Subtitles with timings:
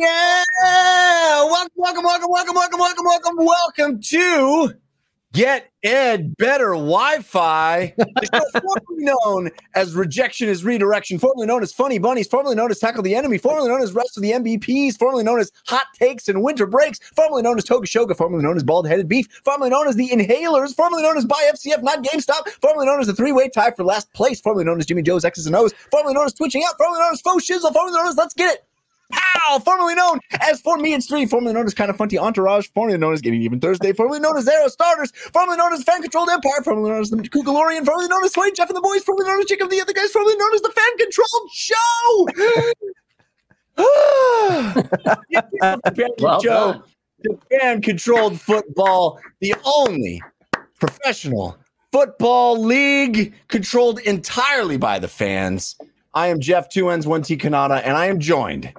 [0.00, 1.44] Yeah!
[1.44, 4.72] Welcome, welcome, welcome, welcome, welcome, welcome, welcome, welcome to
[5.34, 7.94] Get Ed Better Wi Fi,
[8.52, 13.02] formerly known as Rejection is Redirection, formerly known as Funny Bunnies, formerly known as Tackle
[13.02, 16.42] the Enemy, formerly known as Rest of the MVPs, formerly known as Hot Takes and
[16.42, 19.86] Winter Breaks, formerly known as Toga Shoga, formerly known as Bald Headed Beef, formerly known
[19.86, 23.32] as the Inhalers, formerly known as Buy FCF, not GameStop, formerly known as the Three
[23.32, 26.24] Way Tie for Last Place, formerly known as Jimmy Joe's X's and O's, formerly known
[26.24, 28.64] as Twitching Out, formerly known as Faux Shizzle, formerly known as Let's Get It.
[29.10, 29.58] Pow!
[29.58, 32.98] Formerly known as Four Me It's Three, formerly known as Kind of Funky Entourage, formerly
[32.98, 36.30] known as Getting Even Thursday, formerly known as Zero Starters, formerly known as Fan Controlled
[36.30, 39.28] Empire, formerly known as the Kugalorian, formerly known as Sway Jeff and the Boys, formerly
[39.28, 42.26] known as Jacob the Other Guys, formerly known as the Fan Controlled Show.
[46.18, 46.82] Well Joe, done.
[47.22, 50.22] the fan controlled football, the only
[50.78, 51.56] professional
[51.92, 55.76] football league controlled entirely by the fans.
[56.14, 58.72] I am Jeff Two Ends One T Kanata, and I am joined,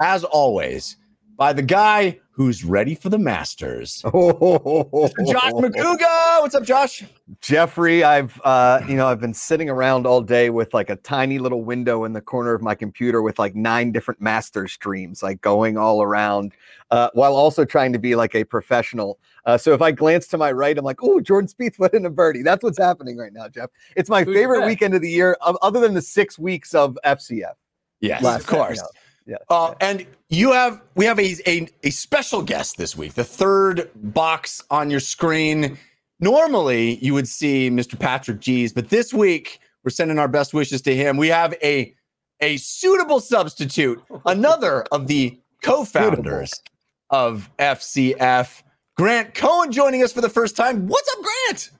[0.00, 0.96] as always,
[1.36, 6.40] by the guy who's ready for the Masters, Josh McCouga.
[6.40, 7.02] What's up, Josh?
[7.40, 11.38] Jeffrey, I've uh, you know, I've been sitting around all day with like a tiny
[11.38, 15.40] little window in the corner of my computer with like nine different master streams, like
[15.40, 16.52] going all around,
[16.90, 19.18] uh, while also trying to be like a professional.
[19.46, 22.04] Uh, so if I glance to my right, I'm like, oh, Jordan Spieth put in
[22.04, 22.42] a birdie.
[22.42, 23.70] That's what's happening right now, Jeff.
[23.96, 26.98] It's my Who's favorite weekend of the year, of, other than the six weeks of
[27.04, 27.54] FCF.
[28.00, 28.78] Yes, of course.
[28.78, 28.88] time,
[29.26, 29.36] Yeah.
[29.48, 33.14] Uh, and you have we have a, a a special guest this week.
[33.14, 35.78] The third box on your screen.
[36.20, 37.98] Normally, you would see Mr.
[37.98, 41.16] Patrick Dees, but this week we're sending our best wishes to him.
[41.16, 41.94] We have a
[42.40, 46.62] a suitable substitute, another of the co-founders
[47.10, 48.62] of FCF,
[48.96, 50.86] Grant Cohen, joining us for the first time.
[50.86, 51.70] What's up, Grant?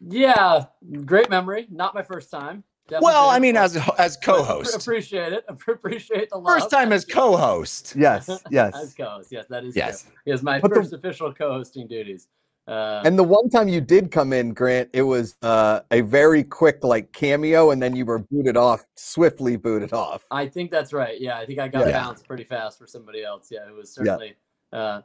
[0.00, 0.64] Yeah,
[1.04, 1.66] great memory.
[1.70, 2.64] Not my first time.
[2.88, 3.28] Definitely Well.
[3.28, 5.44] I mean, as as co-host, appreciate it.
[5.48, 6.46] Appreciate the love.
[6.58, 7.94] first time as co-host.
[7.96, 8.74] Yes, yes.
[8.74, 9.28] as co-host.
[9.30, 10.04] Yes, that is Yes.
[10.04, 10.12] true.
[10.34, 12.28] It my But the- first official co-hosting duties.
[12.66, 16.42] Uh, And the one time you did come in, Grant, it was uh, a very
[16.44, 20.26] quick like cameo, and then you were booted off, swiftly booted off.
[20.30, 21.18] I think that's right.
[21.20, 21.92] Yeah, I think I got Yeah.
[21.92, 23.48] bounced pretty fast for somebody else.
[23.50, 24.34] Yeah, it was certainly
[24.72, 25.00] uh,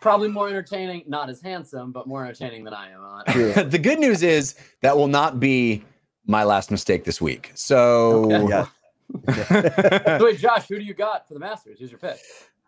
[0.00, 1.04] probably more entertaining.
[1.06, 3.02] Not as handsome, but more entertaining than I am.
[3.02, 5.84] Uh, the good news is that will not be
[6.26, 7.52] my last mistake this week.
[7.54, 8.48] So Okay.
[8.48, 8.66] Yeah.
[10.18, 11.78] so wait, Josh, who do you got for the Masters?
[11.80, 12.18] Who's your pick?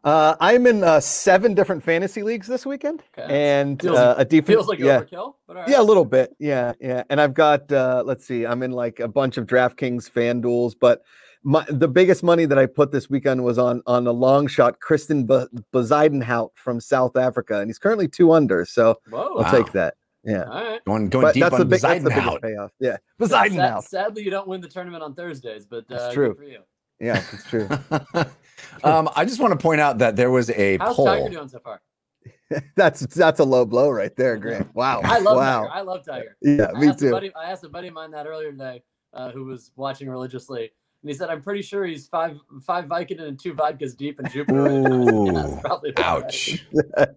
[0.02, 3.28] Uh, I'm in uh, seven different fantasy leagues this weekend, Okay.
[3.58, 4.46] and Feels- uh, a defense.
[4.56, 5.68] Feels like yeah, overkill, but all right.
[5.68, 6.34] yeah, a little bit.
[6.38, 7.02] Yeah, yeah.
[7.10, 10.74] And I've got uh, let's see, I'm in like a bunch of DraftKings fan duels,
[10.74, 11.02] but
[11.42, 14.80] my, the biggest money that I put this weekend was on on a long shot,
[14.80, 18.64] Christiaan B- Bezuidenhout from South Africa, and he's currently two under.
[18.64, 19.20] So Whoa.
[19.36, 19.50] I'll Wow.
[19.50, 19.94] take that.
[20.22, 20.84] Yeah, All right.
[20.84, 22.42] going going but deep that's on the big, that's the Poseidon biggest out.
[22.42, 22.70] payoff.
[22.78, 23.84] Yeah, Sad- Bezuidenhout.
[23.84, 26.34] Sadly, you don't win the tournament on Thursdays, but uh, That's good true.
[26.34, 26.58] for you.
[27.00, 27.66] Yeah, it's true.
[28.84, 31.06] um, I just want to point out that there was a How's poll.
[31.06, 31.80] Tiger doing so far?
[32.76, 34.74] that's that's a low blow right there, Grant.
[34.74, 35.00] Wow.
[35.04, 35.62] I love wow.
[35.62, 35.72] Tiger.
[35.72, 36.36] I love Tiger.
[36.42, 37.10] Yeah, I me asked too.
[37.10, 38.82] buddy, I asked a buddy of mine that earlier today,
[39.14, 40.70] uh, who was watching religiously,
[41.02, 42.36] and he said, "I'm pretty sure he's five
[42.66, 44.70] five Vicodin and two vodkas deep in Jupiter." right.
[44.92, 46.60] Ooh, That's probably about right.
[46.98, 47.08] Ouch.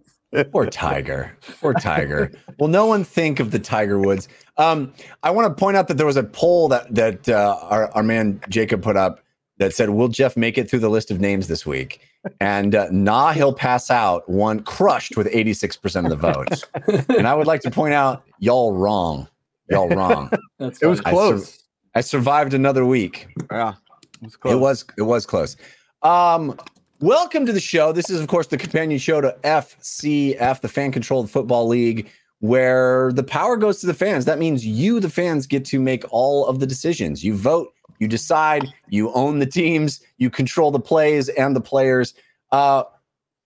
[0.50, 1.36] Poor Tiger.
[1.60, 2.32] Poor Tiger.
[2.58, 4.28] Will no one think of the Tiger Woods?
[4.56, 7.90] Um, I want to point out that there was a poll that that uh, our,
[7.92, 9.20] our man Jacob put up
[9.58, 12.00] that said, "Will Jeff make it through the list of names this week?"
[12.40, 14.28] And uh, nah, he'll pass out.
[14.28, 17.08] One crushed with eighty six percent of the vote.
[17.16, 19.28] and I would like to point out, y'all wrong.
[19.70, 20.30] Y'all wrong.
[20.58, 21.00] It was funny.
[21.04, 21.64] I sur- close.
[21.94, 23.28] I survived another week.
[23.50, 23.74] Yeah,
[24.20, 24.52] it was close.
[24.52, 25.56] It was it was close.
[26.02, 26.58] Um,
[27.04, 27.92] welcome to the show.
[27.92, 33.12] This is, of course, the companion show to FCF, the Fan Controlled Football League, where
[33.12, 34.24] the power goes to the fans.
[34.24, 37.22] That means you, the fans, get to make all of the decisions.
[37.22, 42.14] You vote, you decide, you own the teams, you control the plays and the players.
[42.52, 42.84] Uh,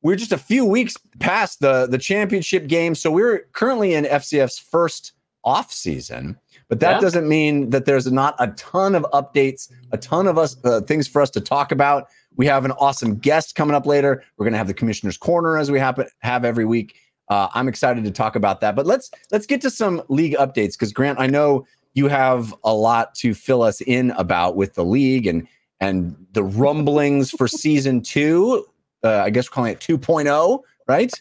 [0.02, 4.60] we're just a few weeks past the the championship game, so we're currently in FCF's
[4.60, 6.38] first off season.
[6.68, 7.00] But that Yeah.
[7.00, 11.08] doesn't mean that there's not a ton of updates, a ton of us uh, things
[11.08, 12.08] for us to talk about.
[12.36, 14.22] We have an awesome guest coming up later.
[14.36, 16.94] We're going to have the commissioner's corner as we happen have every week.
[17.28, 18.76] Uh, I'm excited to talk about that.
[18.76, 22.72] But let's let's get to some league updates because Grant, I know you have a
[22.72, 25.46] lot to fill us in about with the league and
[25.80, 28.66] and the rumblings for season two.
[29.04, 31.12] Uh, I guess we're calling it 2.0, right?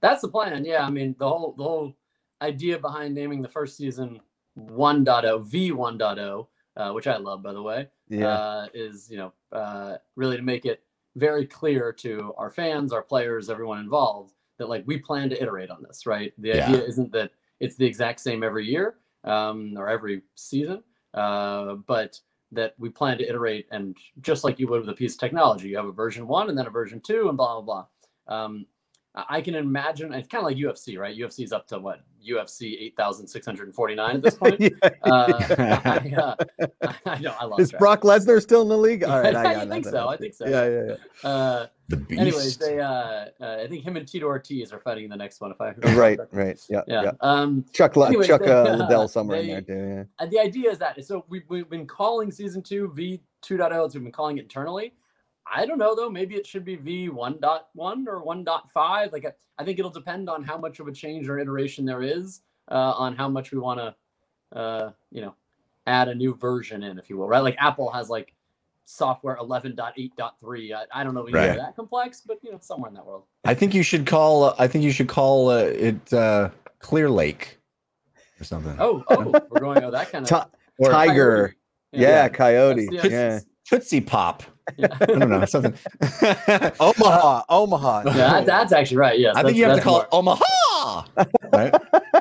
[0.00, 0.64] That's the plan.
[0.64, 1.94] Yeah, I mean the whole the whole
[2.42, 4.20] idea behind naming the first season
[4.58, 5.04] 1.0
[5.50, 6.46] V1.0,
[6.76, 8.28] uh, which I love by the way, Yeah.
[8.28, 10.82] uh, is you know uh, really to make it
[11.16, 15.70] very clear to our fans, our players, everyone involved that like we plan to iterate
[15.70, 16.06] on this.
[16.06, 16.32] Right.
[16.38, 16.66] The Yeah.
[16.66, 20.82] idea isn't that it's the exact same every year um, or every season,
[21.14, 22.20] uh, but
[22.52, 25.68] that we plan to iterate and just like you would with a piece of technology,
[25.68, 27.86] you have a version one and then a version two and blah blah
[28.26, 28.34] blah.
[28.44, 28.66] Um,
[29.14, 31.16] I can imagine it's kind of like UFC, right?
[31.16, 34.60] UFC is up to what UFC eight thousand six hundred forty nine at this point.
[34.60, 34.70] yeah,
[35.02, 37.58] uh, I, uh, I, know I love.
[37.58, 39.02] Is Brock Lesnar still in the league?
[39.02, 40.08] All right, I, I think so.
[40.08, 40.46] I think so.
[40.46, 41.28] Yeah, yeah, yeah.
[41.28, 42.20] Uh, the beast.
[42.20, 42.84] Anyways, they uh,
[43.40, 45.50] uh, I think him and Tito Ortiz are fighting in the next one.
[45.50, 47.02] If I right, right, yeah, yeah.
[47.02, 47.12] yeah.
[47.20, 50.06] Um, Chuck, anyways, Chuck they, uh, Liddell somewhere they, in there too.
[50.20, 50.26] Yeah.
[50.26, 54.02] the idea is that so we've, we've been calling season two V 2.0 as we've
[54.02, 54.92] been calling it internally.
[55.52, 56.10] I don't know though.
[56.10, 59.12] Maybe it should be V 1.1 or 1.5.
[59.12, 62.40] Like I think it'll depend on how much of a change or iteration there is
[62.70, 65.34] uh, on how much we want to, uh, you know,
[65.86, 67.40] add a new version in, if you will, right?
[67.40, 68.34] Like Apple has like
[68.84, 70.74] software 11.8.3.
[70.74, 71.56] I, I don't know if right.
[71.56, 73.24] that complex, but you know, somewhere in that world.
[73.44, 74.44] I think you should call.
[74.44, 77.58] Uh, I think you should call uh, it uh, Clear Lake
[78.40, 78.76] or something.
[78.78, 80.48] Oh, oh, we're going oh that kind of
[80.80, 81.56] T- tiger.
[81.92, 82.88] Yeah, yeah, coyote.
[82.90, 83.40] yeah.
[83.64, 84.42] Tootsie Pop.
[84.76, 84.88] Yeah.
[85.00, 85.74] I don't know something.
[86.80, 88.02] Omaha, Omaha.
[88.06, 89.18] Yeah, that, that's actually right.
[89.18, 90.02] Yes, I think you have to call more.
[90.02, 91.04] it Omaha.
[91.52, 91.74] right,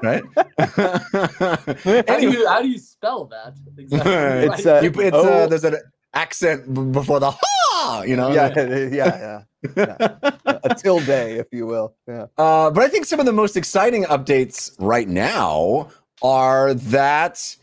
[0.04, 0.24] right.
[2.08, 3.56] how, do you, how do you spell that?
[3.78, 4.12] Exactly.
[4.12, 5.78] It's, uh, you, it's uh, there's an
[6.14, 8.04] accent before the ha.
[8.06, 8.32] You know.
[8.32, 9.44] Yeah, yeah, yeah.
[9.76, 10.18] yeah.
[10.64, 11.96] a tilde, if you will.
[12.08, 12.28] Yeah.
[12.38, 15.90] Uh, but I think some of the most exciting updates right now
[16.22, 17.56] are that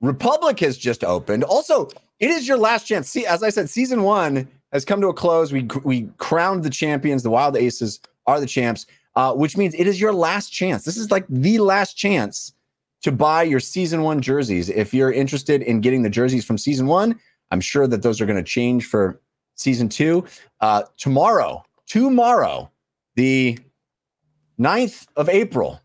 [0.00, 1.44] Republic has just opened.
[1.44, 3.08] Also, it is your last chance.
[3.08, 5.52] See, as I said, season one has come to a close.
[5.52, 7.22] We we crowned the champions.
[7.22, 10.84] The Wild Aces are the champs, uh, which means it is your last chance.
[10.84, 12.52] This is like the last chance
[13.02, 14.68] to buy your season one jerseys.
[14.68, 17.18] If you're interested in getting the jerseys from season one,
[17.50, 19.20] I'm sure that those are going to change for
[19.54, 20.24] season two.
[20.60, 22.70] Uh, tomorrow, tomorrow,
[23.14, 23.58] the
[24.58, 25.80] 9th of April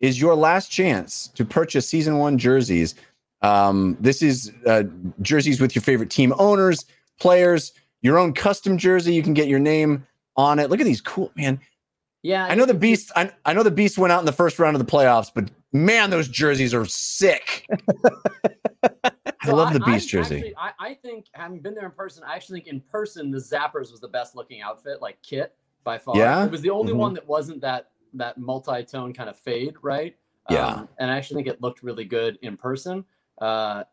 [0.00, 2.94] is your last chance to purchase season one jerseys.
[3.42, 4.84] Um, this is uh,
[5.20, 6.84] jerseys with your favorite team owners,
[7.20, 7.72] players,
[8.02, 9.14] your own custom jersey.
[9.14, 10.06] You can get your name
[10.36, 10.70] on it.
[10.70, 11.60] Look at these cool, man.
[12.22, 13.12] Yeah, I know the beast.
[13.14, 15.50] I, I know the beast went out in the first round of the playoffs, but
[15.72, 17.68] man, those jerseys are sick.
[19.42, 20.36] I love the beast I, jersey.
[20.36, 23.38] Actually, I, I, think having been there in person, I actually think in person the
[23.38, 25.54] Zappers was the best looking outfit, like kit
[25.84, 26.16] by far.
[26.16, 27.00] Yeah, it was the only mm-hmm.
[27.00, 30.16] one that wasn't that that multi tone kind of fade, right?
[30.50, 33.04] Yeah, um, and I actually think it looked really good in person.
[33.38, 33.84] Uh,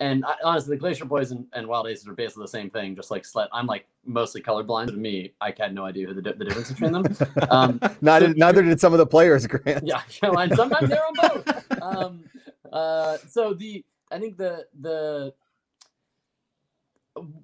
[0.00, 2.94] and I, honestly, the Glacier Boys and, and, Wild Aces are basically the same thing.
[2.94, 4.88] Just like Slet, I'm like mostly colorblind.
[4.88, 7.04] To me, I had no idea the, the difference between them.
[7.50, 9.86] Um, neither, so, neither did some of the players, Grant.
[9.86, 11.64] Yeah, you know, and sometimes they're on both.
[11.82, 12.24] Um,
[12.72, 15.32] uh, so the I think the the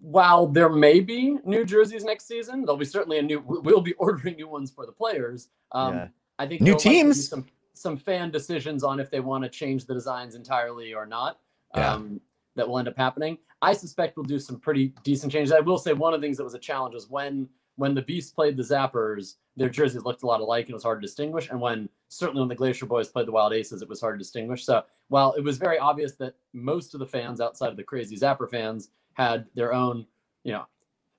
[0.00, 3.42] while there may be new jerseys next season, there'll be certainly a new.
[3.46, 5.48] We'll be ordering new ones for the players.
[5.72, 6.08] Um, yeah.
[6.38, 7.28] I think new teams.
[7.28, 7.46] Some,
[7.76, 11.40] some fan decisions on if they want to change the designs entirely or not.
[11.74, 11.94] Yeah.
[11.94, 12.20] Um,
[12.56, 13.38] that will end up happening.
[13.62, 15.52] I suspect we'll do some pretty decent changes.
[15.52, 18.02] I will say one of the things that was a challenge was when when the
[18.02, 21.06] Beasts played the Zappers, their jerseys looked a lot alike and it was hard to
[21.06, 21.50] distinguish.
[21.50, 24.22] And when certainly when the Glacier Boys played the Wild Aces, it was hard to
[24.22, 24.64] distinguish.
[24.64, 28.16] So while it was very obvious that most of the fans outside of the crazy
[28.16, 30.06] Zapper fans had their own,
[30.44, 30.66] you know,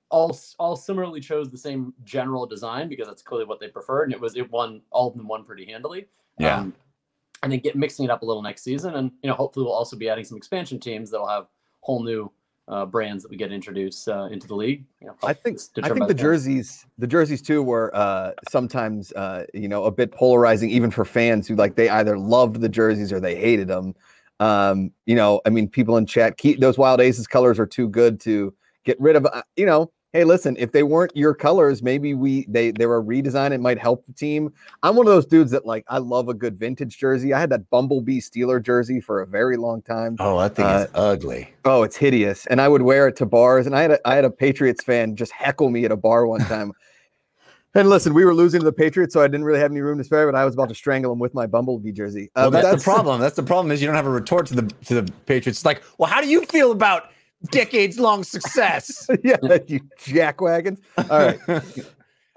[0.08, 4.12] all all similarly chose the same general design because that's clearly what they preferred, and
[4.12, 6.06] it was it won all of them won pretty handily.
[6.38, 6.58] Yeah.
[6.60, 6.74] Um,
[7.42, 9.74] I then get mixing it up a little next season, and you know hopefully we'll
[9.74, 11.46] also be adding some expansion teams that'll have
[11.80, 12.30] whole new
[12.68, 14.84] uh, brands that we get introduced uh, into the league.
[15.00, 19.12] You know, I think I think the, the jerseys, the jerseys too, were uh, sometimes
[19.12, 22.68] uh, you know a bit polarizing, even for fans who like they either loved the
[22.68, 23.94] jerseys or they hated them.
[24.40, 27.88] Um, you know, I mean, people in chat keep those Wild Aces colors are too
[27.88, 28.52] good to
[28.84, 29.26] get rid of.
[29.26, 33.02] Uh, you know, hey, listen, if they weren't your colors, maybe we they they were
[33.02, 33.52] redesign.
[33.52, 34.52] It might help the team.
[34.82, 37.34] I'm one of those dudes that like I love a good vintage jersey.
[37.34, 40.16] I had that Bumblebee Steeler jersey for a very long time.
[40.18, 41.52] Oh, that thing uh, is ugly.
[41.66, 42.46] Oh, it's hideous.
[42.46, 43.66] And I would wear it to bars.
[43.66, 46.26] And I had a, I had a Patriots fan just heckle me at a bar
[46.26, 46.72] one time.
[47.74, 49.98] And listen, we were losing to the Patriots, so I didn't really have any room
[49.98, 50.24] to spare.
[50.24, 52.30] But I was about to strangle him with my Bumblebee jersey.
[52.34, 53.20] Uh, well, that's, that's, the problem.
[53.20, 55.58] That's the problem is you don't have a retort to the to the Patriots.
[55.58, 57.10] It's like, well, how do you feel about
[57.50, 59.08] decades long success.
[59.24, 59.36] yeah,
[59.66, 60.80] you jackwagons.
[60.98, 61.40] All right.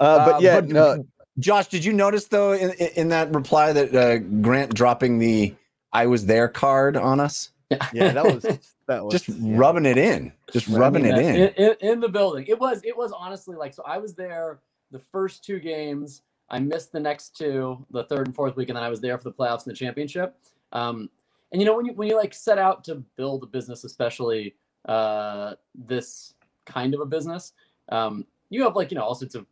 [0.01, 1.05] Uh, but uh, yeah, but, no.
[1.39, 5.53] Josh, did you notice though in, in that reply that uh, Grant dropping the
[5.91, 7.51] "I was there" card on us?
[7.93, 8.43] Yeah, that was
[8.87, 9.57] that was just yeah.
[9.57, 11.35] rubbing it in, just rubbing it in.
[11.35, 11.75] In, in.
[11.81, 12.45] in the building.
[12.47, 13.83] It was it was honestly like so.
[13.85, 14.59] I was there
[14.91, 16.21] the first two games.
[16.49, 19.17] I missed the next two, the third and fourth week, and then I was there
[19.17, 20.35] for the playoffs and the championship.
[20.71, 21.09] Um,
[21.51, 24.55] and you know when you when you like set out to build a business, especially
[24.85, 26.33] uh, this
[26.65, 27.53] kind of a business,
[27.89, 29.45] um, you have like you know all sorts of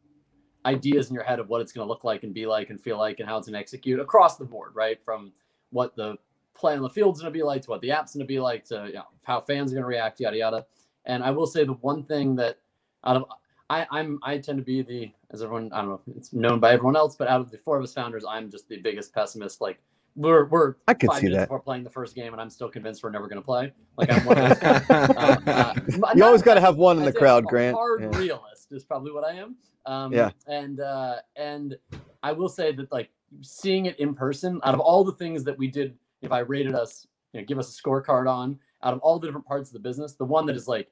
[0.65, 2.81] ideas in your head of what it's going to look like and be like and
[2.81, 5.01] feel like and how it's going to execute across the board, right?
[5.03, 5.31] From
[5.69, 6.17] what the
[6.53, 8.39] play on the field's going to be like, to what the app's going to be
[8.39, 10.65] like, to you know, how fans are going to react, yada yada.
[11.05, 12.60] And I will say the one thing that
[13.05, 13.25] out of
[13.69, 16.74] I, I'm I tend to be the as everyone I don't know it's known by
[16.74, 19.62] everyone else, but out of the four of us founders, I'm just the biggest pessimist.
[19.62, 19.79] Like
[20.18, 21.46] we're we're I could five see minutes that.
[21.46, 23.72] before playing the first game, and I'm still convinced we're never going to play.
[23.98, 24.64] Like I'm one of those.
[24.90, 27.48] Um, uh, You not- always got to have one in I'd the say crowd, a
[27.48, 27.76] Grant.
[27.78, 28.18] Hard Yeah.
[28.18, 29.56] realist is probably what I am.
[29.86, 30.32] Um, Yeah.
[30.48, 31.78] And uh, and
[32.24, 33.10] I will say that like
[33.42, 36.74] seeing it in person, out of all the things that we did, if I rated
[36.74, 39.74] us, you know, give us a scorecard on, out of all the different parts of
[39.74, 40.90] the business, the one that is like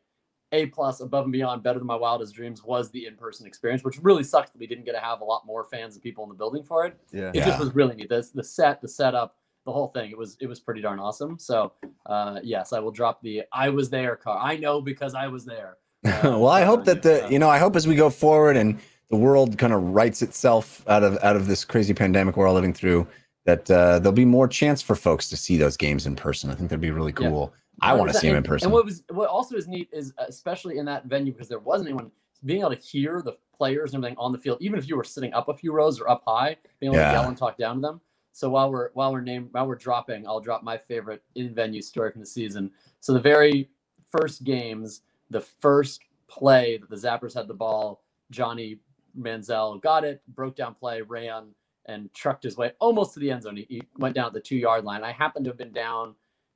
[0.55, 3.97] a plus above and beyond better than my wildest dreams was the in-person experience which
[4.01, 6.29] really sucks that we didn't get to have a lot more fans and people in
[6.29, 7.29] the building for it Yeah.
[7.29, 7.45] it Yeah.
[7.45, 9.35] just was really neat the, the set the setup
[9.65, 11.71] the whole thing it was it was pretty darn awesome so
[12.05, 15.43] uh yes i will drop the i was there car i know because i was
[15.45, 18.09] there Uh, well, I hope that the so- you know I hope as we go
[18.11, 22.37] forward and the world kind of rights itself out of out of this crazy pandemic
[22.37, 23.07] we're all living through
[23.45, 26.49] that uh, there'll be more chance for folks to see those games in person.
[26.49, 27.29] I think that'd be really Yeah.
[27.81, 28.67] I want to see him in person.
[28.67, 31.59] And what was what also is neat is uh, especially in that venue because there
[31.59, 32.11] wasn't anyone
[32.45, 35.03] being able to hear the players and everything on the field, even if you were
[35.03, 37.07] sitting up a few rows or up high, being able Yeah.
[37.07, 38.01] to yell and talk down to them.
[38.33, 41.81] So while we're while we're name while we're dropping, I'll drop my favorite in venue
[41.81, 42.71] story from the season.
[42.99, 43.69] So the very
[44.11, 48.79] first games, the first play that the Zappers had the ball, Johnny
[49.17, 51.47] Manziel got it, broke down play, ran
[51.85, 53.55] and trucked his way almost to the end zone.
[53.57, 55.03] He, he went down at the two yard line.
[55.03, 56.15] I happened to have been down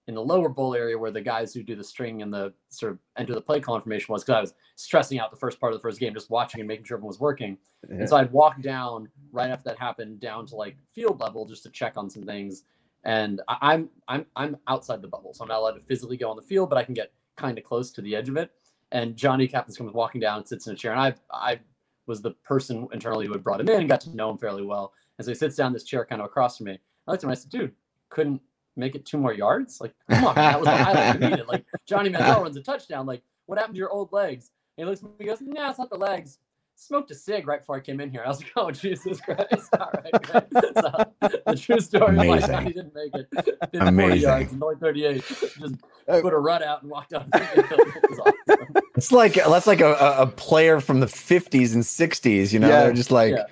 [0.10, 2.92] in the lower bowl area where the guys who do the string and the sort
[2.92, 5.72] of enter the play call information was because I was stressing out the first part
[5.72, 7.60] of the first game, just watching and making sure everyone was working.
[7.88, 7.98] Yeah.
[7.98, 11.62] And so I'd walk down right after that happened down to like field level just
[11.62, 12.64] to check on some things.
[13.04, 16.32] And I, I'm I'm I'm outside the bubble, so I'm not allowed to physically go
[16.32, 18.50] on the field, but I can get kind of close to the edge of it.
[18.92, 21.60] And Johnny Captain's comes walking down and sits in a chair, and I I
[22.08, 24.66] was the person internally who had brought him in and got to know him fairly
[24.66, 24.92] well.
[25.20, 26.80] And so he sits down this chair kind of across from me.
[27.08, 27.76] I looked at him and I said, dude,
[28.10, 28.42] couldn't
[28.80, 29.80] make it two more yards?
[29.82, 31.48] Like, come on, man, that was the highlight we needed.
[31.48, 33.06] Like Johnny Manziel runs a touchdown.
[33.06, 34.52] Like, what happened to your old legs?
[34.78, 36.38] And he looks at me and goes, nah, it's not the legs.
[36.76, 38.24] Smoked a cig right before I came in here.
[38.24, 39.70] I was like, oh, Jesus Christ.
[39.80, 40.44] All right, great.
[40.76, 41.04] So,
[41.46, 42.66] the true story of like, Amazing.
[42.68, 43.28] he didn't make it.
[43.32, 44.22] Did 40 Amazing.
[44.22, 45.24] yards and only 38.
[45.28, 45.76] Just
[46.08, 47.26] Uh, put a run out and walked out.
[47.34, 48.68] It was awesome.
[48.96, 52.54] It's like that's like a, a- a player from the 50s and 60s.
[52.54, 52.84] You know, Yeah.
[52.84, 53.44] they're just like, Yeah.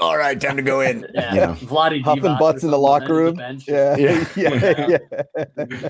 [0.00, 1.06] All right, time to go in.
[1.14, 1.34] Yeah.
[1.34, 1.54] You know?
[1.54, 3.34] Vladdy Huffing butts in the locker end of room.
[3.36, 3.68] bench.
[3.68, 4.24] Yeah, Yeah.
[4.36, 4.98] yeah,
[5.36, 5.88] yeah.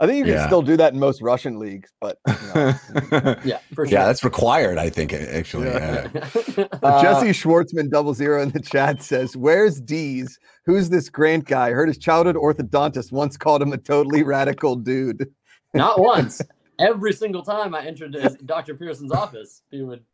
[0.00, 0.46] I think you can Yeah.
[0.46, 3.34] still do that in most Russian leagues, but you know.
[3.44, 3.98] Yeah, for sure.
[3.98, 4.78] yeah, that's required.
[4.78, 5.66] I think actually.
[5.68, 6.08] Yeah.
[6.14, 6.64] Yeah.
[6.72, 10.38] Uh, Uh, Jesse Schwartzman double zero in the chat says, "Where's Dees?
[10.66, 11.70] Who's this Grant guy?
[11.70, 15.28] Heard his childhood orthodontist once called him a totally radical dude."
[15.74, 16.40] Not once.
[16.78, 18.16] Every single time I entered
[18.46, 18.74] Dr.
[18.76, 20.04] Pearson's office, he would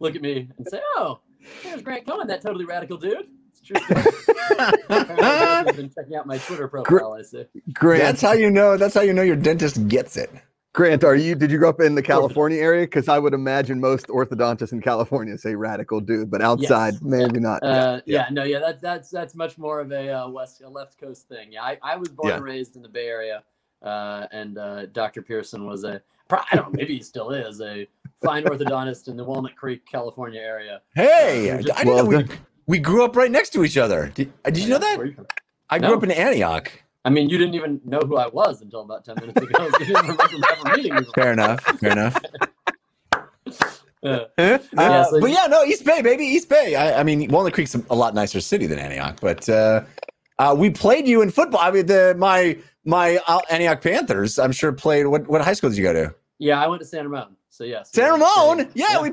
[0.00, 1.20] look at me and say, "Oh,
[1.62, 3.76] there's Grant Cohen, that totally radical dude." It's true.
[3.82, 4.02] story.
[4.88, 7.14] Apparently, he's been checking out my Twitter profile.
[7.18, 7.44] I see.
[7.72, 8.76] Grant, that's how you know.
[8.76, 10.30] That's how you know your dentist gets it.
[10.74, 11.34] Grant, are you?
[11.34, 12.86] Did you grow up in the California area?
[12.86, 17.02] Because I would imagine most orthodontists in California say radical dude, but outside Yes.
[17.02, 17.62] maybe not.
[17.62, 18.22] Uh, Yeah.
[18.22, 21.28] yeah, no, yeah, that's that's that's much more of a uh, west a left coast
[21.28, 21.52] thing.
[21.52, 22.36] Yeah, I, I was born Yeah.
[22.36, 23.42] and raised in the Bay Area,
[23.82, 25.20] uh, and uh, Dr.
[25.20, 27.86] Pearson was a pro- I don't know, maybe he still is a
[28.24, 30.80] fine orthodontist in the Walnut Creek, California area.
[30.94, 32.24] Hey, Uh, I just- didn't know we,
[32.66, 34.10] we grew up right next to each other.
[34.14, 34.98] Did, uh, did you know that?
[34.98, 35.26] You?
[35.70, 35.94] I grew No.
[35.96, 36.70] up in Antioch.
[37.04, 39.68] I mean, you didn't even know who I was until about ten minutes ago.
[39.80, 41.00] You didn't remember ever meeting me.
[41.14, 41.60] Fair enough.
[41.80, 42.16] Fair enough.
[44.04, 46.74] Uh, Uh, Yeah, so but yeah, no, East Bay, baby, East Bay.
[46.74, 49.84] I, I mean, Walnut Creek's a, a lot nicer city than Antioch, but uh,
[50.40, 51.60] uh, we played you in football.
[51.60, 54.40] I mean, the my my uh, Antioch Panthers.
[54.40, 55.06] I'm sure played.
[55.06, 56.14] What what high school did you go to?
[56.42, 57.36] Yeah, I went to San Ramon.
[57.50, 58.58] So yes, San we were Ramon.
[58.58, 59.12] sitting- Yeah, we,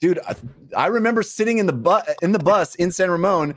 [0.00, 0.18] dude.
[0.26, 0.34] I,
[0.76, 3.54] I remember sitting in the bus in the bus in San Ramon.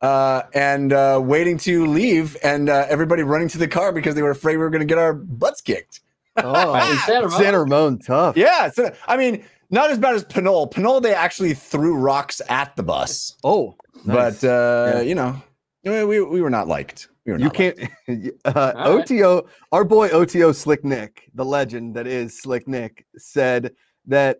[0.00, 4.22] Uh, and uh, waiting to leave, and uh, everybody running to the car because they
[4.22, 5.98] were afraid we were going to get our butts kicked.
[6.36, 7.30] Oh, in San Ramon.
[7.42, 8.36] Santa Ramon, tough.
[8.36, 10.68] Yeah, so, I mean, not as bad as Pinole.
[10.68, 13.36] Pinole, they actually threw rocks at the bus.
[13.42, 13.74] Oh,
[14.04, 14.40] nice.
[14.40, 15.00] but uh, Yeah.
[15.00, 15.42] you know,
[15.82, 17.08] we, we we were not liked.
[17.28, 17.78] We were you can't.
[18.46, 19.10] Uh, All right.
[19.10, 23.74] OTO, our boy OTO Slick Nick, the legend that is Slick Nick, said
[24.06, 24.38] that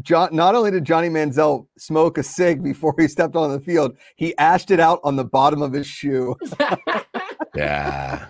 [0.00, 0.34] John.
[0.34, 4.34] Not only did Johnny Manziel smoke a cig before he stepped on the field, he
[4.38, 6.34] ashed it out on the bottom of his shoe.
[7.56, 8.26] Yeah,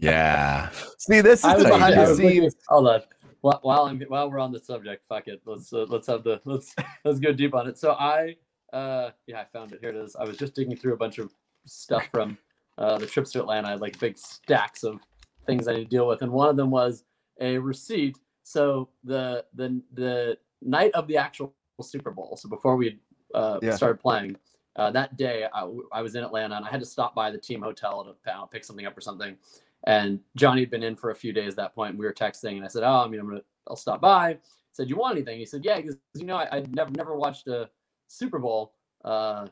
[0.00, 0.70] yeah.
[0.98, 2.56] See, this is I the was, behind the scenes.
[2.66, 3.02] hold on.
[3.40, 5.40] While, while I'm while we're on the subject, fuck it.
[5.46, 6.74] Let's uh, let's have the let's
[7.04, 7.78] let's go deep on it.
[7.78, 8.34] So I
[8.72, 9.78] uh yeah I found it.
[9.80, 10.16] Here it is.
[10.16, 11.32] I was just digging through a bunch of
[11.66, 12.36] stuff from
[12.78, 13.68] uh, the trips to Atlanta.
[13.68, 15.00] I had like big stacks of
[15.46, 17.04] things I need to deal with, and one of them was
[17.40, 18.18] a receipt.
[18.42, 22.36] So the the the night of the actual Super Bowl.
[22.36, 22.98] So before we
[23.34, 23.74] uh, Yeah.
[23.76, 24.36] started playing,
[24.76, 27.38] uh, that day I, I, was in Atlanta and I had to stop by the
[27.38, 29.36] team hotel to pick something up or something.
[29.84, 31.96] And Johnny had been in for a few days at that point.
[31.96, 34.38] We were texting, and I said, "Oh, I mean, I'm gonna, I'll stop by." I
[34.72, 37.48] said, "You want anything?" He said, "Yeah," because you know, I, would never, never watched
[37.48, 37.68] a
[38.06, 38.74] Super Bowl,
[39.04, 39.48] uh,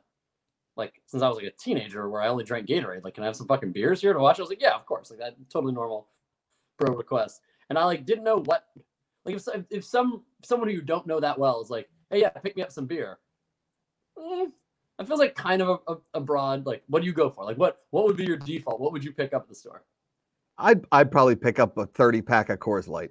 [0.81, 3.05] like since I was like a teenager, where I only drank Gatorade.
[3.05, 4.39] Like, can I have some fucking beers here to watch?
[4.39, 6.09] I was like, "Yeah, of course." Like that, totally normal,
[6.79, 7.43] bro request.
[7.69, 8.65] And I like didn't know what,
[9.25, 12.31] like if if some someone who you don't know that well is like, "Hey, yeah,
[12.31, 13.19] pick me up some beer."
[14.19, 14.51] Mm,
[14.99, 16.67] that feels like kind of a, a, a broad.
[16.67, 17.45] Like, what do you go for?
[17.45, 18.81] Like, what what would be your default?
[18.81, 19.85] What would you pick up at the store?
[20.59, 23.11] I'd I'd probably pick up a 30 pack of Coors Light.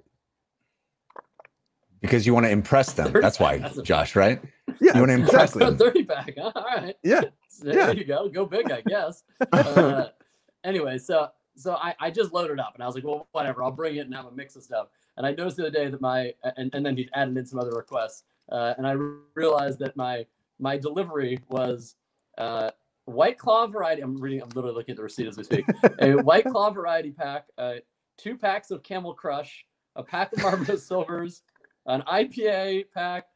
[2.00, 3.12] Because you want to impress them.
[3.12, 4.40] That's why, Josh, right?
[4.80, 4.94] Yeah.
[4.94, 5.76] You want to impress them.
[5.78, 6.34] 30 pack.
[6.38, 6.52] Huh?
[6.54, 6.94] All right.
[7.02, 7.22] Yeah.
[7.58, 7.90] There yeah.
[7.92, 8.28] you go.
[8.28, 9.24] Go big, I guess.
[9.52, 10.06] uh,
[10.64, 13.70] anyway, so so I, I just loaded up and I was like, well, whatever, I'll
[13.70, 14.88] bring it and have a mix of stuff.
[15.16, 17.58] And I noticed the other day that my and, and then he added in some
[17.58, 18.24] other requests.
[18.50, 18.96] Uh, and I
[19.34, 20.26] realized that my
[20.58, 21.96] my delivery was
[22.38, 22.70] uh,
[23.04, 24.02] White Claw variety.
[24.02, 24.42] I'm reading.
[24.42, 25.64] I'm literally looking at the receipt as we speak.
[25.98, 27.74] a White Claw variety pack, uh,
[28.16, 29.64] two packs of Camel Crush,
[29.96, 31.42] a pack of Marlboro Silvers,
[31.86, 33.26] an IPA pack,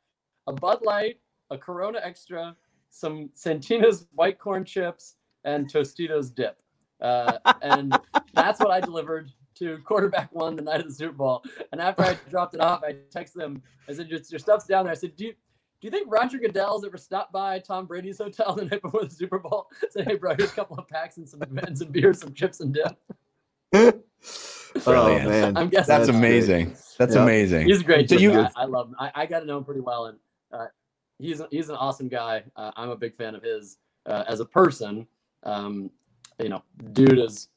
[0.47, 1.19] a Bud Light,
[1.51, 2.57] a Corona Extra,
[2.95, 6.57] some Santitas white corn chips, and Tostitos dip.
[7.01, 7.99] Uh, and
[8.35, 11.45] that's what I delivered to quarterback one the night of the Super Bowl.
[11.73, 13.63] And after I dropped it off, I texted them.
[13.89, 16.39] I said, "Your, your stuff's down there." I said, "Do you, do you think Roger
[16.39, 19.67] Goodell's ever stopped by Tom Brady's hotel the night before the Super Bowl?
[19.91, 22.61] Said, hey, bro, here's a couple of packs and some and some beers, some chips
[22.61, 22.97] and dip.
[24.87, 26.67] oh man, I'm guessing that's amazing.
[26.69, 26.79] Great.
[26.99, 27.23] That's yep.
[27.23, 27.67] amazing.
[27.67, 28.09] He's a great.
[28.09, 28.97] So you, I, I, love him.
[28.99, 30.19] I, I, got to know him pretty well, and
[30.53, 30.67] uh,
[31.19, 32.45] he's he's an awesome guy.
[32.57, 35.07] Uh, I'm a big fan of his uh, as a person.
[35.43, 35.91] Um,
[36.41, 37.49] you know, dude has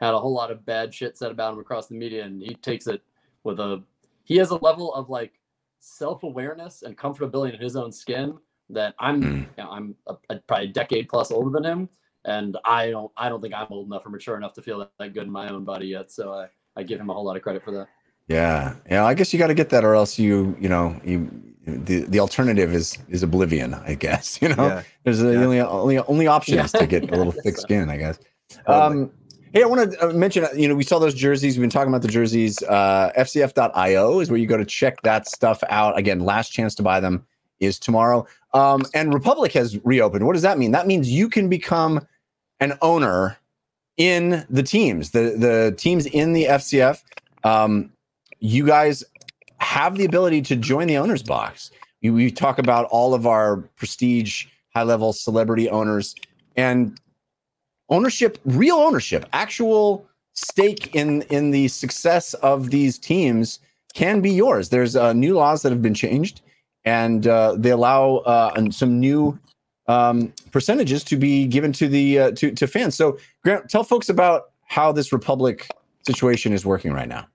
[0.00, 2.54] had a whole lot of bad shit said about him across the media, and he
[2.54, 3.02] takes it
[3.44, 3.82] with a.
[4.24, 5.40] He has a level of like
[5.80, 8.38] self-awareness and comfortability in his own skin
[8.70, 9.40] that I'm mm.
[9.40, 11.88] you know, I'm a, a, probably a decade plus older than him
[12.24, 14.90] and I don't I don't think I'm old enough or mature enough to feel that,
[14.98, 17.36] that good in my own body yet so I, I give him a whole lot
[17.36, 17.88] of credit for that
[18.28, 21.51] yeah yeah I guess you got to get that or else you you know you
[21.66, 24.82] the, the alternative is is oblivion I guess you know yeah.
[25.04, 25.30] there's yeah.
[25.30, 27.62] the only only only option is to get a little thick so.
[27.66, 28.18] skin I guess
[28.66, 29.10] um
[29.54, 31.58] Hey, I want to uh, mention, you know, we saw those jerseys.
[31.58, 32.62] We've been talking about the jerseys.
[32.62, 35.98] Uh, FCF.io is where you go to check that stuff out.
[35.98, 37.26] Again, last chance to buy them
[37.60, 38.26] is tomorrow.
[38.54, 40.24] Um, and Republic has reopened.
[40.24, 40.72] What does that mean?
[40.72, 42.06] That means you can become
[42.60, 43.36] an owner
[43.98, 47.02] in the teams, the the teams in the FCF.
[47.44, 47.92] Um,
[48.40, 49.04] you guys
[49.62, 51.70] have the ability to join the owners box.
[52.02, 56.16] We, talk about all of our prestige, high level celebrity owners,
[56.56, 56.98] and
[57.88, 63.60] ownership, real ownership, actual stake in in the success of these teams
[63.94, 64.70] can be yours.
[64.70, 66.40] There's uh, new laws that have been changed,
[66.84, 69.38] and uh, they allow uh, some new
[69.86, 72.96] um, percentages to be given to the uh, to to fans.
[72.96, 75.68] So, Grant, tell folks about how this Republic
[76.04, 77.28] situation is working right now.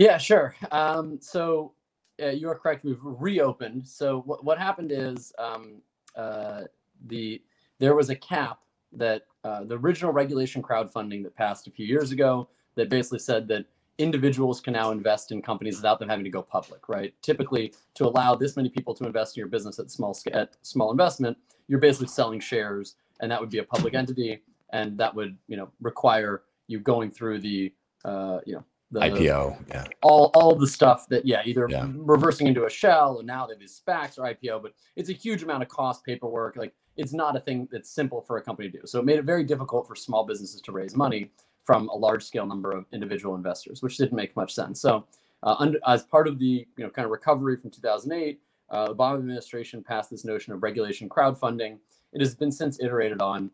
[0.00, 0.56] Yeah, sure.
[0.72, 1.74] Um, so
[2.22, 2.84] uh, you are correct.
[2.84, 3.86] We've reopened.
[3.86, 5.82] So what what happened is um,
[6.16, 6.62] uh,
[7.08, 7.42] the
[7.80, 8.60] there was a cap
[8.92, 13.46] that uh, the original regulation crowdfunding that passed a few years ago that basically said
[13.48, 13.66] that
[13.98, 17.12] individuals can now invest in companies without them having to go public, right?
[17.20, 20.90] Typically, to allow this many people to invest in your business at small at small
[20.92, 21.36] investment,
[21.68, 24.40] you're basically selling shares, and that would be a public entity,
[24.72, 27.70] and that would you know require you going through the
[28.06, 31.86] uh, you know the IPO, yeah, all all the stuff that yeah, either yeah.
[31.94, 35.12] reversing into a shell, and now they have these SPACs or IPO, but it's a
[35.12, 38.68] huge amount of cost, paperwork, like it's not a thing that's simple for a company
[38.68, 38.86] to do.
[38.86, 41.30] So it made it very difficult for small businesses to raise money
[41.64, 44.80] from a large scale number of individual investors, which didn't make much sense.
[44.80, 45.06] So
[45.42, 48.94] uh, under, as part of the you know kind of recovery from 2008, uh, the
[48.94, 51.78] Obama administration passed this notion of regulation crowdfunding.
[52.12, 53.50] It has been since iterated on,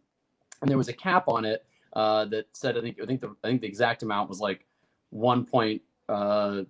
[0.62, 3.34] and there was a cap on it uh, that said I think I think the
[3.44, 4.65] I think the exact amount was like
[5.14, 6.62] 1.3 uh,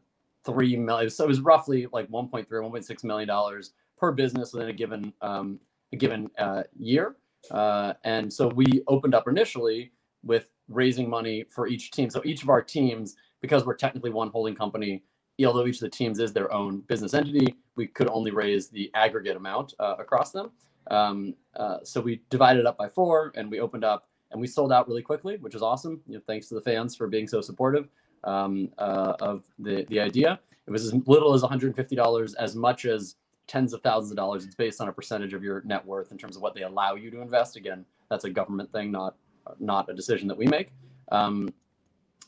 [0.53, 1.11] million.
[1.11, 5.12] So it was roughly like 1.3 or 1.6 million dollars per business within a given
[5.22, 5.59] um,
[5.92, 7.16] a given uh, year.
[7.51, 9.92] Uh, and so we opened up initially
[10.25, 12.11] with raising money for each team.
[12.11, 15.05] So each of our teams, because we're technically one holding company,
[15.44, 18.90] although each of the teams is their own business entity, we could only raise the
[18.94, 20.51] aggregate amount uh, across them.
[20.90, 24.72] Um, uh, so we divided up by four, and we opened up, and we sold
[24.72, 26.01] out really quickly, which is awesome.
[26.07, 27.88] You know, thanks to the fans for being so supportive
[28.26, 30.38] um, uh, of the the idea.
[30.66, 33.14] It was as little as $150, as much as
[33.46, 34.44] tens of thousands of dollars.
[34.44, 36.96] It's based on a percentage of your net worth in terms of what they allow
[36.96, 37.54] you to invest.
[37.54, 39.14] Again, that's a government thing, not
[39.60, 40.72] not a decision that we make.
[41.12, 41.54] Um,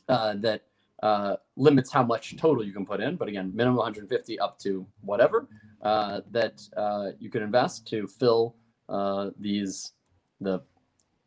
[0.07, 0.63] uh, that
[1.03, 4.85] uh, limits how much total you can put in, but again, minimum 150 up to
[5.01, 5.47] whatever
[5.81, 8.55] uh, that uh, you can invest to fill
[8.89, 9.93] uh, these
[10.41, 10.61] the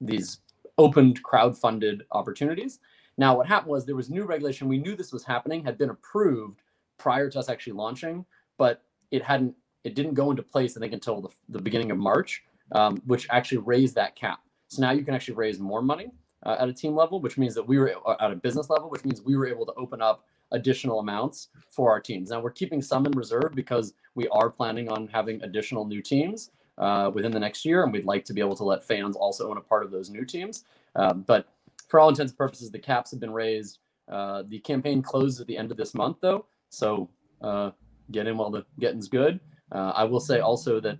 [0.01, 0.41] these
[0.79, 2.81] opened crowd-funded opportunities.
[3.19, 4.69] Now, what happened was there was new regulation.
[4.69, 6.63] We knew this was happening, had been approved
[6.99, 8.25] prior to us actually launching,
[8.59, 9.55] but it hadn't.
[9.85, 13.27] It didn't go into place, I think, until the, the beginning of March, um, which
[13.31, 14.39] actually raised that cap.
[14.69, 16.13] So now you can actually raise more money
[16.47, 18.89] uh, at a team level, which means that we were uh, at a business level,
[18.91, 22.31] which means we were able to open up additional amounts for our teams.
[22.31, 26.51] Now we're keeping some in reserve because we are planning on having additional new teams
[26.79, 29.51] uh, within the next year, and we'd like to be able to let fans also
[29.51, 30.65] own a part of those new teams.
[30.95, 31.49] Um, but
[31.93, 33.81] for all intents and purposes, the caps have been raised.
[34.11, 37.11] Uh, the campaign closes at the end of this month, though, so
[37.43, 37.71] uh,
[38.11, 39.39] get in while the getting's good.
[39.73, 40.99] Uh, I will say also that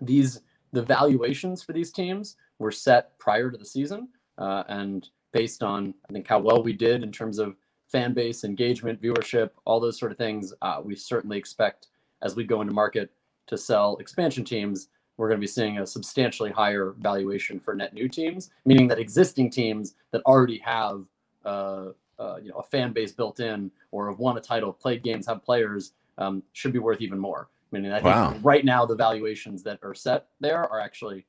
[0.00, 0.40] these
[0.72, 5.94] the valuations for these teams were set prior to the season, uh, and based on
[6.08, 7.54] I think how well we did in terms of
[7.86, 11.86] fan base engagement, viewership, all those sort of things, uh, we certainly expect
[12.22, 13.12] as we go into market
[13.46, 14.88] to sell expansion teams,
[15.20, 18.98] we're going to be seeing a substantially higher valuation for net new teams, meaning that
[18.98, 21.04] existing teams that already have
[21.44, 25.02] uh, uh, you know a fan base built in or have won a title, played
[25.02, 27.50] games, have players, um, should be worth even more.
[27.70, 28.34] Meaning, I think Wow.
[28.42, 31.26] right now the valuations that are set there are actually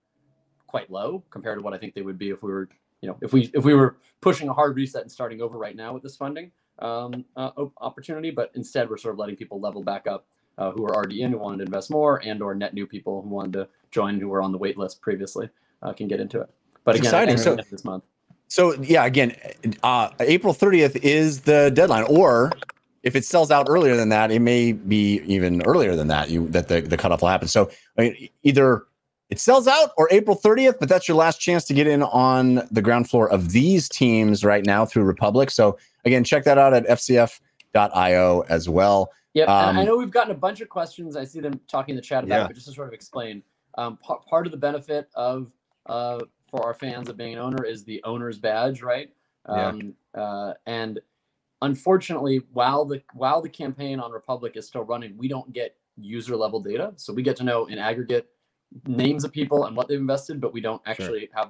[0.68, 2.70] quite low compared to what I think they would be if we were,
[3.02, 5.76] you know, if we if we were pushing a hard reset and starting over right
[5.76, 6.50] now with this funding
[6.80, 7.52] um, uh,
[7.82, 8.32] opportunity.
[8.32, 10.28] But instead, we're sort of letting people level back up
[10.58, 13.22] uh, who are already in, who wanted to invest more, and or net new people
[13.22, 15.50] who wanted to join, who were on the wait list previously,
[15.82, 16.50] uh, can get into it.
[16.84, 17.38] But It's again, exciting.
[17.38, 18.04] So- this month.
[18.48, 19.34] So yeah, again,
[19.82, 22.52] uh, April 30th is the deadline, or
[23.02, 26.30] if it sells out earlier than that, it may be even earlier than that.
[26.30, 27.48] You that the, the cutoff will happen.
[27.48, 28.84] So I mean, either
[29.30, 32.68] it sells out or April 30th, but that's your last chance to get in on
[32.72, 35.50] the ground floor of these teams right now through Republic.
[35.50, 36.86] So again, check that out at
[37.74, 39.12] fcf.io as well.
[39.34, 39.48] Yep.
[39.48, 41.16] and I Um, know we've gotten a bunch of questions.
[41.16, 42.44] I see them talking in the chat about Yeah.
[42.44, 43.42] it, but just to sort of explain,
[43.76, 45.52] um, par- part of the benefit of
[45.86, 49.10] uh, for our fans of being an owner is the owner's badge, right?
[49.48, 49.68] Yeah.
[49.68, 51.00] Um, uh, and
[51.62, 56.36] unfortunately, while the while the campaign on Republic is still running, we don't get user
[56.36, 56.94] level data.
[56.98, 58.30] So we get to know in aggregate
[58.86, 61.50] names of people and what they've invested, but we don't actually have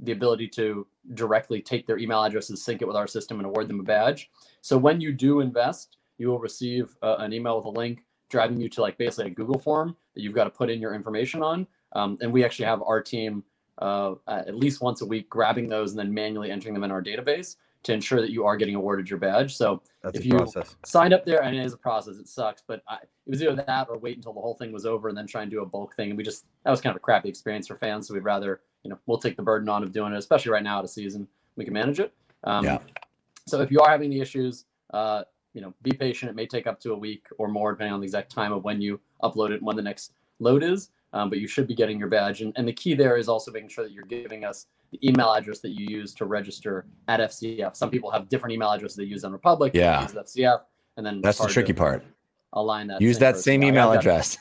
[0.00, 3.68] the ability to directly take their email addresses, sync it with our system, and award
[3.68, 4.30] them a badge.
[4.60, 8.58] So when you do invest, you will receive uh, an email with a link driving
[8.60, 11.42] you to like basically a Google form that you've got to put in your information
[11.42, 11.66] on.
[11.92, 13.44] Um, and we actually have our team
[13.78, 17.02] uh, at least once a week grabbing those and then manually entering them in our
[17.02, 19.54] database to ensure that you are getting awarded your badge.
[19.56, 20.76] So That's If you- process.
[20.86, 22.16] signed up there and it is a process.
[22.16, 24.86] It sucks, but I, it was either that or wait until the whole thing was
[24.86, 26.08] over and then try and do a bulk thing.
[26.10, 28.08] And we just that was kind of a crappy experience for fans.
[28.08, 30.62] So we'd rather you know we'll take the burden on of doing it, especially right
[30.62, 31.28] now at a season.
[31.56, 32.12] We can manage it.
[32.44, 32.78] Um, Yeah.
[33.46, 34.64] So if you are having the issues,
[34.94, 36.30] uh, you know, be patient.
[36.30, 38.64] It may take up to a week or more, depending on the exact time of
[38.64, 40.90] when you upload it and when the next load is.
[41.12, 42.40] Um, but you should be getting your badge.
[42.40, 45.32] And, and the key there is also making sure that you're giving us the email
[45.32, 47.76] address that you use to register at FCF.
[47.76, 49.72] Some people have different email addresses they use on Republic.
[49.74, 50.06] Yeah.
[50.06, 50.60] FCF,
[50.96, 52.04] and then That's the tricky part.
[52.54, 53.00] Align that.
[53.00, 54.36] Use that same email I've address.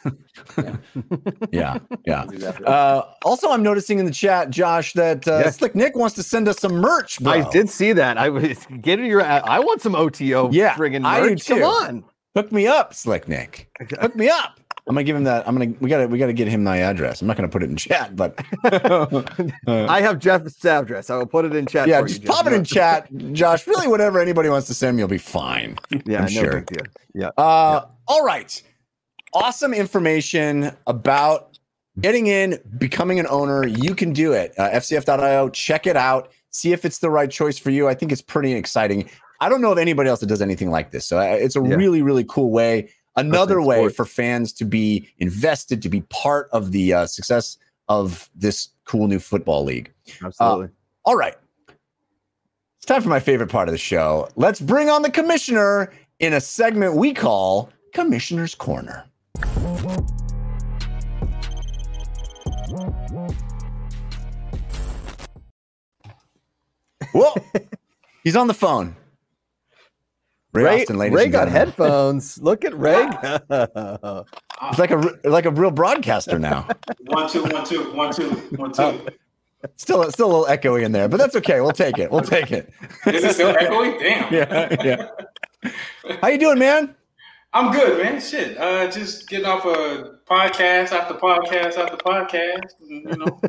[1.52, 2.26] yeah, yeah.
[2.26, 2.74] That's exactly right.
[2.74, 5.50] Uh, also, I'm noticing in the chat, Josh, that uh, Yeah.
[5.50, 7.21] Slick Nick wants to send us some merch.
[7.21, 7.32] Bro.
[7.32, 8.17] I did see that.
[8.17, 9.21] I was get your.
[9.24, 10.52] I want some OTO.
[10.52, 11.47] Yeah, friggin' I do merch.
[11.47, 12.04] Come on.
[12.36, 13.69] Hook me up, Slick Nick.
[14.00, 14.60] Hook me up.
[14.88, 15.48] I'm gonna give him that.
[15.48, 15.74] I'm gonna.
[15.80, 16.08] We gotta.
[16.08, 17.22] We gotta get him my address.
[17.22, 19.24] I'm not gonna put it in chat, but uh,
[19.67, 21.10] I have Jeff's address.
[21.10, 21.88] I will put it in chat.
[21.88, 22.36] yeah, for just you, Jeff.
[22.36, 23.67] pop it in chat, Josh.
[23.67, 25.78] Really, whatever anybody wants to send me will be fine.
[26.06, 26.65] Yeah, I'm no sure.
[27.13, 27.30] Yeah.
[27.38, 28.62] Uh, All right.
[29.34, 31.58] Awesome information about
[32.00, 33.65] getting in, becoming an owner.
[33.67, 34.54] You can do it.
[34.58, 35.50] Uh, FCF.io.
[35.50, 36.32] Check it out.
[36.50, 37.88] See if it's the right choice for you.
[37.88, 39.10] I think it's pretty exciting.
[39.39, 41.06] I don't know of anybody else that does anything like this.
[41.06, 41.76] So uh, it's a Yeah.
[41.76, 42.89] really, really cool way.
[43.15, 43.95] Another Especially way sports.
[43.95, 47.58] for fans to be invested, to be part of the uh, success
[47.89, 49.91] of this cool new football league.
[50.24, 50.69] Absolutely.
[51.04, 51.36] All right.
[52.78, 54.30] It's time for my favorite part of the show.
[54.36, 59.06] Let's bring on the commissioner in a segment we call Commissioner's Corner.
[67.12, 67.36] Whoa,
[68.24, 68.95] he's on the phone.
[70.54, 71.68] Ray, Ray, Austin, ladies Ray and got gentlemen.
[71.68, 72.42] headphones.
[72.42, 73.06] Look at Ray.
[74.70, 76.68] He's like a like a real broadcaster now.
[77.08, 79.08] One two one two one two one two.
[79.78, 81.62] Still, still a little echoey in there, but that's okay.
[81.62, 82.10] We'll take it.
[82.12, 82.74] We'll take it.
[83.06, 83.98] Is it still echoing?
[84.00, 84.34] Damn.
[84.34, 85.08] Yeah, yeah.
[86.22, 86.96] How you doing, man?
[87.54, 88.20] I'm good, man.
[88.20, 88.58] Shit.
[88.58, 92.72] Uh, just getting off a podcast after podcast after podcast.
[92.88, 93.40] You know.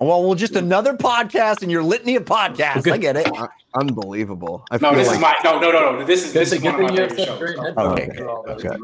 [0.00, 2.90] Well, well, just another podcast and your litany of podcasts.
[2.90, 3.30] I get it.
[3.74, 4.64] Unbelievable.
[4.70, 6.04] I No, feel this like is my no no no no.
[6.06, 7.38] This is this Good is thing- one of good my thing you favorite shows.
[7.38, 8.64] great so- Okay, headphones for all those.
[8.64, 8.76] okay.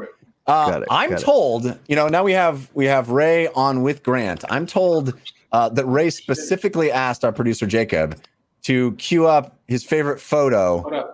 [0.45, 1.23] Uh, Got it, I'm got it.
[1.25, 4.45] told, you know, now we have we have Ray on with Grant.
[4.49, 5.13] I'm told
[5.51, 8.17] uh, that Ray specifically asked our producer Jacob
[8.63, 11.09] to cue up his favorite photo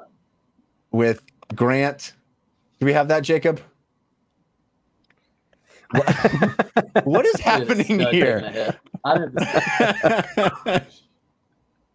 [0.92, 1.24] with
[1.56, 2.14] Grant.
[2.80, 3.62] Do we have that, Jacob?
[5.92, 6.06] What,
[7.06, 8.76] what is happening Just, uh, here?
[9.06, 9.32] Hit.
[9.36, 10.84] I didn't,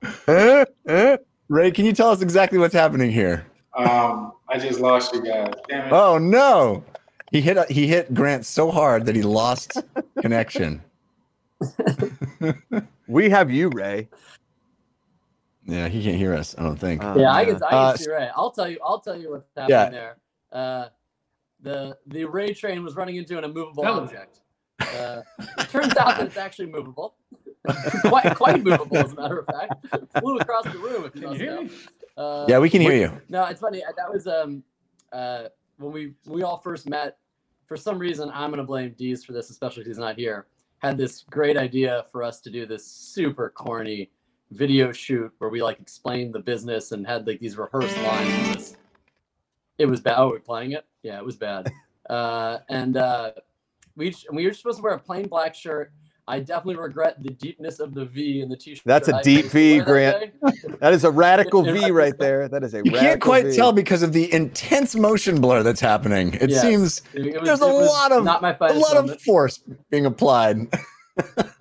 [0.28, 1.16] Eh, eh.
[1.48, 3.46] Ray, can you tell us exactly what's happening here?
[3.76, 5.52] Um, I just lost you guys.
[5.68, 5.92] Damn it.
[5.92, 6.84] Oh no!
[7.32, 9.76] He hit he hit Grant so hard that he lost
[10.20, 10.82] connection.
[13.08, 14.06] We have you, Ray.
[15.64, 16.54] Yeah, he can't hear us.
[16.58, 17.02] I don't think.
[17.02, 17.54] Uh, yeah, I can.
[17.56, 18.30] I can Uh, see right.
[18.36, 18.78] I'll tell you.
[18.84, 19.88] I'll tell you what's happening Yeah.
[19.88, 20.16] there.
[20.52, 20.88] Uh,
[21.62, 24.00] the the ray train was running into an immovable Oh.
[24.00, 24.40] object.
[24.80, 25.22] Uh,
[25.58, 27.16] it turns out that it's actually movable.
[28.02, 29.74] quite quite movable, as a matter of fact.
[30.20, 31.04] Flew across the room.
[31.04, 31.70] If you Can you hear me?
[32.16, 33.20] Uh, yeah, we can hear you.
[33.28, 33.82] No, it's funny.
[33.84, 34.62] uh, That was um
[35.12, 35.44] uh
[35.78, 37.18] when we we all first met.
[37.66, 40.46] For some reason, I'm gonna blame Dees for this, especially if he's not here.
[40.78, 44.10] Had this great idea for us to do this super corny
[44.52, 48.30] video shoot where we like explained the business and had like these rehearsed lines.
[48.46, 48.76] It was,
[49.78, 50.18] it was bad.
[50.18, 50.86] Oh, we're playing it.
[51.02, 51.70] Yeah, it was bad.
[52.08, 53.32] Uh, and uh,
[53.98, 55.92] we each- we were supposed to wear a plain black shirt.
[56.30, 58.82] I definitely regret the deepness of the V in the t-shirt.
[58.84, 60.34] That's a deep V, Grant.
[60.42, 60.78] that.
[60.80, 62.48] That is a radical V right there.
[62.48, 63.56] That is a You can't quite V.
[63.56, 66.34] tell because of the intense motion blur that's happening.
[66.34, 66.60] It Yeah.
[66.60, 69.12] seems It- it was- There's a lot of- not my a lot moment.
[69.16, 70.68] of force being applied.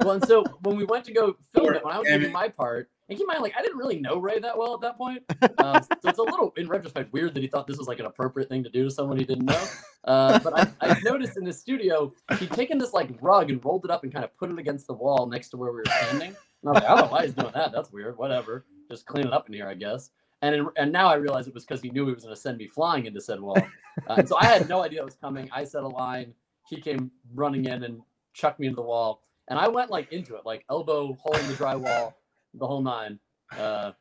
[0.02, 2.34] Well, and so when we went to go film it, when I was Damn doing
[2.34, 4.82] my part, and keep in mind, like I didn't really know Ray that well at
[4.82, 5.24] that point,
[5.60, 8.06] um, so it's a little, in retrospect, weird that he thought this was like an
[8.06, 9.66] appropriate thing to do to someone he didn't know.
[10.04, 13.86] Uh, but I, I noticed in the studio, he'd taken this like rug and rolled
[13.86, 15.86] it up and kind of put it against the wall next to where we were
[15.86, 16.36] standing.
[16.64, 17.72] And I was like, I don't know why he's doing that.
[17.72, 18.18] That's weird.
[18.18, 18.66] Whatever.
[18.90, 20.10] Just clean it up in here, I guess.
[20.42, 22.40] And in, and now I realize it was because he knew he was going to
[22.40, 23.58] send me flying into said wall.
[24.08, 25.50] Uh, and so I had no idea it was coming.
[25.52, 26.32] I said a line.
[26.70, 28.00] He came running in and
[28.32, 29.24] chucked me into the wall.
[29.48, 32.14] And I went like into it, like elbow holding the drywall,
[32.58, 33.20] the whole nine.
[33.58, 33.92] Uh,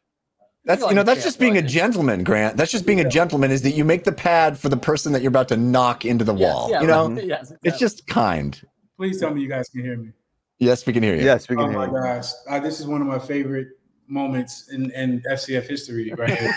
[0.64, 2.56] That's you know that's just being a gentleman, Grant.
[2.56, 3.50] That's just being a gentleman.
[3.50, 6.24] Is that you make the pad for the person that you're about to knock into
[6.24, 6.70] the yes, wall?
[6.70, 8.60] yeah, you know, right, yes, it's just kind.
[8.96, 10.10] Please tell me you guys can hear me.
[10.58, 11.22] Yes, we can hear you.
[11.24, 11.92] Yes, we can Oh hear my you.
[11.92, 13.68] gosh, uh, this is one of my favorite
[14.08, 16.54] moments in, in FCF history right here.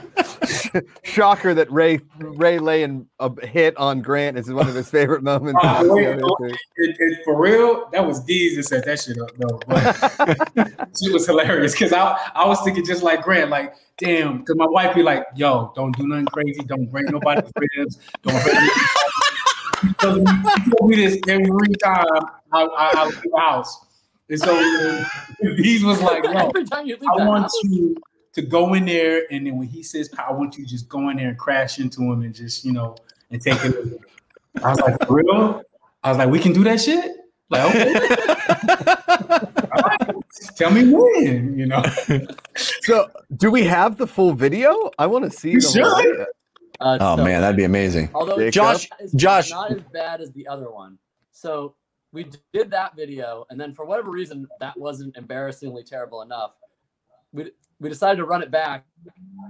[1.03, 5.23] Shocker that Ray Ray laying a uh, hit on Grant is one of his favorite
[5.23, 5.59] moments.
[5.83, 9.59] Oh, wait, it, it, for real, that was Dees that set that shit up though.
[9.67, 14.55] But shit was hilarious because I, I was thinking just like Grant, like, damn, because
[14.57, 18.55] my wife be like, yo, don't do nothing crazy, don't break nobody's ribs, don't break
[19.81, 20.25] He tells me-
[20.63, 22.05] he tells me this every time
[22.51, 23.85] I, I, I leave the house.
[24.29, 25.05] And so uh,
[25.57, 27.95] Dees was like, yo, every time you leave I want house, you
[28.33, 31.09] to go in there, and then when he says, "I want you to just go
[31.09, 32.95] in there and crash into him and just you know
[33.29, 33.99] and take it."
[34.63, 35.61] I was like, "For real?"
[36.03, 37.11] I was like, "We can do that shit."
[37.49, 37.93] Like, okay,
[39.71, 40.15] all right.
[40.55, 41.83] tell me when, you know.
[42.55, 44.89] So, do we have the full video?
[44.97, 45.51] I want to see.
[45.51, 46.21] You the whole should.
[46.79, 48.09] uh, Oh so- man, that'd be amazing.
[48.13, 50.97] Although Josh- Josh- not as bad as the other one.
[51.31, 51.75] So
[52.13, 56.51] we did that video, and then for whatever reason, that wasn't embarrassingly terrible enough.
[57.33, 58.85] We we decided to run it back.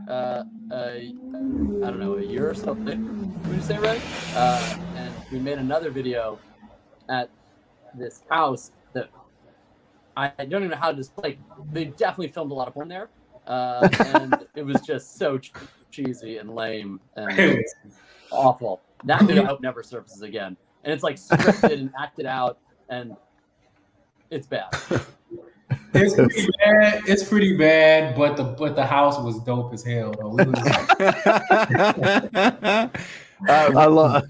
[0.08, 3.34] Uh, uh, I don't know, a year or something.
[3.46, 4.02] Would you say right?
[4.36, 6.40] Uh, and we made another video
[7.10, 7.30] at
[7.94, 9.10] this house that
[10.16, 11.38] I don't even know how to display.
[11.72, 13.10] They definitely filmed a lot of porn there,
[13.48, 15.54] uh, and it was just so ch-
[15.92, 17.64] cheesy and lame and
[18.32, 18.82] awful.
[19.06, 20.56] That video I hope never surfaces again.
[20.84, 23.16] And it's like scripted and acted out, and
[24.30, 24.70] it's bad.
[25.94, 27.02] It's pretty bad.
[27.08, 30.14] It's pretty bad, but the but the house was dope as hell.
[30.20, 30.56] We was-
[32.36, 32.90] uh,
[33.48, 34.24] I love.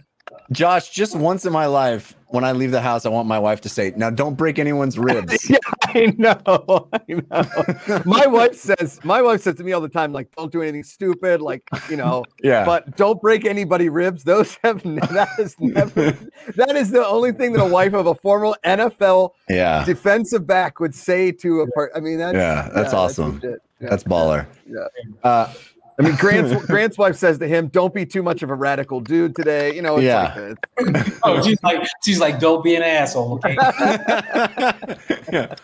[0.52, 3.62] Josh, just once in my life, when I leave the house, I want my wife
[3.62, 5.58] to say, "Now, don't break anyone's ribs." Yeah,
[5.96, 6.90] I know.
[6.94, 8.02] I know.
[8.06, 9.00] My wife says.
[9.04, 11.98] My wife says to me all the time, like, "Don't do anything stupid." Like, you
[11.98, 14.24] know, yeah, but don't break anybody ribs.
[14.24, 16.18] Those have ne- that is never.
[16.56, 20.80] That is the only thing that a wife of a former NFL yeah, defensive back
[20.80, 21.92] would say to a part.
[21.96, 22.70] I mean, that's yeah.
[22.74, 23.36] That's yeah, awesome.
[23.36, 23.62] legit.
[23.82, 23.90] Yeah.
[23.90, 24.48] That's baller.
[24.68, 24.88] Yeah.
[25.24, 25.54] Uh,
[26.00, 29.00] I mean, Grant's Grant's wife says to him, "Don't be too much of a radical
[29.02, 30.34] dude today." You know, it's Yeah.
[30.78, 31.20] like that.
[31.24, 33.56] oh, she's like she's like, don't be an asshole, okay?
[35.32, 35.56] yeah.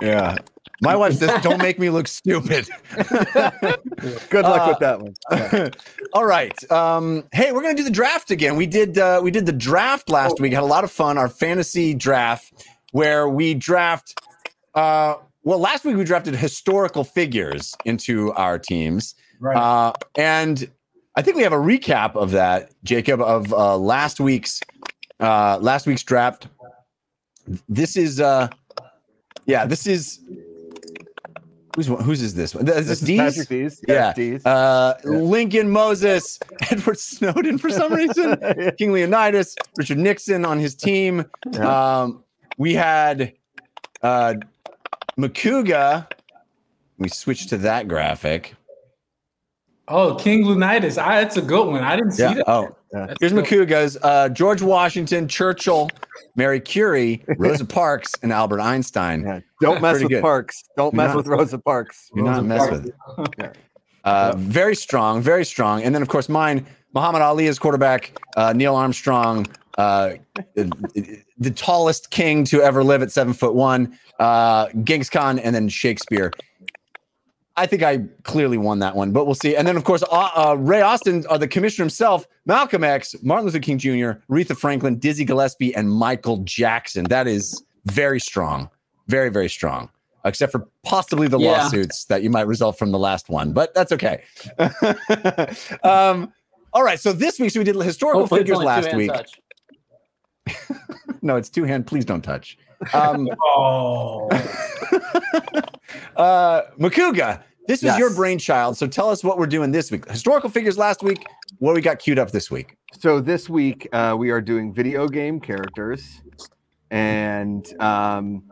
[0.00, 0.36] yeah.
[0.80, 2.68] My wife says, "Don't make me look stupid."
[4.30, 5.70] Good luck Uh, with that one.
[6.12, 6.70] All right.
[6.70, 8.56] Um, hey, we're gonna do the draft again.
[8.56, 10.52] We did uh, we did the draft last week.
[10.52, 11.16] Had a lot of fun.
[11.16, 14.20] Our fantasy draft, where we draft.
[14.74, 19.56] Uh, well, last week we drafted historical figures into our teams, Right.
[19.56, 20.70] uh, and
[21.16, 24.58] I think we have a recap of that, Jacob, of uh, last week's
[25.20, 26.48] uh, last week's draft.
[27.68, 28.48] This is uh,
[29.44, 30.20] yeah, this is
[31.76, 32.66] who's whose is this one?
[32.66, 33.18] Is this, This?
[33.18, 33.84] Patrick Dees.
[33.86, 34.12] Yeah.
[34.14, 34.46] Dees.
[34.46, 35.10] Uh, Yeah.
[35.10, 36.38] Lincoln Moses,
[36.70, 38.36] Edward Snowden for some reason,
[38.78, 41.26] King Leonidas, Richard Nixon on his team.
[41.52, 42.00] Yeah.
[42.02, 42.24] Um,
[42.56, 43.34] we had
[44.02, 44.34] uh,
[45.18, 46.08] Makuga.
[46.96, 48.54] We switched to that graphic.
[49.88, 50.96] Oh, King Leonidas.
[50.98, 51.82] I, that's a good one.
[51.84, 52.34] I didn't see Yeah.
[52.34, 52.44] that.
[52.48, 53.44] Oh, That's here's dope.
[53.46, 53.98] Makuga's.
[54.02, 55.90] Uh, George Washington, Churchill,
[56.36, 59.22] Mary Curie, Rosa Parks, and Albert Einstein.
[59.22, 59.40] Yeah.
[59.60, 60.22] Don't mess Pretty with good.
[60.22, 60.64] Parks.
[60.76, 62.10] Don't You're mess not- with Rosa Parks.
[62.14, 62.72] You're not Rosa mess Parks.
[63.18, 63.56] with it.
[64.04, 65.82] Uh, very strong, very strong.
[65.82, 69.46] And then, of course, mine, Muhammad Ali is quarterback, uh, Neil Armstrong,
[69.78, 70.12] uh,
[70.54, 75.54] the, the tallest king to ever live at seven foot one, uh, Genghis Khan, and
[75.54, 76.32] then Shakespeare.
[77.56, 79.54] I think I clearly won that one, but we'll see.
[79.54, 83.46] And then, of course, uh, uh, Ray Austin, uh, the commissioner himself, Malcolm X, Martin
[83.46, 87.04] Luther King Jr., Aretha Franklin, Dizzy Gillespie, and Michael Jackson.
[87.04, 88.68] That is very strong,
[89.06, 89.88] very, very strong,
[90.24, 91.52] except for possibly the Yeah.
[91.62, 94.24] lawsuits that you might result from the last one, but that's okay.
[95.84, 96.32] um,
[96.72, 96.98] all right.
[96.98, 99.10] So this week, so we did historical Hopefully figures last week.
[101.22, 101.86] No, it's two hand.
[101.86, 102.58] Please don't touch.
[102.92, 104.28] Um, Oh,
[106.16, 107.98] uh, Makuga, this was Yes.
[107.98, 108.76] your brainchild.
[108.76, 110.08] So tell us what we're doing this week.
[110.10, 111.24] Historical figures last week.
[111.58, 112.76] What we got queued up this week?
[112.98, 116.22] So this week uh, we are doing video game characters,
[116.90, 118.42] and um,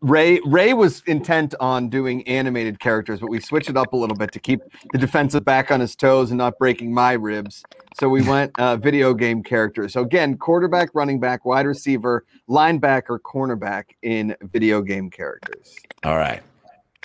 [0.00, 4.16] Ray Ray was intent on doing animated characters, but we switched it up a little
[4.16, 4.60] bit to keep
[4.92, 7.64] the defensive back on his toes and not breaking my ribs.
[7.98, 9.92] So we went uh, video game characters.
[9.94, 15.74] So again, quarterback, running back, wide receiver, linebacker, cornerback in video game characters.
[16.04, 16.42] All right.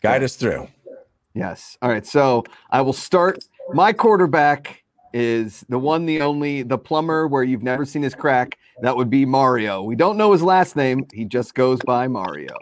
[0.02, 0.68] Guide us through.
[1.34, 1.78] Yes.
[1.82, 2.06] All right.
[2.06, 3.44] So I will start.
[3.74, 8.58] My quarterback is the one, the only, the plumber where you've never seen his crack.
[8.82, 9.82] That would be Mario.
[9.82, 11.06] We don't know his last name.
[11.14, 12.56] He just goes by Mario.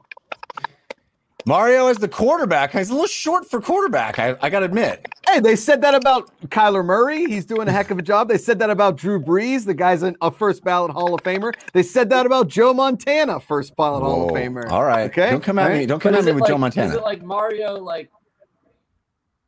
[1.45, 2.71] Mario is the quarterback.
[2.71, 4.19] He's a little short for quarterback.
[4.19, 5.07] I, I got to admit.
[5.27, 7.25] Hey, they said that about Kyler Murray.
[7.25, 8.27] He's doing a heck of a job.
[8.27, 9.65] They said that about Drew Brees.
[9.65, 11.53] The guy's an, a first ballot Hall of Famer.
[11.73, 14.69] They said that about Joe Montana, first ballot Hall of Famer.
[14.69, 15.09] All right.
[15.09, 15.31] Okay.
[15.31, 15.85] Don't come at All me.
[15.85, 16.89] Don't come But at me with like, Joe Montana.
[16.89, 17.75] Is it like Mario?
[17.77, 18.11] Like,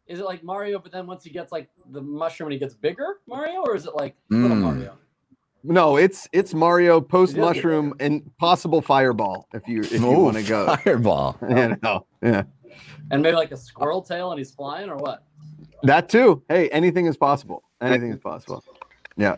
[0.07, 0.79] is it like Mario?
[0.79, 3.85] But then once he gets like the mushroom and he gets bigger, Mario, or is
[3.85, 4.61] it like little Mm.
[4.61, 4.97] Mario?
[5.63, 10.37] No, it's it's Mario post mushroom and possible fireball if you if you Ooh, want
[10.37, 10.75] to go.
[10.77, 11.37] Fireball.
[11.49, 12.43] You know, yeah.
[13.11, 15.23] And maybe like a squirrel tail and he's flying, or what?
[15.83, 16.43] That too.
[16.49, 17.63] Hey, anything is possible.
[17.81, 18.63] Anything is possible.
[19.15, 19.35] Yeah.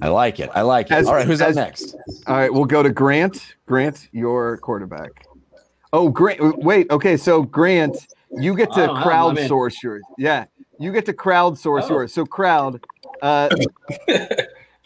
[0.00, 0.50] I like it.
[0.54, 0.92] I like it.
[0.92, 1.26] As- All right.
[1.26, 1.96] Who's up as- next?
[2.26, 3.56] All right, we'll go to Grant.
[3.66, 5.10] Grant, your quarterback.
[5.92, 6.58] Oh, Grant.
[6.62, 6.88] Wait.
[6.90, 7.96] Okay, so Grant,
[8.30, 10.02] you get to don't know, I mean- crowdsource yours.
[10.16, 10.44] Yeah,
[10.78, 11.88] you get to crowdsource Oh.
[11.94, 12.12] yours.
[12.14, 12.84] So crowd,
[13.22, 13.48] uh,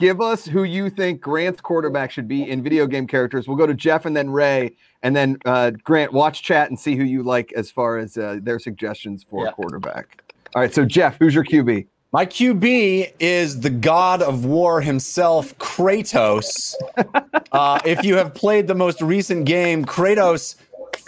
[0.03, 3.47] give us who you think Grant's quarterback should be in video game characters.
[3.47, 4.73] We'll go to Jeff and then Ray,
[5.05, 6.13] and then uh, Grant.
[6.13, 9.53] Watch chat and see who you like as far as uh, their suggestions for Yeah.
[9.53, 10.21] quarterback.
[10.57, 11.87] All right, so Jeff, who's your QB?
[12.13, 16.75] My QB is the god of war himself, Kratos.
[17.53, 20.57] uh, if you have played the most recent game, Kratos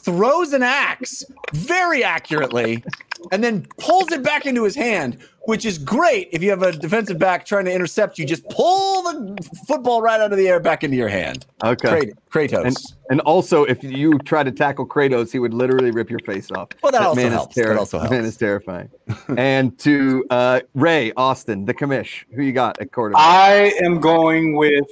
[0.04, 2.84] throws an axe very accurately
[3.32, 6.72] and then pulls it back into his hand, which is great if you have a
[6.72, 8.24] defensive back trying to intercept you.
[8.24, 11.46] Just pull the football right out of the air back into your hand.
[11.62, 12.12] Okay.
[12.30, 12.64] Kratos.
[12.66, 12.76] And
[13.10, 16.68] and also, if you try to tackle Kratos, he would literally rip your face off.
[16.82, 17.56] Well, that also man helps.
[17.56, 18.90] Is That also Man is terrifying.
[19.36, 23.22] and to uh, Ray Austin, the commish, who you got at quarterback?
[23.22, 24.84] I am going with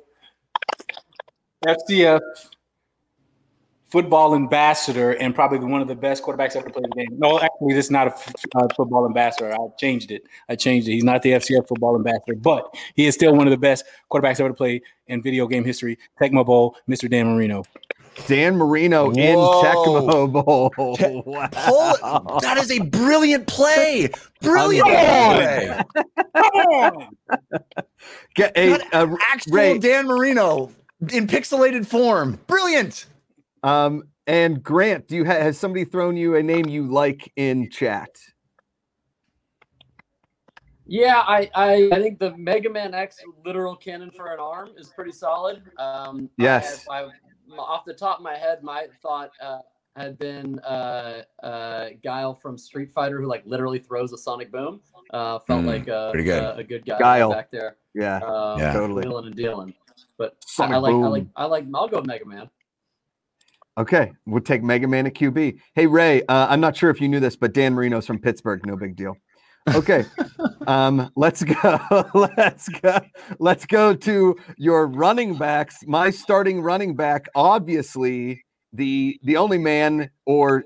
[1.67, 2.21] FCF
[3.93, 7.09] football ambassador and probably one of the best quarterbacks ever to play the game.
[7.19, 8.15] No, actually, this is not a
[8.57, 9.53] uh, football ambassador.
[9.53, 10.25] I changed it.
[10.49, 10.93] I changed it.
[10.93, 14.41] He's not the FCF football ambassador, but he is still one of the best quarterbacks
[14.41, 15.99] ever to play in video game history.
[16.19, 17.09] Tecmo Bowl, Mr.
[17.09, 17.65] Dan Marino.
[18.27, 19.63] Dan Marino in Whoa.
[19.63, 20.97] Tecmo Bowl.
[20.97, 22.39] Te- Wow.
[22.41, 24.11] That is a brilliant play.
[24.41, 25.83] Brilliant Come play.
[26.35, 27.17] Come on!
[28.35, 29.79] Get a, Got uh, Actual Ray.
[29.79, 30.71] Dan Marino
[31.13, 32.41] in pixelated form.
[32.47, 33.07] Brilliant.
[33.63, 37.71] Um, and Grant, do you ha- has somebody thrown you a name you like in
[37.71, 38.11] chat?
[40.87, 44.89] Yeah, I, I I think the Mega Man X literal cannon for an arm is
[44.89, 45.63] pretty solid.
[45.79, 46.85] Um, Yes.
[46.91, 47.09] I, I,
[47.57, 49.59] off the top of my head, my thought uh,
[49.97, 54.81] had been uh, uh, Guile from Street Fighter, who like literally throws a sonic boom.
[55.11, 56.43] Uh, felt Mm, like a, pretty good.
[56.43, 57.31] a, a good guy Guile.
[57.31, 57.77] back there.
[57.95, 58.73] Yeah, Um, Yeah.
[58.73, 59.07] Totally.
[59.07, 59.75] Wheeling and dealing.
[60.19, 62.51] But I, Sonic I like I like I like I'll go Mega Man.
[63.79, 65.59] Okay, we'll take Mega Man at QB.
[65.75, 68.67] Hey Ray, uh, I'm not sure if you knew this, but Dan Marino's from Pittsburgh.
[68.67, 69.17] No big deal.
[69.75, 70.05] Okay.
[70.69, 72.05] Um, let's go.
[72.15, 73.01] Let's go.
[73.41, 75.79] Let's go to your running backs.
[75.87, 80.63] My starting running back, obviously, the the only man or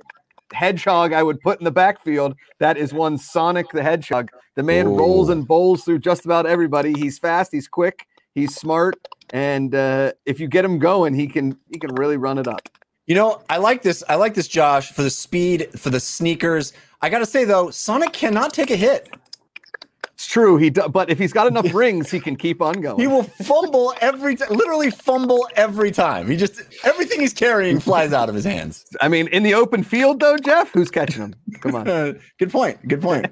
[0.52, 2.34] hedgehog I would put in the backfield.
[2.61, 4.28] That is one Sonic the Hedgehog.
[4.54, 6.92] The man rolls and bowls through just about everybody.
[6.92, 8.96] He's fast, he's quick, he's smart,
[9.30, 12.68] and uh, if you get him going, he can he can really run it up.
[13.07, 14.02] You know, I like this.
[14.09, 16.72] I like this, Josh, for the speed, for the sneakers.
[17.02, 19.09] I got to say though, Sonic cannot take a hit.
[20.14, 20.57] It's true.
[20.57, 22.98] He do, but if he's got enough rings, he can keep on going.
[22.98, 26.26] He will fumble every time, literally fumble every time.
[26.28, 28.86] He just everything he's carrying flies out of his hands.
[29.02, 31.34] I mean, in the open field though, Jeff, who's catching him?
[31.61, 31.84] Come on.
[32.38, 32.88] Good point.
[32.88, 33.26] Good point.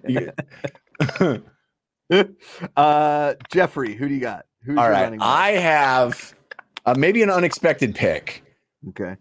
[2.77, 4.45] Uh Jeffrey, who do you got?
[4.65, 5.17] Who's All right?
[5.21, 6.35] I have
[6.85, 8.43] uh, maybe an unexpected pick.
[8.91, 9.17] okay.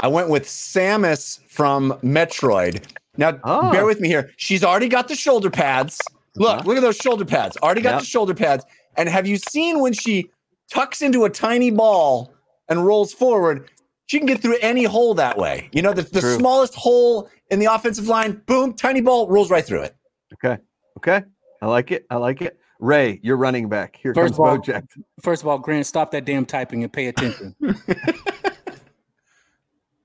[0.00, 2.84] I went with Samus from Metroid.
[3.16, 3.70] Now, Oh.
[3.70, 4.30] bear with me here.
[4.36, 6.00] She's already got the shoulder pads.
[6.36, 6.62] Look, Uh-huh.
[6.66, 7.56] look at those shoulder pads.
[7.58, 8.00] Already got Yep.
[8.00, 8.64] the shoulder pads.
[8.96, 10.30] And have you seen when she
[10.70, 12.32] tucks into a tiny ball
[12.68, 13.68] and rolls forward?
[14.06, 15.68] She can get through any hole that way.
[15.72, 16.36] You know, the, the True.
[16.36, 19.94] smallest hole in the offensive line, boom, tiny ball rolls right through it.
[20.34, 20.58] Okay.
[20.98, 21.22] Okay.
[21.60, 22.06] I like it.
[22.10, 22.58] I like it.
[22.80, 23.96] Ray, you're running back.
[24.02, 24.86] Here First comes of all- Bojack.
[25.22, 27.54] First of all, Grant, stop that damn typing and pay attention.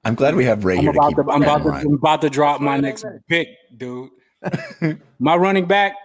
[0.07, 1.69] I'm glad we have Ray I'm here to about keep to, I'm about to.
[1.71, 4.09] I'm about to drop my next pick, dude.
[5.19, 5.95] my running back,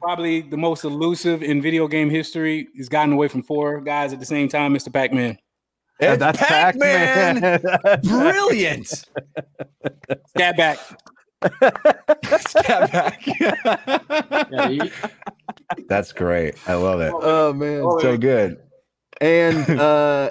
[0.00, 4.20] probably the most elusive in video game history, has gotten away from four guys at
[4.20, 4.90] the same time, Mr.
[4.90, 5.36] Pac-Man.
[6.00, 7.60] Yeah, It's that's Pac-Man.
[7.60, 8.00] Pac-Man.
[8.04, 8.86] Brilliant.
[10.28, 10.78] Stab back.
[12.38, 13.22] Step back.
[15.88, 16.54] That's great.
[16.66, 17.12] I love it.
[17.14, 17.82] oh man.
[18.00, 18.56] So good.
[19.20, 20.30] And uh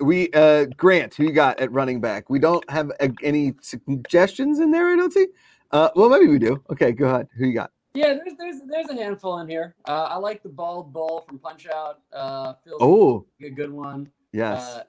[0.00, 2.28] we uh Grant, who you got at running back?
[2.30, 5.26] We don't have uh, any suggestions in there, I don't see.
[5.70, 6.62] Uh well maybe we do.
[6.70, 7.28] Okay, go ahead.
[7.36, 7.70] Who you got?
[7.94, 9.74] yeah, there's there's there's a handful in here.
[9.88, 12.00] Uh, I like the bald bull from Punch Out.
[12.12, 14.10] Uh, Oh, like a good one.
[14.32, 14.62] yes.
[14.62, 14.82] Uh,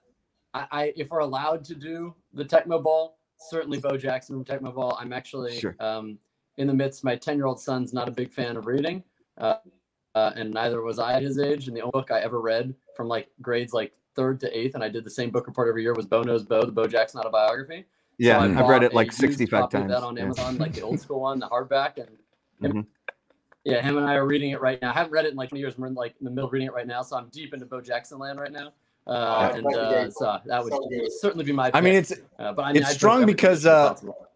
[0.54, 4.74] I, I if we're allowed to do the Tecmo Bowl, certainly Bo Jackson from Tecmo
[4.76, 4.98] Bowl.
[5.00, 5.76] I'm actually Sure.
[5.80, 6.18] um,
[6.58, 7.04] in the midst.
[7.06, 9.04] My 10 year old son's not a big fan of reading,
[9.38, 9.56] uh,
[10.16, 11.68] uh, and neither was I at his age.
[11.70, 14.84] And the only book I ever read from like grades like third to eighth, and
[14.84, 17.20] I did the same book report every year was Bo Knows Bo, the Bo Jackson
[17.22, 17.86] autobiography.
[18.18, 19.90] yeah, So I I've read it like 65 times.
[19.92, 20.24] That on Yeah.
[20.24, 22.10] Amazon, like the old school one, the hardback, and
[22.62, 22.88] him, Mhm.
[23.64, 24.90] yeah, him and I are reading it right now.
[24.90, 25.78] I haven't read it in like 20 years.
[25.78, 27.68] We're in like in the middle of reading it right now, so I'm deep into
[27.68, 28.74] Bo Jackson land right now.
[29.06, 30.90] Uh, Oh, and uh, so that would So
[31.22, 31.70] certainly be my.
[31.74, 34.28] I mean, it's Uh, but I mean, it's I drink strong because, uh, possible.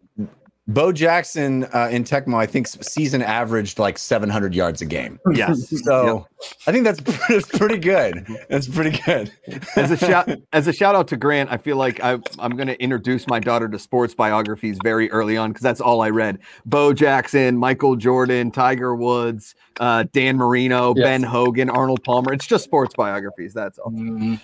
[0.68, 5.18] Bo Jackson uh, in Tecmo, I think season averaged like 700 yards a game.
[5.34, 5.68] Yes.
[5.82, 6.26] So
[6.68, 8.24] I think that's, that's pretty good.
[8.48, 9.32] That's pretty good.
[9.74, 12.68] as a shout as a shout out to Grant, I feel like I, I'm going
[12.68, 16.38] to introduce my daughter to sports biographies very early on because that's all I read.
[16.64, 21.04] Bo Jackson, Michael Jordan, Tiger Woods, uh, Dan Marino, Yes.
[21.04, 22.32] Ben Hogan, Arnold Palmer.
[22.32, 23.52] It's just sports biographies.
[23.52, 23.90] That's all.
[23.90, 24.40] Mhm.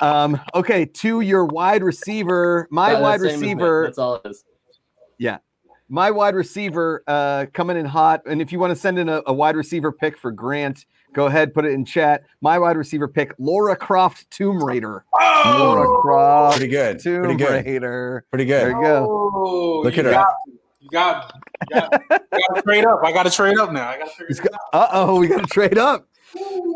[0.00, 3.46] Um, okay, to your wide receiver, my Yeah, wide that's same as me.
[3.54, 4.44] receiver, That's all it is.
[5.92, 8.22] My wide receiver uh, coming in hot.
[8.24, 11.26] And if you want to send in a, a wide receiver pick for Grant, go
[11.26, 12.22] ahead, put it in chat.
[12.40, 15.04] My wide receiver pick, Lara Croft Tomb Raider.
[15.44, 16.98] Lara Croft Pretty good.
[16.98, 17.66] Tomb Pretty good.
[17.66, 18.24] Raider.
[18.30, 18.62] Pretty good.
[18.62, 19.06] There you go.
[19.34, 20.10] Oh, Look you at her.
[20.12, 20.52] got to.
[20.80, 21.34] You got,
[21.70, 22.18] you got, you
[22.48, 23.00] got to trade up.
[23.04, 23.90] I got to trade up now.
[23.90, 24.58] I got to figure He's out.
[24.72, 26.08] Uh oh, we got to trade up.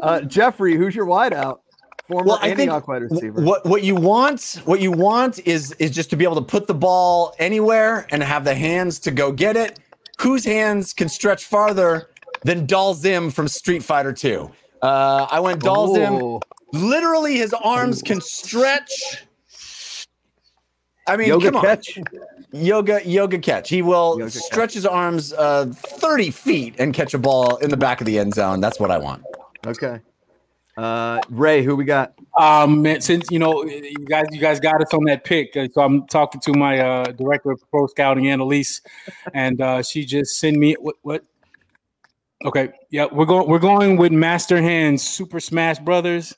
[0.03, 1.61] Uh, Jeffrey, who's your wideout?
[2.09, 3.43] Former Well, I think wide receiver.
[3.43, 6.67] What what you want what you want is is just to be able to put
[6.67, 9.81] the ball anywhere and have the hands to go get it.
[10.21, 12.09] Whose hands can stretch farther
[12.43, 14.51] than Dhalsim from Street Fighter 2?
[14.83, 16.23] Uh, I went Dhalsim.
[16.23, 16.41] Oh,
[16.73, 19.27] Literally, his arms can stretch.
[21.09, 21.63] I mean, yoga come on.
[21.63, 21.99] catch.
[22.53, 23.69] Yoga yoga catch.
[23.69, 24.43] He will Yoga catch.
[24.43, 28.19] stretch his arms uh, 30 feet and catch a ball in the back of the
[28.19, 28.61] end zone.
[28.61, 29.23] That's what I want.
[29.67, 30.01] Okay.
[30.77, 32.13] Uh, Ray, who we got?
[32.37, 35.69] Um, man, since you know you guys, you guys got us on that pick, uh,
[35.73, 38.83] so I'm talking to my uh, director of pro scouting, Annalise,
[39.33, 41.25] and uh, she just sent me what what.
[42.45, 46.37] Okay, yeah, we're going we're going with Master Hand Super Smash Brothers.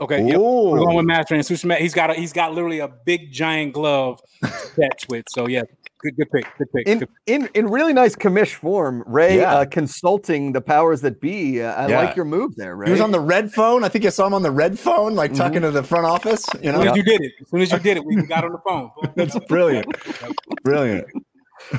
[0.00, 1.80] Okay, yep, we're going with Master Hand Super Smash.
[1.80, 4.50] He's got a, he's got literally a big giant glove to
[4.80, 5.26] catch with.
[5.28, 5.64] So yeah,
[6.02, 6.86] good good pick, good pick.
[6.88, 9.54] In good- in in really nice commish form, Ray Yeah.
[9.54, 11.62] uh, consulting the powers that be.
[11.62, 11.98] Uh, I Yeah.
[12.02, 12.86] like your move there, Ray.
[12.86, 13.84] He was on the red phone.
[13.84, 16.44] I think I saw him on the red phone, like talking to the front office.
[16.62, 18.16] You As know, soon as you did it, as soon as you did it, we
[18.16, 18.90] we got on the phone.
[19.02, 19.12] Boom.
[19.16, 19.86] that's brilliant.
[20.64, 21.06] Brilliant.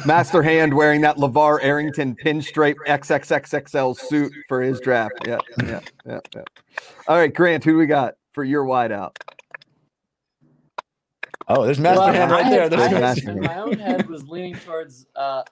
[0.05, 5.13] Master Hand wearing that LaVar Arrington pinstripe XXXXL suit for his draft.
[5.25, 6.41] Yeah, yeah, yeah, yeah.
[7.07, 9.15] All right, Grant, who do we got for your wideout?
[11.53, 12.63] Oh, there's Master Well, Hand right had- there.
[12.63, 13.37] I There's Master had- Hand.
[13.37, 15.43] in my own head was leaning towards uh,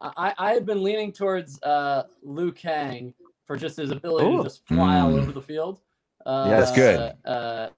[0.00, 3.12] I, I have been leaning towards uh, Liu Kang
[3.46, 4.36] for just his ability Ooh.
[4.38, 5.18] to just fly all Mm.
[5.22, 5.80] over the field.
[6.24, 7.14] Uh, Yeah, that's good.
[7.24, 7.68] Uh,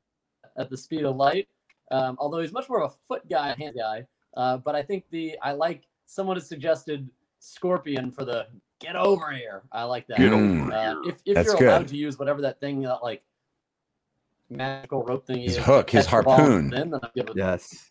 [0.59, 1.49] at the speed of light.
[1.91, 4.07] Um, although he's much more of a foot guy, hand guy.
[4.37, 7.09] Uh, but I think the I like someone has suggested
[7.39, 8.47] Scorpion for the
[8.81, 9.63] get over here.
[9.73, 10.19] I like that.
[10.19, 11.69] Get over Uh, if if That's you're good.
[11.69, 13.23] allowed to use whatever that thing that like
[14.51, 16.71] magical rope thing His hook, his catch the ball harpoon.
[16.71, 17.91] Then, then I'll give it Yes.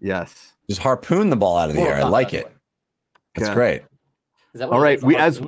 [0.00, 0.52] Yes.
[0.68, 1.98] Just harpoon the ball out of the Well air.
[1.98, 2.46] I like it.
[2.46, 2.52] way.
[3.34, 3.54] That's Okay.
[3.54, 3.82] great.
[4.54, 5.42] Is that what All it right, is, a we- as-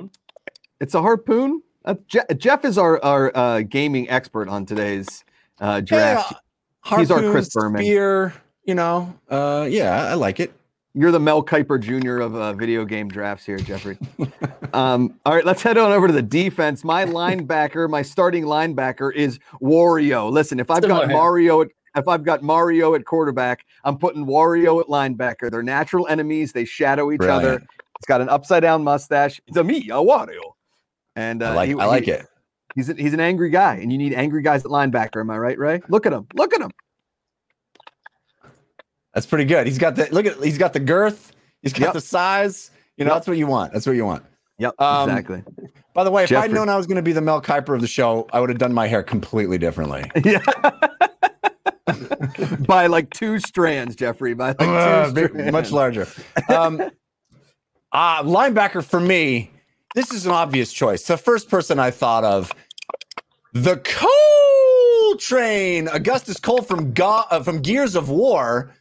[0.79, 1.61] It's a harpoon.
[1.85, 5.23] Uh, Je- Jeff is our our uh, gaming expert on today's
[5.59, 6.31] uh, draft.
[6.91, 7.81] Yeah, He's our harpoon, Chris Berman.
[7.81, 8.33] Spear,
[8.65, 10.53] you know, uh, yeah, I like it.
[10.95, 12.19] You're the Mel Kiper Jr.
[12.21, 13.97] of uh, video game drafts here, Jeffrey.
[14.73, 16.83] um, all right, let's head on over to the defense.
[16.83, 20.31] My linebacker, my starting linebacker is Wario.
[20.31, 24.79] Listen, if I've got Mario at if I've got Mario at quarterback, I'm putting Wario
[24.81, 25.49] at linebacker.
[25.51, 26.51] They're natural enemies.
[26.51, 27.41] They shadow each other.
[27.41, 27.61] Brilliant.
[27.63, 29.39] He's got an upside down mustache.
[29.47, 30.41] It's a me, a Wario.
[31.15, 32.25] And uh, I like he- I like he- it.
[32.75, 35.21] He's a, he's an angry guy, and you need angry guys at linebacker.
[35.21, 35.81] Am I right, Ray?
[35.89, 36.25] Look at him.
[36.33, 36.71] Look at him.
[39.13, 39.67] That's pretty good.
[39.67, 41.93] He's got the look at he's got the girth, he's got Yep.
[41.93, 42.71] the size.
[42.97, 43.15] You know, Yep.
[43.17, 43.73] that's what you want.
[43.73, 44.23] That's what you want.
[44.59, 45.43] Yep, Um, exactly.
[45.95, 47.81] By the way, if I'd known I was going to be the Mel Kiper of
[47.81, 50.09] the show, I would have done my hair completely differently.
[50.23, 50.41] Yeah.
[52.67, 54.33] by like two strands, Jeffrey.
[54.33, 56.07] By like two Uh, big- much larger.
[56.49, 56.81] Um,
[57.91, 59.51] uh, linebacker for me,
[59.95, 61.03] this is an obvious choice.
[61.05, 62.51] The first person I thought of,
[63.53, 68.71] the Cole Train, Augustus Cole from Go- uh, from Gears of War.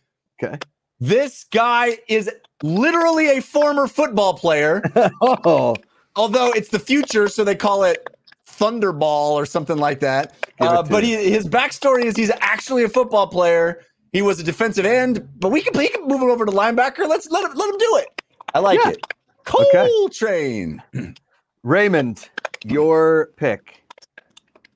[0.42, 0.58] Okay.
[1.00, 2.30] This guy is
[2.62, 4.82] literally a former football player,
[5.22, 5.74] Oh,
[6.16, 8.06] although it's the future, so they call it
[8.46, 10.34] Thunderball or something like that.
[10.60, 13.82] Uh, but he, his backstory is he's actually a football player.
[14.12, 17.08] He was a defensive end, but we can, he can move it over to linebacker.
[17.08, 18.22] Let's let him let him do it.
[18.54, 18.90] I like Yeah.
[18.90, 19.00] it.
[19.44, 19.88] Cole Okay.
[20.12, 20.82] Train.
[21.64, 22.28] Raymond,
[22.64, 23.82] your pick.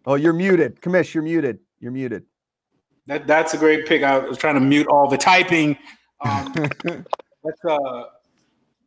[0.06, 0.80] Oh, you're muted.
[0.80, 1.58] Commish, you're muted.
[1.80, 2.24] You're muted.
[3.06, 4.02] That that's a great pick.
[4.02, 5.78] I was trying to mute all the typing.
[6.20, 6.52] Um,
[7.44, 8.04] that's uh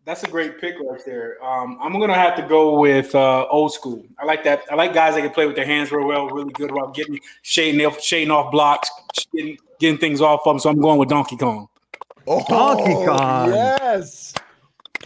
[0.09, 1.43] that's a great pick right there.
[1.43, 4.03] Um, I'm gonna have to go with uh, old school.
[4.17, 4.63] I like that.
[4.71, 7.19] I like guys that can play with their hands real well, really good about getting
[7.43, 8.89] shading off, shading off blocks,
[9.35, 10.59] getting getting things off of them.
[10.59, 11.67] So I'm going with Donkey Kong.
[12.25, 13.49] Oh, Donkey Kong.
[13.49, 14.33] Yes.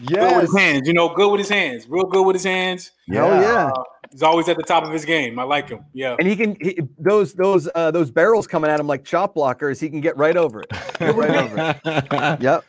[0.02, 0.10] Yes.
[0.10, 2.92] Good with his hands, you know, good with his hands, real good with his hands.
[3.12, 3.72] Hell yeah.
[3.76, 3.84] Uh,
[4.14, 5.38] he's always at the top of his game.
[5.38, 5.84] I like him.
[5.92, 6.16] Yeah.
[6.18, 9.82] And he can he, those those uh, those barrels coming at him like chop blockers.
[9.82, 10.70] He can get right over it.
[11.00, 12.40] Get right over it.
[12.42, 12.64] Yep.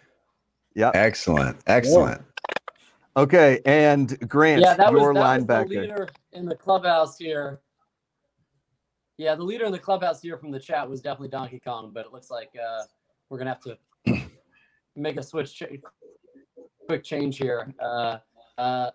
[0.74, 0.96] Yep.
[0.96, 1.58] Excellent.
[1.66, 2.20] Excellent.
[3.16, 3.60] Okay.
[3.64, 7.60] And Grant, yeah, that was, your that was the leader in the clubhouse here.
[9.16, 12.06] Yeah, the leader in the clubhouse here from the chat was definitely Donkey Kong, but
[12.06, 12.82] it looks like uh,
[13.28, 13.78] we're gonna have to
[14.96, 15.80] make a switch, ch-
[16.88, 17.72] quick change here.
[17.80, 18.18] Uh,
[18.58, 18.90] uh,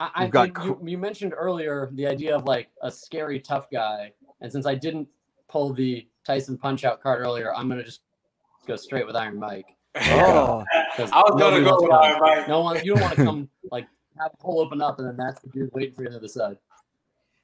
[0.00, 3.68] I, I got think you, you mentioned earlier the idea of like a scary tough
[3.70, 5.08] guy, and since I didn't
[5.48, 8.00] pull the Tyson Punch Out card earlier, I'm gonna just
[8.66, 9.66] go straight with Iron Mike.
[9.96, 10.64] Oh,
[10.96, 12.48] 'cause I was gonna go with Iron Mike.
[12.48, 13.86] No one, you don't want to come like
[14.18, 16.18] have a hole open up and then that's the dude waiting for you on the
[16.18, 16.56] other side.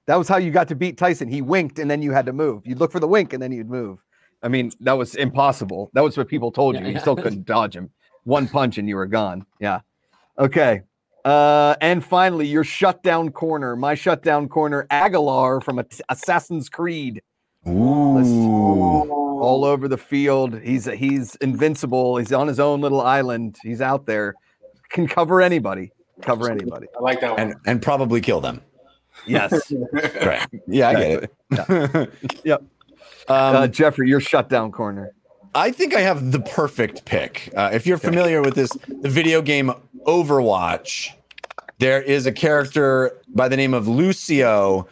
[0.06, 1.28] that was how you got to beat Tyson.
[1.28, 2.66] He winked and then you had to move.
[2.66, 3.98] You'd look for the wink and then you'd move.
[4.42, 5.90] I mean, that was impossible.
[5.94, 6.80] That was what people told you.
[6.82, 7.00] Yeah, You yeah.
[7.00, 7.90] still couldn't dodge him.
[8.24, 9.44] One punch and you were gone.
[9.60, 9.80] Yeah.
[10.38, 10.82] Okay.
[11.24, 13.76] Uh, and finally, your shutdown corner.
[13.76, 17.22] My shutdown corner, Aguilar from At- Assassin's Creed.
[17.68, 19.06] Ooh.
[19.10, 20.58] all over the field.
[20.60, 22.16] He's he's invincible.
[22.16, 23.58] He's on his own little island.
[23.62, 24.34] He's out there,
[24.88, 25.92] can cover anybody.
[26.22, 26.86] Cover anybody.
[26.98, 27.40] I like that one.
[27.40, 28.62] And and probably kill them.
[29.26, 29.72] Yes.
[29.92, 30.46] Right.
[30.66, 32.10] Yeah, I get it.
[32.44, 32.62] Yep.
[33.28, 35.12] Um, uh, Jeffrey, your shutdown corner.
[35.54, 37.50] I think I have the perfect pick.
[37.56, 39.72] Uh, if you're familiar with this, the video game
[40.06, 41.10] Overwatch,
[41.78, 44.86] there is a character by the name of Lucio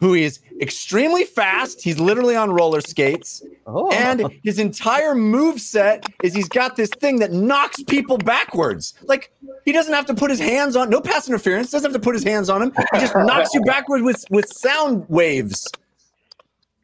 [0.00, 1.80] who is extremely fast.
[1.82, 3.42] He's literally on roller skates.
[3.66, 8.94] Oh, And his entire move set is he's got this thing that knocks people backwards.
[9.02, 9.32] Like
[9.64, 12.14] he doesn't have to put his hands on, no pass interference, doesn't have to put
[12.14, 12.72] his hands on him.
[12.92, 15.70] He just knocks you backwards with, with sound waves.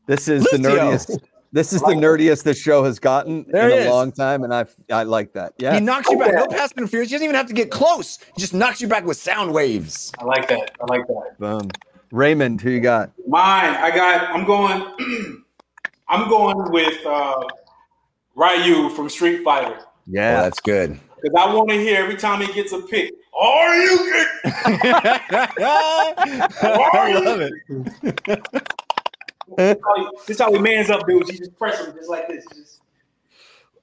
[0.07, 0.77] this is the Lucio.
[0.93, 1.19] nerdiest.
[1.53, 3.89] This is the nerdiest this show has gotten There in a is.
[3.89, 5.55] long time, and I I like that.
[5.59, 6.35] Yeah, he knocks you back.
[6.35, 7.09] No pass interference.
[7.11, 8.19] He doesn't even have to get close.
[8.35, 10.13] He just knocks you back with sound waves.
[10.19, 10.73] I like that.
[10.81, 11.39] I like that.
[11.39, 11.71] Boom.
[12.11, 13.13] Raymond, who you got?
[13.27, 14.29] Mine, I got.
[14.31, 14.83] I'm going.
[16.11, 17.45] I'm going with uh,
[18.35, 20.43] Ryu from Street Fighter Yeah, Yeah.
[20.43, 20.99] that's good.
[21.23, 23.13] because I want to hear every time he gets a pick.
[23.39, 24.27] Are you good?
[25.65, 27.53] I love it.
[29.57, 31.31] This is how he- this is how he mans up dudes.
[31.31, 32.45] He just press him just like this.
[32.53, 32.81] He just,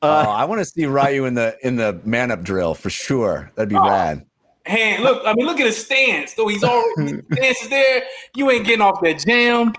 [0.01, 2.89] oh, Uh, I want to see Ryu in the in the man up drill for
[2.89, 3.51] sure.
[3.55, 3.87] That'd be Oh.
[3.87, 4.25] rad.
[4.67, 6.33] Hand, look, I mean, look at his stance.
[6.33, 8.03] Though he's already his stance is there.
[8.35, 9.73] You ain't getting off that jam.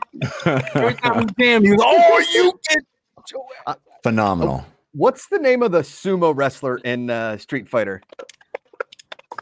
[0.45, 4.65] Every time he jam, he's oh, you get Phenomenal.
[4.93, 8.01] what's the name of the sumo wrestler in uh, Street Fighter?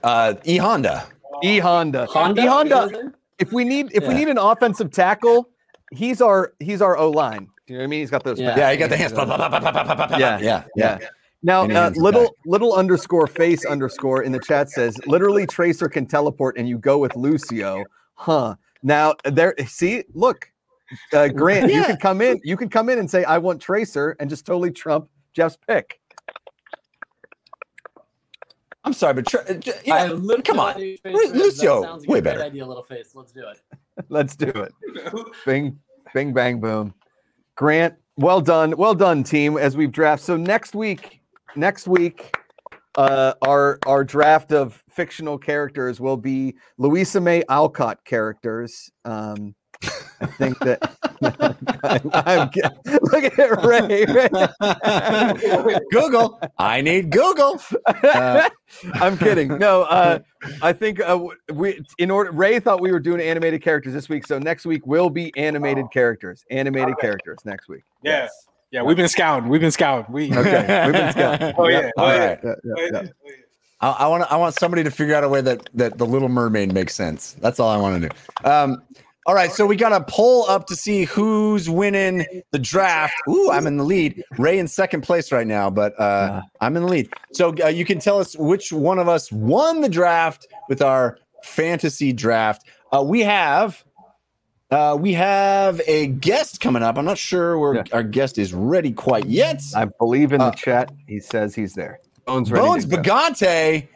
[0.03, 1.07] Uh, E Honda.
[1.43, 2.07] E Honda.
[2.07, 2.43] Honda.
[2.43, 2.75] E Honda.
[2.85, 3.15] Is that his name?
[3.39, 5.51] If we need if we need an offensive tackle,
[5.95, 7.49] he's our he's our O line.
[7.67, 8.01] Do you know what I mean?
[8.01, 8.39] He's got those.
[8.41, 8.57] Yeah.
[8.59, 9.13] Yeah, he got the hands.
[10.19, 10.39] Yeah.
[10.41, 10.99] yeah, Yeah.
[11.43, 12.31] Now, And he uh, little back.
[12.47, 16.99] little underscore face underscore in the chat says literally Tracer can teleport and you go
[16.99, 17.85] with Lucio,
[18.15, 18.57] huh?
[18.83, 20.51] Now there, see, look,
[21.13, 24.17] uh, Grant, you can come in, you can come in and say I want Tracer
[24.21, 26.01] and just totally trump Jeff's pick.
[28.87, 30.09] I'm sorry, but tr- uh, j- I
[30.45, 30.75] come on.
[30.75, 31.33] face Lu- for it.
[31.33, 32.43] That Lucio, sounds way better.
[32.43, 33.13] idea, little face.
[33.15, 33.61] Let's do it.
[34.11, 34.75] Let's do it.
[35.47, 35.79] Bing,
[36.15, 36.95] bing, bang, boom.
[37.57, 39.59] Grant, well done, well done, team.
[39.59, 41.21] As we've drafted, so next week,
[41.57, 42.35] next week,
[42.97, 48.91] uh, our our draft of fictional characters will be Louisa May Alcott characters.
[49.05, 49.55] Um,
[50.21, 50.79] I think that
[52.13, 52.51] I, am
[53.13, 54.05] look at Ray.
[54.07, 55.81] Ray.
[55.91, 56.41] Google.
[56.59, 57.61] I need Google.
[57.87, 58.49] Uh,
[58.95, 59.59] I'm kidding.
[59.59, 60.19] No, uh,
[60.63, 61.19] I think uh,
[61.53, 62.31] we in order.
[62.31, 65.87] Ray thought we were doing animated characters this week, so next week will be animated
[65.93, 66.45] characters.
[66.51, 67.83] Animated characters next week.
[68.03, 68.29] Yeah.
[68.71, 69.49] Yeah, we've been scouting.
[69.49, 70.13] We've been scouting.
[70.13, 71.55] We Okay, we've been scouting.
[71.59, 71.91] Oh yeah.
[71.97, 72.39] All Oh, right.
[72.43, 73.03] Yeah, yeah, yeah.
[73.81, 76.29] I, I want I want somebody to figure out a way that that the Little
[76.29, 77.37] Mermaid makes sense.
[77.41, 78.51] That's all I want to do.
[78.51, 78.83] Um,
[79.27, 83.15] all right, so we got a poll up to see who's winning the draft.
[83.29, 84.23] Ooh, I'm in the lead.
[84.39, 86.43] Ray in second place right now, but uh, Yeah.
[86.61, 87.09] I'm in the lead.
[87.33, 91.19] So uh, you can tell us which one of us won the draft with our
[91.43, 92.65] fantasy draft.
[92.93, 93.83] Uh, we have
[94.71, 96.99] uh, we have a guest coming up.
[96.99, 97.83] I'm not sure where Yeah.
[97.93, 99.63] our guest is ready quite yet.
[99.77, 100.91] I believe in the Uh, chat.
[101.07, 102.01] He says he's there.
[102.27, 102.67] Bones ready.
[102.67, 103.03] Bones to go.
[103.03, 103.87] Bagante.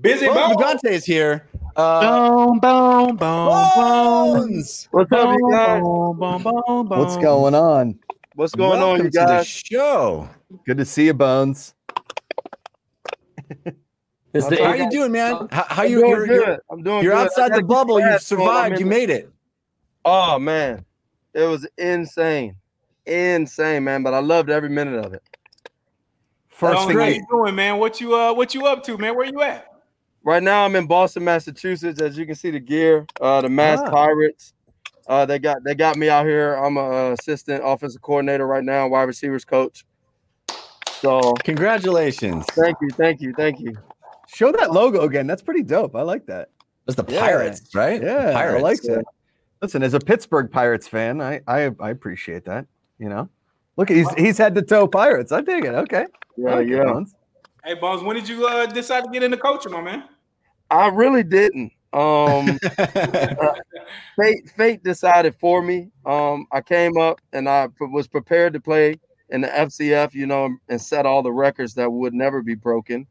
[0.00, 0.92] Busy Bones bone.
[0.92, 1.46] Is here.
[1.76, 4.88] Uh, Boom, boom, boom, Bones!
[4.90, 5.80] What's up, you guys?
[5.82, 6.88] boom, boom, boom, boom.
[6.88, 7.98] What's going on?
[8.34, 10.28] What's going Welcome on, you to the show.
[10.66, 11.74] Good to see you, Bones.
[14.32, 14.80] Is I'm the How sorry.
[14.80, 15.48] you doing, man?
[15.52, 15.98] How, how I'm you?
[16.00, 16.36] doing You're, good.
[16.36, 17.26] you're, I'm doing you're good.
[17.26, 18.00] Outside the bubble.
[18.00, 18.80] You fast survived.
[18.80, 19.30] You made it.
[20.04, 20.84] Oh man,
[21.34, 22.56] it was insane,
[23.06, 24.02] insane, man.
[24.02, 25.22] But I loved every minute of it.
[26.48, 27.16] First Bones, thing, how great.
[27.16, 27.78] you doing, man?
[27.78, 29.16] What you uh what you up to, man?
[29.16, 29.68] Where you at?
[30.24, 32.00] Right now, I'm in Boston, Massachusetts.
[32.00, 33.90] As you can see, the gear, uh, the Mass Ah.
[33.90, 34.54] Pirates.
[35.06, 36.54] Uh, they got they got me out here.
[36.54, 39.84] I'm a uh, assistant offensive coordinator right now, wide receivers coach.
[41.00, 42.46] So Congratulations.
[42.52, 43.74] thank you, thank you, thank you.
[44.26, 45.26] show that logo again.
[45.26, 45.94] That's pretty dope.
[45.94, 46.48] I like that.
[46.86, 47.20] That's the Yeah.
[47.20, 48.02] Pirates, right?
[48.02, 48.58] Yeah, Pirates.
[48.58, 49.04] I like that.
[49.60, 52.66] Listen, as a Pittsburgh Pirates fan, I, I I appreciate that.
[52.98, 53.28] You know,
[53.76, 55.32] look, he's he's head to toe Pirates.
[55.32, 55.74] I dig it.
[55.74, 56.06] Okay,
[56.38, 56.84] Yeah, like yeah.
[56.84, 57.14] Bones.
[57.62, 60.04] Hey, Bones, when did you uh decide to get into coaching, my man?
[60.74, 61.72] I really didn't.
[61.92, 62.58] Um,
[64.18, 65.90] fate fate decided for me.
[66.04, 68.98] Um, I came up and I was prepared to play
[69.30, 73.06] in the FCF, you know, and set all the records that would never be broken.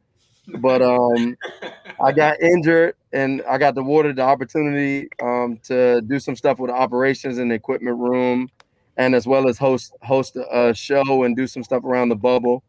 [0.59, 1.37] But um,
[2.03, 6.69] I got injured and I got awarded the opportunity um, to do some stuff with
[6.69, 8.49] operations in the equipment room,
[8.97, 12.61] and as well as host host a show and do some stuff around the bubble.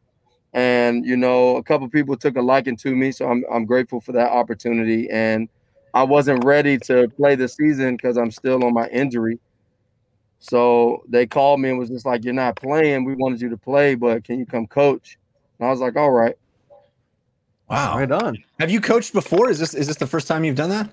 [0.54, 4.00] And you know, a couple people took a liking to me, so I'm I'm grateful
[4.00, 5.10] for that opportunity.
[5.10, 5.48] And
[5.92, 9.40] I wasn't ready to play the season because I'm still on my injury.
[10.38, 13.04] So they called me and was just like, "You're not playing.
[13.04, 15.18] We wanted you to play, but can you come coach?"
[15.58, 16.36] And I was like, "All right."
[17.68, 17.98] wow.
[17.98, 18.42] Right on.
[18.60, 19.50] Have you coached before?
[19.50, 20.88] Is this is this the first time you've done that?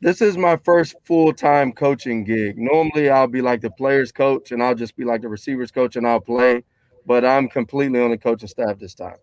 [0.00, 2.58] This is my first full time coaching gig.
[2.58, 5.96] Normally, I'll be like the players coach, and I'll just be like the receivers coach,
[5.96, 6.64] and I'll play.
[7.08, 9.16] But I'm completely on the coaching staff this time.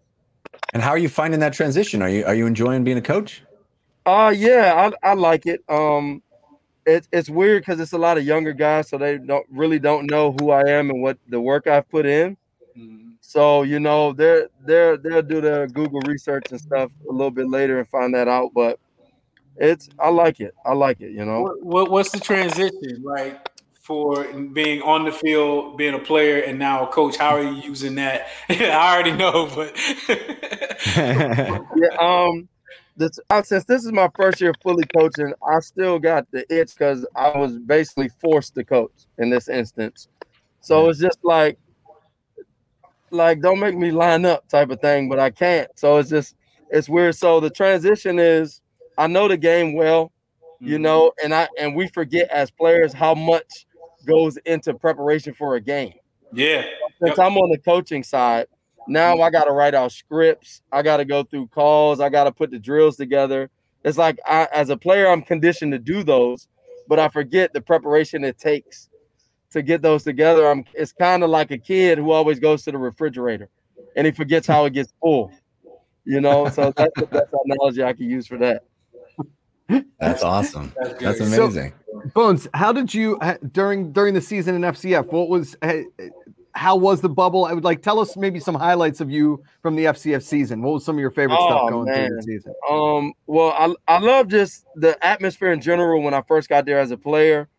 [0.73, 2.01] And how are you finding that transition?
[2.01, 3.43] Are you are you enjoying being a coach?
[4.07, 5.63] Uh yeah, I, I like it.
[5.69, 6.23] Um
[6.87, 10.09] it's it's weird because it's a lot of younger guys, so they don't really don't
[10.09, 12.35] know who I am and what the work I've put in.
[13.21, 17.49] So you know they're they're they'll do their Google research and stuff a little bit
[17.49, 18.51] later and find that out.
[18.55, 18.79] But
[19.57, 20.55] it's I like it.
[20.65, 21.11] I like it.
[21.11, 21.41] You know.
[21.41, 23.54] What, what what's the transition like
[23.85, 24.23] for
[24.53, 27.17] being on the field, being a player, and now a coach?
[27.17, 28.27] How are you using that?
[28.49, 29.77] I already know, but
[30.97, 31.95] Yeah.
[31.99, 32.49] Um.
[32.97, 37.05] This, since this is my first year fully coaching, I still got the itch because
[37.13, 40.07] I was basically forced to coach in this instance.
[40.61, 41.59] So it's just like,
[43.11, 45.69] like don't make me line up type of thing, but I can't.
[45.75, 46.35] So it's just
[46.69, 47.15] it's weird.
[47.15, 48.61] So the transition is
[48.97, 50.13] I know the game well,
[50.59, 53.65] you know, and I and we forget as players how much
[54.05, 55.93] goes into preparation for a game
[56.35, 56.65] yeah,
[57.01, 58.47] since I'm on the coaching side,
[58.87, 60.61] Now I got to write out scripts.
[60.71, 61.99] I got to go through calls.
[61.99, 63.49] I got to put the drills together.
[63.83, 66.47] It's like I, as a player, I'm conditioned to do those,
[66.87, 68.89] but I forget the preparation it takes
[69.51, 70.49] to get those together.
[70.49, 70.65] I'm.
[70.73, 73.49] It's kind of like a kid who always goes to the refrigerator,
[73.95, 75.31] and he forgets how it gets full.
[76.03, 78.63] You know, so that's the best analogy I can use for that.
[79.99, 80.73] That's awesome.
[80.79, 81.39] That's That's good.
[81.39, 81.73] amazing.
[82.13, 83.19] Bones, how did you
[83.51, 85.11] during during the season in FCF?
[85.11, 85.55] What was
[86.53, 87.45] how was the bubble?
[87.45, 90.61] I would like tell us maybe some highlights of you from the FCF season.
[90.61, 92.53] What was some of your favorite Oh, stuff going through the season?
[92.69, 96.79] Um, well, I I love just the atmosphere in general when I first got there
[96.79, 97.49] as a player,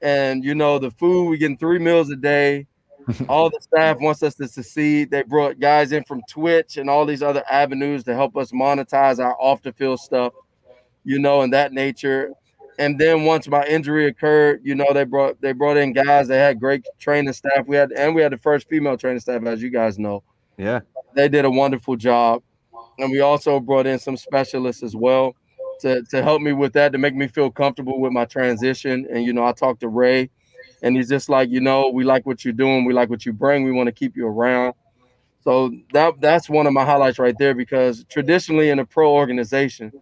[0.00, 1.28] and you know the food.
[1.28, 2.66] We getting three meals a day.
[3.28, 5.10] all the staff wants us to succeed.
[5.10, 9.18] They brought guys in from Twitch and all these other avenues to help us monetize
[9.18, 10.34] our off the field stuff,
[11.08, 12.30] you know, in that nature.
[12.78, 16.28] And then once my injury occurred, you know, they brought they brought in guys.
[16.28, 17.66] They had great training staff.
[17.66, 20.22] We had and we had the first female training staff, as you guys know
[20.58, 20.80] Yeah.
[21.14, 22.42] they did a wonderful job.
[22.98, 25.34] And we also brought in some specialists as well
[25.80, 29.06] to, to help me with that, to make me feel comfortable with my transition.
[29.10, 30.30] And, you know, I talked to Ray,
[30.82, 32.84] and he's just like, you know, we like what you're doing.
[32.84, 33.64] We like what you bring.
[33.64, 34.74] We want to keep you around.
[35.44, 39.92] So that that's one of my highlights right there because traditionally in a pro organization,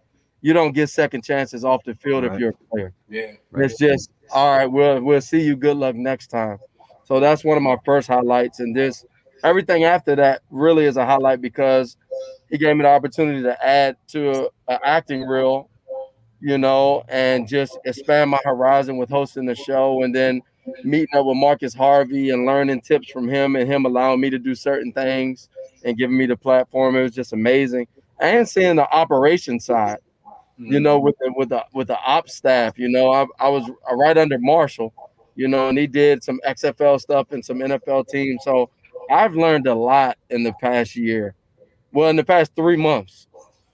[0.41, 2.33] you don't get second chances off the field Right.
[2.33, 2.93] if you're a player.
[3.09, 3.31] Yeah.
[3.55, 4.67] It's just all right.
[4.67, 5.55] We'll we'll see you.
[5.55, 6.59] Good luck next time.
[7.05, 9.05] So that's one of my first highlights, and this
[9.43, 11.95] everything after that really is a highlight because
[12.49, 15.69] he gave me the opportunity to add to an acting reel,
[16.41, 20.41] you know, and just expand my horizon with hosting the show, and then
[20.83, 24.37] meeting up with Marcus Harvey and learning tips from him, and him allowing me to
[24.39, 25.49] do certain things
[25.85, 26.95] and giving me the platform.
[26.97, 27.87] It was just amazing,
[28.19, 29.97] and seeing the operation side
[30.57, 32.77] you know, with the with the with the ops staff.
[32.77, 34.93] You know, I, I was right under Marshall,
[35.35, 38.43] you know, and he did some XFL stuff and some NFL teams.
[38.43, 38.69] So
[39.09, 41.35] I've learned a lot in the past year.
[41.91, 43.27] Well, in the past three months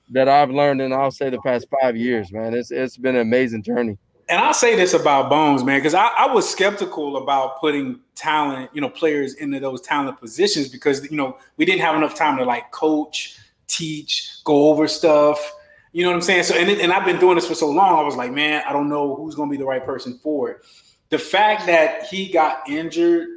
[0.09, 2.53] that I've learned, and I'll say the past five years, man.
[2.53, 3.97] It's it's been an amazing journey.
[4.29, 8.69] And I'll say this about Bones, man, because I, I was skeptical about putting talent,
[8.73, 12.37] you know, players into those talent positions because you know we didn't have enough time
[12.37, 15.53] to like coach, teach, go over stuff.
[15.93, 16.43] You know what I'm saying?
[16.45, 17.99] So and it- and I've been doing this for so long.
[17.99, 20.51] I was like, man, I don't know who's going to be the right person for
[20.51, 20.57] it.
[21.11, 23.29] The fact that he got injured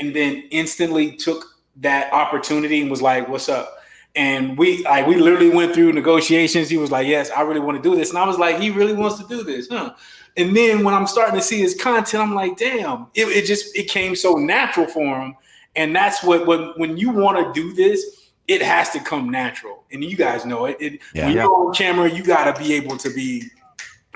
[0.00, 1.44] and then instantly took
[1.76, 3.78] that opportunity and was like, "What's up?"
[4.16, 6.68] And we like we literally went through negotiations.
[6.68, 8.70] He was like, "Yes, I really want to do this," and I was like, "He
[8.70, 9.94] really wants to do this, huh?"
[10.36, 13.76] And then when I'm starting to see his content, I'm like, "Damn!" It, it just
[13.76, 15.36] it came so natural for him,
[15.76, 18.19] and that's what when when you want to do this,
[18.50, 19.84] it has to come natural.
[19.92, 20.76] And you guys know it.
[20.80, 21.26] it Yeah.
[21.26, 23.44] When you're on camera, you got to be able to be.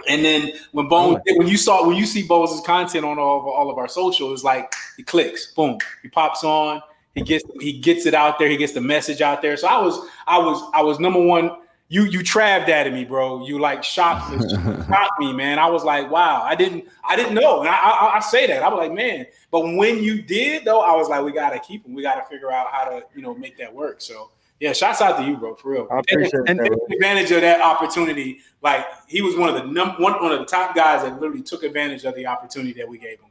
[0.08, 3.46] And then when Bones, when you saw when you see Bones' content on all of,
[3.46, 6.82] all of our socials, it's like he clicks, boom, he pops on,
[7.14, 9.56] he gets he gets it out there, he gets the message out there.
[9.56, 11.56] So I was I was I was number one.
[11.94, 13.46] You you traved at me, bro.
[13.46, 14.38] You like shocked me,
[14.88, 15.60] shocked me, man.
[15.60, 18.64] I was like, wow, I didn't I didn't know, and I, I I say that
[18.64, 19.26] I was like, man.
[19.52, 21.94] But when you did though, I was like, we gotta keep him.
[21.94, 24.00] We gotta figure out how to you know make that work.
[24.00, 25.86] So yeah, shouts out to you, bro, for real.
[25.88, 26.64] I appreciate And- that.
[26.88, 28.40] Take advantage of that opportunity.
[28.60, 31.42] Like he was one of the num- one, one of the top guys that literally
[31.42, 33.30] took advantage of the opportunity that we gave him.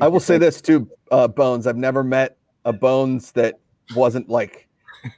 [0.00, 1.66] I will say this too, uh, Bones.
[1.66, 3.60] I've never met a Bones that
[3.94, 4.68] wasn't like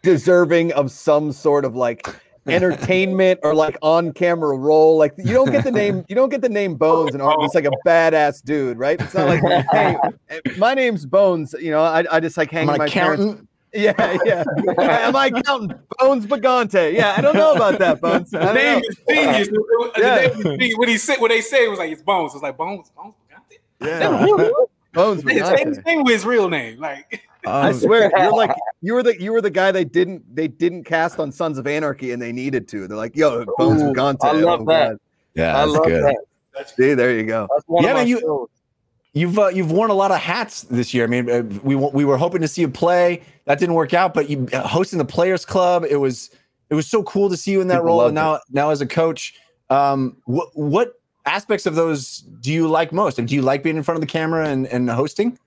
[0.03, 2.09] deserving of some sort of like
[2.47, 4.97] entertainment or like on camera role.
[4.99, 7.37] Like you don't get the name, you don't get the name Bones and Art.
[7.41, 9.01] It's like a badass dude, right?
[9.01, 9.97] It's not like, hey,
[10.59, 11.55] my name's Bones.
[11.59, 13.43] You know, I, I just like hang I'm in an my parents.
[13.73, 14.45] Yeah, yeah.
[14.79, 16.95] Am I counting Bones Bagante?
[16.95, 18.31] Yeah, I don't know about that, Bones.
[18.31, 19.49] The name is genius.
[19.49, 20.15] The Yeah.
[20.17, 20.75] name is genius.
[20.79, 22.33] When he said when they say it was like it's Bones.
[22.33, 22.91] It's like Bones.
[22.97, 23.15] Bones.
[23.83, 24.49] Yeah.
[24.95, 25.67] Bones His name, Bagante.
[25.67, 26.79] his name was real name.
[26.79, 28.51] Like I Um, swear, you're like
[28.83, 31.67] you were the you were the guy they didn't they didn't cast on Sons of
[31.67, 32.87] Anarchy and they needed to.
[32.89, 34.25] They're like, yo, Bones Ooh, Bagante.
[34.25, 34.89] I love oh, that.
[34.91, 34.99] God.
[35.35, 36.05] yeah, I that's love good.
[36.55, 36.71] that.
[36.71, 37.47] See, there you go.
[37.55, 38.49] That's one Yeah, of my man, you- shows.
[39.13, 41.05] You've uh, you've worn a lot of hats this year.
[41.05, 43.23] I mean, uh, we we were hoping to see you play.
[43.47, 45.87] That didn't work out, but you uh, hosting the Players Club.
[45.89, 46.29] It was
[46.69, 48.05] it was so cool to see you in that People role.
[48.07, 49.33] And now now as a coach,
[49.71, 53.19] um, what what aspects of those do you like most?
[53.19, 55.39] And do you like being in front of the camera and, and hosting?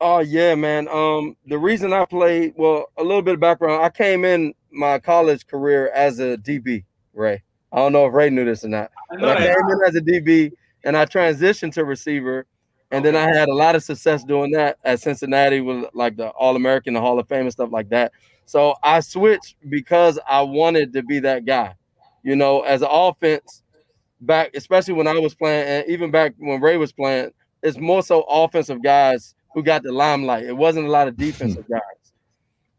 [0.00, 0.88] Oh yeah, man.
[0.88, 3.82] Um, the reason I played, well, a little bit of background.
[3.82, 6.84] I came in my college career as a DB,
[7.14, 7.42] Ray.
[7.72, 9.96] I don't know if Ray knew this or not, I but I came in as
[9.96, 10.52] a DB
[10.84, 12.46] and I transitioned to receiver,
[12.92, 16.28] and then I had a lot of success doing that at Cincinnati with like the
[16.28, 18.12] All American, the Hall of Fame, and stuff like that.
[18.44, 21.74] So I switched because I wanted to be that guy.
[22.22, 23.64] You know, as an offense,
[24.20, 27.32] back especially when I was playing, and even back when Ray was playing,
[27.64, 30.44] it's more so offensive guys who got the limelight.
[30.44, 31.22] It wasn't a lot of hmm.
[31.22, 31.80] defensive guys.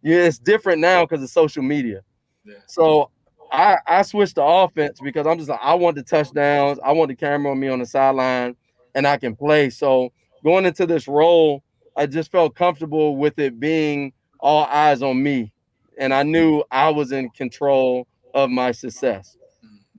[0.01, 2.01] Yeah, it's different now because of social media.
[2.45, 2.55] Yeah.
[2.67, 3.11] So
[3.51, 6.79] I I switched to offense because I'm just like I want the touchdowns.
[6.83, 8.55] I want the camera on me on the sideline,
[8.95, 9.69] and I can play.
[9.69, 10.11] So
[10.43, 11.63] going into this role,
[11.95, 15.51] I just felt comfortable with it being all eyes on me,
[15.97, 19.35] and I knew I was in control of my success.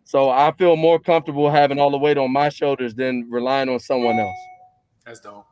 [0.04, 3.78] So I feel more comfortable having all the weight on my shoulders than relying on
[3.78, 4.36] someone else.
[5.06, 5.46] That's dope.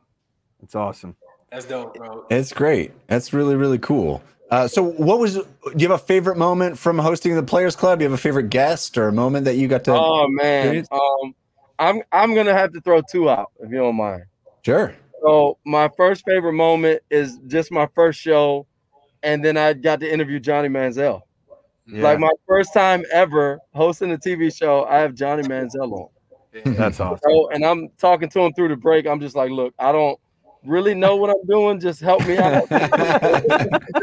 [0.63, 1.15] It's awesome.
[1.51, 2.25] That's dope, bro.
[2.29, 2.91] It's great.
[3.07, 4.21] That's really really cool.
[4.51, 5.35] Uh, so, what was?
[5.35, 5.43] Do
[5.77, 7.99] you have a favorite moment from hosting the Players Club?
[7.99, 9.93] Do you have a favorite guest or a moment that you got to?
[9.93, 11.35] Oh man, um,
[11.77, 14.23] I'm I'm gonna have to throw two out if you don't mind.
[14.63, 14.95] sure.
[15.21, 18.65] So my first favorite moment is just my first show,
[19.21, 21.21] and then I got to interview Johnny Manziel.
[21.91, 26.07] Like my first time ever hosting a TV show, I have Johnny Manziel on.
[26.75, 27.19] That's awesome.
[27.23, 29.07] So, and I'm talking to him through the break.
[29.07, 30.19] I'm just like, look, I don't
[30.65, 31.79] really know what I'm doing.
[31.79, 32.67] Just help me out.
[32.69, 32.79] He's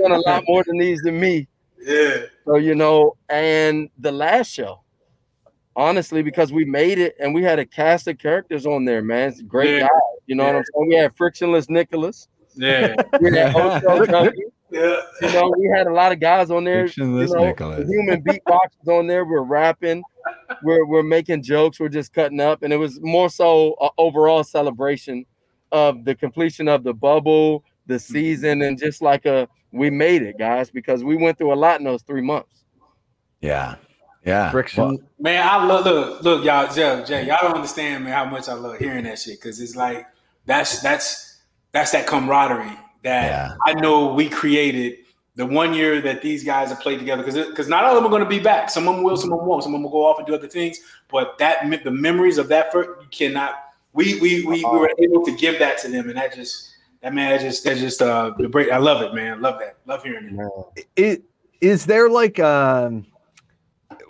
[0.00, 1.48] done a lot more than these than me.
[1.80, 2.22] Yeah.
[2.44, 4.82] So you know, and the last show,
[5.76, 9.28] honestly, because we made it and we had a cast of characters on there, man.
[9.30, 9.80] It's great Yeah.
[9.80, 9.90] guys.
[10.26, 10.88] You know what I'm saying?
[10.88, 12.28] We had frictionless Nicholas.
[12.54, 12.94] Yeah.
[13.20, 14.42] We had Hotel Junkie.
[14.70, 14.96] yeah.
[15.22, 16.86] You know, we had a lot of guys on there.
[16.88, 17.88] Frictionless you know, Nicholas.
[17.88, 19.24] Human beatboxers on there.
[19.24, 20.02] We're rapping.
[20.64, 21.78] We're we're making jokes.
[21.78, 25.24] We're just cutting up, and it was more so a overall celebration
[25.76, 28.12] of the completion of the bubble, the mm-hmm.
[28.12, 31.78] season, and just like a we made it, guys, because we went through a lot
[31.78, 32.64] in those three months.
[33.40, 33.76] Yeah.
[34.24, 34.50] Yeah.
[34.50, 34.84] Friction.
[34.84, 38.48] Well, Man, I love look, look, y'all, Jay, Jay, y'all don't understand, man, how much
[38.48, 39.40] I love hearing that shit.
[39.40, 40.06] Cause it's like
[40.46, 43.56] that's that's that's that camaraderie that Yeah.
[43.64, 44.98] I know we created
[45.36, 47.22] the one year that these guys have played together.
[47.22, 48.70] Cause because not all of them are going to be back.
[48.70, 49.62] Some of them will, some of them won't.
[49.62, 50.80] Some of them will go off and do other things.
[51.08, 53.54] But that me- the memories of that first, you cannot.
[53.96, 56.70] We we we, we were able to give that to them, and that just
[57.02, 58.70] that man, that just that just uh the break.
[58.70, 59.40] I love it, man.
[59.40, 59.78] Love that.
[59.86, 60.38] Love hearing
[60.76, 60.86] it.
[60.96, 61.22] it
[61.60, 63.06] is there like um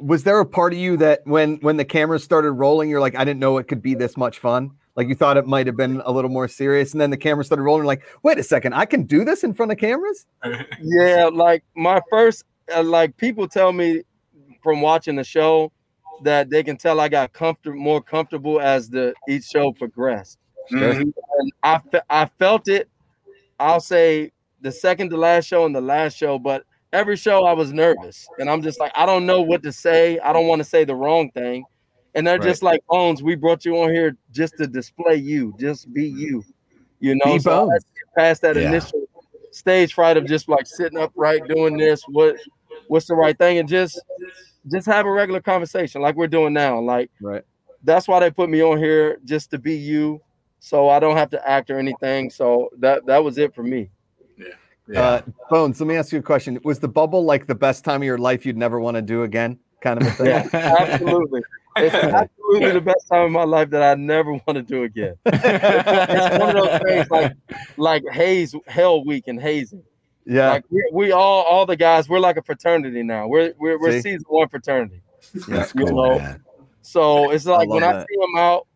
[0.01, 3.15] was there a part of you that when when the cameras started rolling you're like
[3.15, 5.77] i didn't know it could be this much fun like you thought it might have
[5.77, 8.43] been a little more serious and then the camera started rolling you're like wait a
[8.43, 10.27] second i can do this in front of cameras
[10.81, 14.03] Yeah, like my first, uh, like people tell me
[14.63, 15.73] from watching the show
[16.23, 20.39] that they can tell I got comfortable, more comfortable as the each show progressed.
[20.73, 21.13] Mhm.
[21.39, 22.89] And I fe- I felt it.
[23.61, 27.53] I'll say the second to last show and the last show, but every show I
[27.53, 30.19] was nervous, and I'm just like I don't know what to say.
[30.21, 31.65] I don't want to say the wrong thing,
[32.15, 32.49] and they're Right.
[32.49, 33.23] just like Bones.
[33.23, 36.43] We brought you on here just to display you, just be you.
[37.01, 37.85] You know, Be so I had Bones.
[37.85, 38.69] to get past that Yeah.
[38.69, 39.03] initial
[39.53, 42.03] stage fright of just like sitting upright, doing this.
[42.09, 42.37] What
[42.89, 44.01] what's the right thing, and just
[44.71, 46.81] just have a regular conversation like we're doing now.
[46.81, 47.43] Like right
[47.85, 50.21] that's why they put me on here just to be you,
[50.59, 52.31] so I don't have to act or anything.
[52.31, 53.91] So that that was it for me.
[54.89, 55.01] Yeah.
[55.01, 58.03] uh bones let me ask you a question was the bubble like the best time
[58.03, 61.43] of your life you'd never want to do again kind of a thing Yeah, absolutely.
[61.77, 65.15] It's absolutely the best time of my life that I never want to do again.
[65.27, 67.33] It's one of those things like
[67.77, 69.83] like haze hell week and hazing.
[70.27, 73.27] Yeah Like we, we all all the guys, we're like a fraternity now.
[73.29, 74.03] We're we're, we're See?
[74.03, 75.03] season one fraternity.
[75.49, 76.43] That's You cool, know, man.
[76.83, 78.67] So it's like love when I see them out,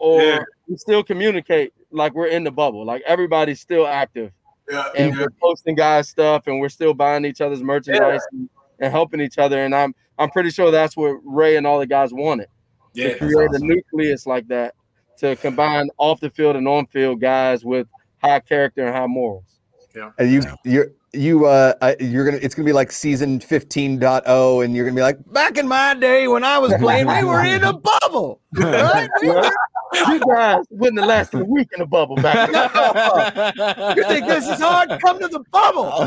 [0.00, 0.38] or Yeah.
[0.68, 2.84] we still communicate like we're in the bubble.
[2.84, 4.32] Like everybody's still active,
[4.70, 4.84] Yeah.
[4.96, 8.48] and we're posting guys stuff, and we're still buying each other's merchandise and,
[8.80, 9.64] and helping each other.
[9.64, 12.48] And I'm I'm pretty sure that's what Ray and all the guys wanted
[12.94, 13.14] Yeah.
[13.14, 14.74] to create a nucleus like that
[15.18, 17.86] to combine off the field and on field guys with
[18.22, 19.58] high character and high morals.
[19.94, 20.10] Yeah.
[20.18, 24.84] And you you're you uh you're gonna it's gonna be like season 15.0 and you're
[24.84, 27.72] gonna be like back in my day when I was playing we were in a
[27.72, 29.08] bubble right?
[29.22, 32.70] You guys wouldn't have lasted a week in a bubble back then.
[33.96, 36.06] you think this is hard come to the bubble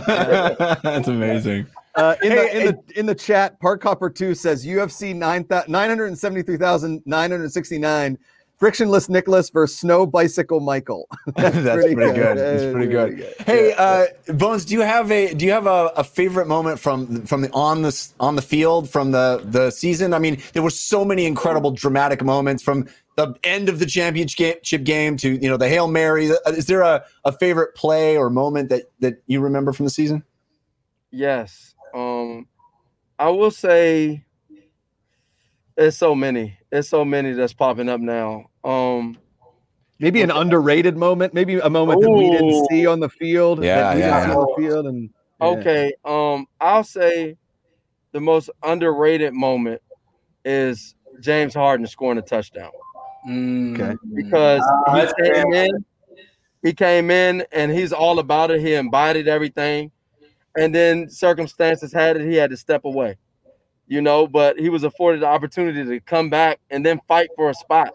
[0.83, 1.65] That's amazing.
[1.95, 5.45] uh, in the Hey, in the in the chat Park Copper 2 says UFC 9
[5.67, 8.17] 973,969
[8.61, 12.37] frictionless Nicholas versus snow bicycle Michael That's, pretty, good.
[12.37, 13.35] That's That's pretty good.
[13.39, 17.25] Hey, uh, Bones, do you have a do you have a, a favorite moment from
[17.25, 20.13] from the on the on the field from the the season?
[20.13, 24.63] I mean, there were so many incredible dramatic moments from the end of the championship
[24.83, 26.27] game to you know the hail mary.
[26.27, 30.23] Is there a, a favorite play or moment that that you remember from the season?
[31.09, 31.73] Yes.
[31.95, 32.47] Um,
[33.17, 34.23] I will say
[35.81, 36.57] it's so many.
[36.71, 38.45] It's so many that's popping up now.
[38.63, 39.17] Um,
[39.99, 43.81] maybe an underrated moment maybe a moment that we didn't see on the field Yeah,
[43.81, 45.09] that we yeah, didn't see on the field and
[45.39, 45.47] yeah.
[45.47, 45.93] okay.
[46.03, 47.37] Um, I'll say
[48.11, 49.81] the most underrated moment
[50.43, 52.71] is James Harden scoring a touchdown
[53.27, 53.95] Okay.
[54.15, 55.85] because Ah, he that's came in,
[56.63, 58.59] he came in and he's all about it.
[58.61, 59.91] He embodied everything.
[60.57, 63.17] and then circumstances had it he had to step away.
[63.91, 67.49] You know, but he was afforded the opportunity to come back and then fight for
[67.49, 67.89] a spot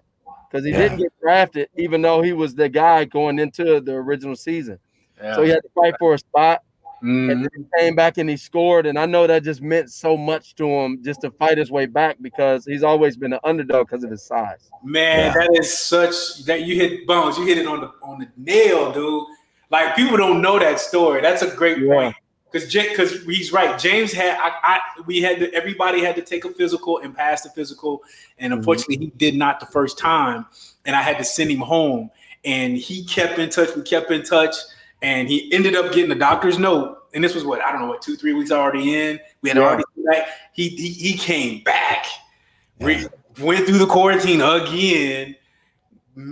[0.51, 0.81] because he Yeah.
[0.81, 4.79] didn't get drafted, even though he was the guy going into the original season.
[5.35, 6.61] So he had to fight for a spot,
[7.03, 7.33] Mhm.
[7.33, 8.85] and then he came back and he scored.
[8.85, 11.87] And I know that just meant so much to him just to fight his way
[11.87, 14.71] back because he's always been an underdog because of his size.
[14.85, 15.33] Man, Yeah.
[15.33, 17.39] that is such that you hit bones.
[17.39, 19.25] You hit it on the on the nail, dude.
[19.71, 21.23] Like people don't know that story.
[21.23, 21.89] That's a great Yeah.
[21.95, 22.17] point.
[22.51, 23.79] Because because he's right.
[23.79, 27.43] James had I, I we had to, everybody had to take a physical and pass
[27.43, 28.03] the physical,
[28.39, 28.61] and mm-hmm.
[28.61, 30.47] unfortunately he did not the first time,
[30.85, 32.11] and I had to send him home.
[32.45, 33.75] And he kept in touch.
[33.75, 34.55] We kept in touch,
[35.03, 36.99] and he ended up getting a doctor's note.
[37.15, 39.19] And this was what I don't know what two three weeks already in.
[39.43, 39.65] We had Yeah.
[39.65, 40.29] already back.
[40.53, 42.07] He, he he came back,
[42.81, 43.09] re-
[43.41, 45.35] went through the quarantine again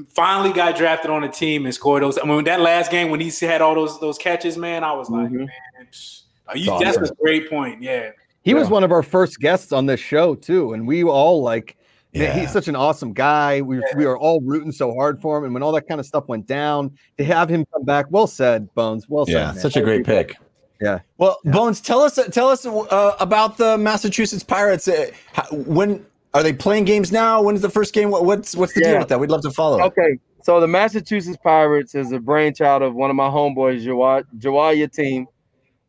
[0.09, 2.18] finally got drafted on a team and scored those.
[2.18, 5.11] I mean, that last game when he had all those those catches, man, I was
[5.11, 5.39] like, Mhm.
[5.39, 5.49] man,
[5.93, 6.22] psh,
[6.55, 7.82] you, that's a great point.
[7.82, 8.11] Yeah,
[8.43, 11.76] He was one of our first guests on this show too, and we all like.
[12.16, 13.61] Man, he's such an awesome guy.
[13.61, 16.07] We, we are all rooting so hard for him, and when all that kind of
[16.07, 19.09] stuff went down, to have him come back, well said, Bones.
[19.09, 19.32] Well said.
[19.32, 19.57] Yeah, man.
[19.57, 20.37] such a great pick.
[20.80, 21.01] Yeah.
[21.18, 24.87] Well, Bones, tell us tell us uh, about the Massachusetts Pirates.
[24.87, 25.11] Uh,
[25.51, 27.41] when are they playing games now?
[27.41, 28.11] When's the first game?
[28.11, 29.20] What, what's what's the deal with that?
[29.20, 29.80] We'd love to follow.
[29.82, 34.76] Okay, so the Massachusetts Pirates is a brainchild of one of my homeboys, Jawa- Jawad
[34.76, 35.26] Yatim.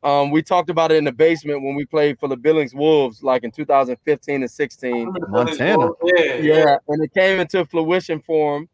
[0.03, 3.23] Um, we talked about it in the basement when we played for the Billings Wolves,
[3.23, 5.13] like in 2015 and 16.
[5.29, 5.89] Montana.
[6.03, 8.69] Yeah, Yeah, and it came into fruition for him.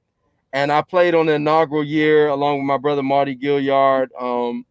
[0.51, 4.65] And I played on the inaugural year along with my brother Marty Gilliard um,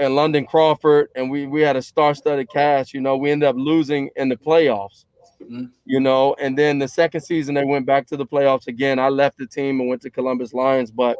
[0.00, 2.92] and London Crawford, and we we had a star-studded cast.
[2.92, 5.04] You know, we ended up losing in the playoffs.
[5.42, 5.70] Mhm.
[5.84, 8.98] You know, and then the second season they went back to the playoffs again.
[8.98, 11.16] I left the team and went to Columbus Lions, but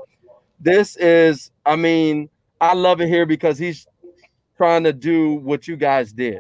[0.60, 3.86] this is, I mean, I love it here because he's
[4.56, 6.38] trying to do what you guys did.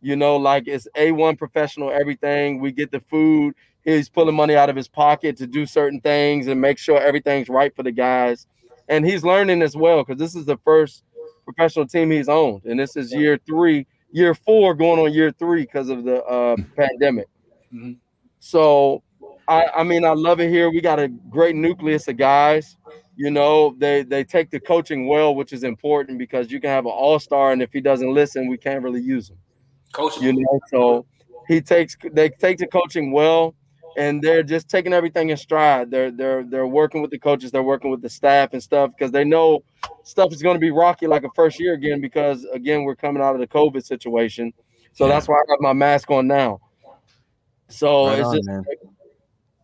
[0.00, 2.60] You know, like it's A1 professional everything.
[2.60, 3.54] We get the food.
[3.84, 7.48] He's pulling money out of his pocket to do certain things and make sure everything's
[7.48, 8.46] right for the guys.
[8.88, 11.04] And he's learning as well because this is the first
[11.44, 12.64] professional team he's owned.
[12.64, 16.56] And this is year three, year four, going on year three because of the uh,
[16.76, 17.26] pandemic.
[17.72, 17.96] Mhm.
[18.38, 19.02] So,
[19.48, 20.70] I, I mean, I love it here.
[20.70, 22.76] We got a great nucleus of guys.
[23.16, 26.86] You know, they they take the coaching well, which is important because you can have
[26.86, 29.38] an all star, and if he doesn't listen, we can't really use him
[29.94, 30.20] coach.
[30.20, 31.06] you know so
[31.48, 33.54] he takes they take the coaching well
[33.96, 37.62] and they're just taking everything in stride they're they're they're working with the coaches they're
[37.62, 39.62] working with the staff and stuff because they know
[40.02, 43.22] stuff is going to be rocky like a first year again because again we're coming
[43.22, 44.52] out of the covid situation
[44.92, 46.58] so that's why i have my mask on now
[47.68, 48.64] so Right it's on, just man.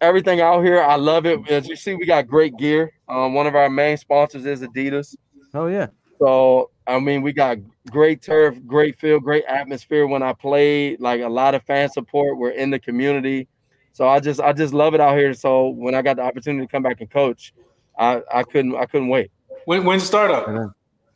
[0.01, 3.47] everything out here i love it as you see we got great gear um, one
[3.47, 5.15] of our main sponsors is adidas
[5.53, 5.89] Oh yeah.
[6.21, 7.59] so I mean, we got
[7.89, 11.01] great turf, great field, great atmosphere when I played.
[11.01, 12.37] Like a lot of fan support.
[12.37, 13.47] We're in the community,
[13.93, 15.35] so I just I just love it out here.
[15.35, 17.53] So when I got the opportunity to come back and coach,
[17.99, 19.31] I I couldn't I couldn't wait.
[19.67, 20.73] When when's the startup?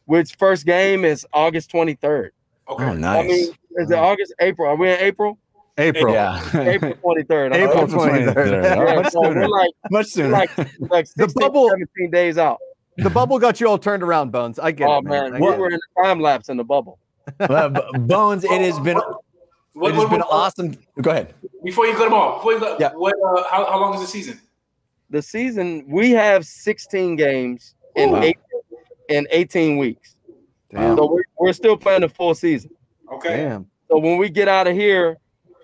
[0.06, 2.32] Which first game is August twenty third.
[2.68, 2.84] Okay.
[2.84, 3.28] Oh, I nice.
[3.28, 4.68] mean, is it August April?
[4.70, 5.38] Are we in April?
[5.76, 6.12] April.
[6.14, 6.40] yeah.
[6.54, 7.52] April twenty third.
[7.54, 8.34] April April 23rd.
[8.34, 8.62] 23rd.
[8.64, 10.28] Yeah, Oh, Yeah, so we're like Much sooner.
[10.28, 10.50] like
[10.90, 12.58] like 16, bubble- 17 days out.
[12.98, 14.58] The bubble got you all turned around, Bones.
[14.60, 15.32] I get Oh it, man.
[15.32, 16.98] man, we get were in a time lapse in the bubble.
[17.38, 19.00] Bones, it has been
[19.74, 20.76] What, it has what- been what- awesome.
[21.00, 21.34] Go ahead.
[21.62, 22.92] Before you cut them off, before you go, Yeah.
[22.94, 23.14] what?
[23.24, 24.40] Uh, how, how long is the season?
[25.10, 28.22] the season we have 16 games in Ooh.
[28.22, 28.38] eight
[29.10, 30.16] in 18 weeks.
[30.70, 30.96] Damn.
[30.96, 32.70] So we're, we're still playing the full season.
[33.12, 33.36] Okay.
[33.36, 33.66] Damn.
[33.88, 35.18] So when we get out of here,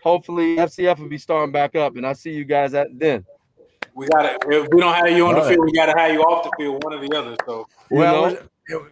[0.05, 3.25] hopefully FCF will be starting back up, and I see you guys at then.
[3.95, 5.99] We got to If we don't have you on the Love field, we got to
[5.99, 7.37] have you off the field, one or the other.
[7.47, 8.39] So You Well, know?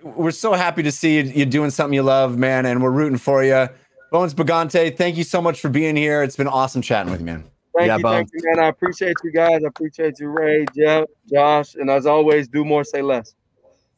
[0.03, 2.91] we're, we're so happy to see you, you doing something you love, man, and we're
[2.91, 3.69] rooting for you.
[4.11, 6.23] Bones Bagante, thank you so much for being here.
[6.23, 7.45] It's been awesome chatting with you, man.
[7.77, 8.59] Thank Yeah, you, thank you, man.
[8.65, 9.61] I appreciate you guys.
[9.65, 13.35] I appreciate you, Ray, Jeff, Josh, and as always, do more, say less.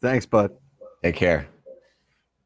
[0.00, 0.50] Thanks, bud.
[1.02, 1.46] Take care.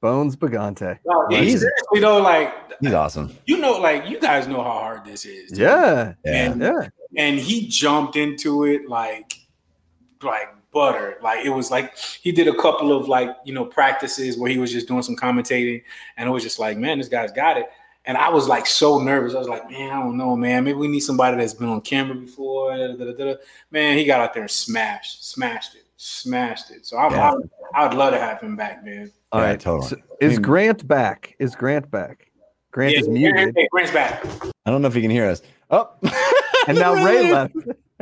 [0.01, 0.99] Bones Bagante.
[1.07, 3.35] no, Yeah, he's- seriously though, like He's awesome.
[3.47, 5.51] you know, like you guys know how hard this is.
[5.51, 5.59] dude.
[5.61, 6.13] Yeah.
[6.25, 6.51] Yeah.
[6.51, 6.89] And, Yeah.
[7.17, 9.33] and he jumped into it like
[10.23, 11.17] like butter.
[11.23, 14.59] Like it was like he did a couple of like you know practices where he
[14.59, 15.83] was just doing some commentating,
[16.19, 17.67] and it was just like, man, this guy's got it.
[18.07, 19.35] And I was like so nervous.
[19.35, 20.65] I was like, man, I don't know, man.
[20.65, 22.77] Maybe we need somebody that's been on camera before.
[22.77, 23.35] da, da, da, da, da.
[23.71, 26.85] Man, he got out there and smashed, smashed it, smashed it.
[26.85, 27.33] So I, Yeah.
[27.75, 29.11] I, I would love to have him back, man.
[29.33, 29.61] All Yeah, right.
[29.61, 29.89] totally.
[29.89, 31.35] So is Grant back?
[31.39, 32.31] Is Grant back?
[32.73, 33.55] Grant Yeah, is muted.
[33.57, 34.23] Hey, Grant's back.
[34.67, 35.41] I don't know if you can hear us.
[35.71, 35.89] Oh,
[36.69, 37.55] And now Ray left.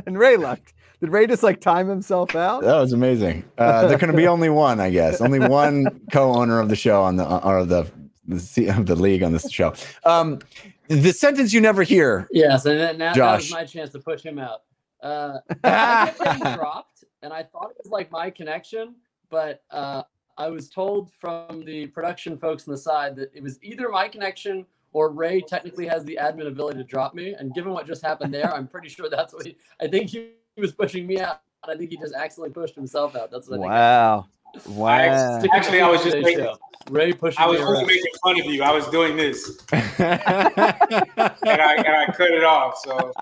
[0.05, 0.73] And Ray left.
[1.03, 2.63] Did Ray just like time himself out?
[2.63, 3.45] That was amazing.
[3.59, 5.21] Uh, there can be only one, I guess.
[5.21, 7.91] Only one co-owner of the show on the or the
[8.29, 9.75] the of the league on this show.
[10.05, 10.39] Um,
[10.87, 12.29] the sentence you never hear.
[12.31, 14.63] Yes, and then now that was my chance to push him out.
[15.03, 18.95] Uh, I kept dropped, and I thought it was like my connection,
[19.29, 20.05] but uh,
[20.39, 24.07] I was told from the production folks on the side that it was either my
[24.07, 27.35] connection or Ray technically has the admin ability to drop me.
[27.35, 29.57] And given what just happened there, I'm pretty sure that's what he.
[29.81, 31.41] I think he, was pushing me out.
[31.65, 33.31] and I think he just accidentally pushed himself out.
[33.31, 33.71] That's what I think.
[33.71, 34.27] Wow.
[34.69, 35.41] Wow.
[35.55, 36.57] Actually, I was just today's making-
[36.91, 38.63] Ray pushing I was me making fun of you.
[38.65, 42.77] I was doing this, and I, and I cut it off.
[42.85, 43.13] So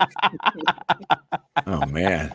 [1.67, 2.33] oh man.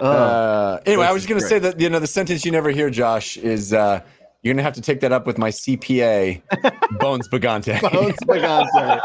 [0.00, 2.70] Oh, Uh, anyway, I was going to say that you know the sentence you never
[2.70, 4.00] hear, Josh, is uh,
[4.42, 6.40] you're going to have to take that up with my CPA,
[6.98, 7.78] Bones Bagante.
[7.92, 9.02] Bones Pagante.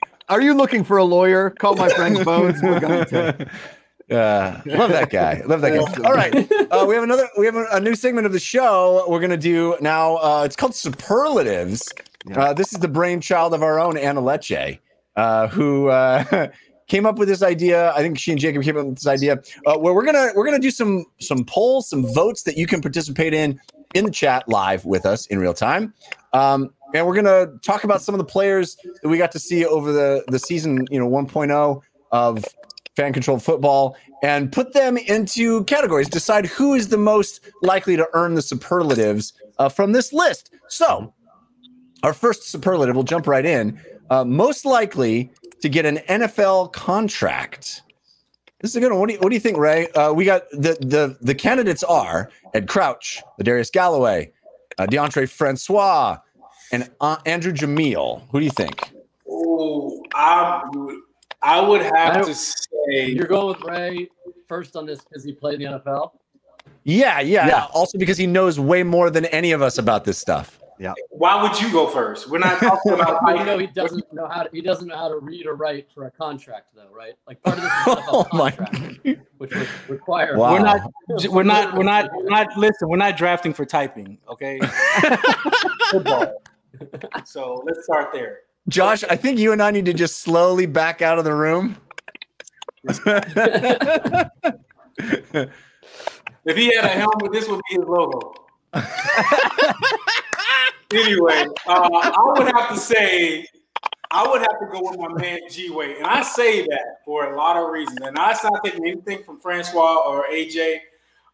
[0.28, 1.50] Are you looking for a lawyer?
[1.50, 3.48] Call my friend Bones Pagante.
[4.10, 5.42] Uh, love that guy.
[5.46, 6.02] Love that guy.
[6.04, 6.34] All right,
[6.70, 7.28] uh, we have another.
[7.38, 9.04] We have a, a new segment of the show.
[9.08, 10.16] We're going to do now.
[10.16, 11.82] Uh, it's called superlatives.
[12.34, 14.78] Uh, this is the brainchild of our own Annalise,
[15.16, 16.48] uh, who uh,
[16.88, 17.92] came up with this idea.
[17.94, 19.40] I think she and Jacob came up with this idea.
[19.66, 22.80] Uh, where we're gonna we're gonna do some some polls, some votes that you can
[22.80, 23.58] participate in
[23.94, 25.94] in the chat live with us in real time.
[26.32, 29.64] Um, and we're gonna talk about some of the players that we got to see
[29.64, 31.80] over the the season, you know, 1.0
[32.12, 32.44] of
[32.96, 36.08] fan controlled football, and put them into categories.
[36.08, 40.50] Decide who is the most likely to earn the superlatives uh, from this list.
[40.68, 41.14] So,
[42.02, 43.80] our first superlative, we'll jump right in.
[44.10, 45.30] Uh, most likely
[45.60, 47.82] to get an NFL contract.
[48.60, 49.00] This is a good one.
[49.00, 49.88] What do you, what do you think, Ray?
[49.90, 54.32] Uh, we got the the the candidates are Ed Crouch, Darius Galloway,
[54.78, 56.18] uh, DeAndre Francois,
[56.72, 58.22] and uh, Andrew Jamil.
[58.30, 58.90] Who do you think?
[59.28, 60.96] Ooh, I would,
[61.42, 64.08] I would have don't- to say You're going with Ray
[64.48, 66.12] first on this because he played in the NFL.
[66.84, 67.66] Yeah, yeah, Yeah.
[67.74, 70.58] Also because he knows way more than any of us about this stuff.
[70.80, 70.94] Yeah.
[71.10, 72.30] Why would you go first?
[72.30, 74.96] We're not talking about But you know he doesn't know how to he doesn't know
[74.96, 77.14] how to read or write for a contract though, right?
[77.26, 78.50] Like part of this is an NFL Oh my!
[78.52, 80.52] contract, which would require Wow.
[80.52, 80.80] We're not.
[81.30, 81.74] We're not.
[81.76, 82.10] We're not.
[82.14, 82.56] We're not.
[82.56, 84.18] Listen, we're not drafting for typing.
[84.30, 84.60] Okay.
[85.90, 86.32] Football.
[87.24, 88.40] So let's start there.
[88.68, 91.76] Josh, I think you and I need to just slowly back out of the room.
[96.48, 98.34] If he had a helmet, this would be his logo.
[100.94, 103.46] anyway, uh, I would have to say,
[104.10, 107.34] I would have to go with my man G Way, and I say that for
[107.34, 107.98] a lot of reasons.
[108.00, 110.78] And that's not taking anything from Francois or AJ.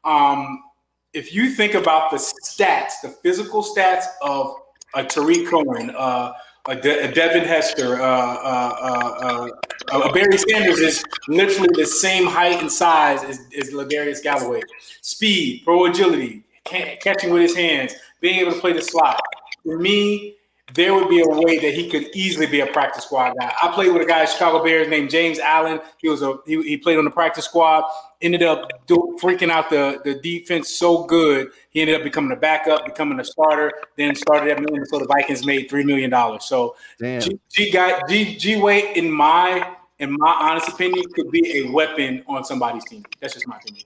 [0.03, 0.64] Um,
[1.12, 4.57] if you think about the stats, the physical stats of
[4.95, 6.32] a Tarik Cohen, uh,
[6.66, 8.76] a, De- Devin Hester, uh, uh,
[9.20, 9.49] uh,
[9.92, 14.62] uh, Barry Sanders is literally the same height and size as, as Ladarius Galloway.
[15.03, 19.20] Speed, pro agility, ca- catching with his hands, being able to play the slot.
[19.64, 20.34] For me,
[20.72, 23.52] there would be a way that he could easily be a practice squad guy.
[23.62, 25.78] I played with a guy at Chicago Bears named James Allen.
[25.98, 27.84] He was a he, he played on the practice squad.
[28.22, 31.50] Ended up do, freaking out the, the defense so good.
[31.68, 33.72] He ended up becoming a backup, becoming a starter.
[33.96, 36.44] Then started at Minnesota Vikings, made three million dollars.
[36.44, 37.20] So Damn.
[37.20, 41.70] G, G guy G G Way in my in my honest opinion could be a
[41.70, 43.04] weapon on somebody's team.
[43.20, 43.84] That's just my opinion.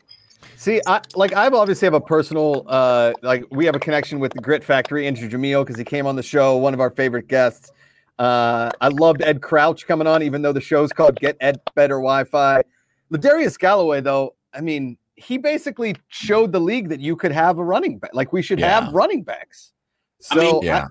[0.58, 4.32] See, I like I've obviously have a personal uh like we have a connection with
[4.32, 7.28] the Grit Factory, Andrew Jameel, because he came on the show, one of our favorite
[7.28, 7.70] guests.
[8.18, 11.94] Uh I loved Ed Crouch coming on, even though the show's called Get Ed Better
[11.98, 12.64] Wi-Fi.
[13.12, 17.64] Ladarius Galloway, though, I mean, he basically showed the league that you could have a
[17.64, 18.10] running back.
[18.12, 18.80] Like we should Yeah.
[18.80, 19.72] have running backs.
[20.32, 20.86] I So mean, Yeah.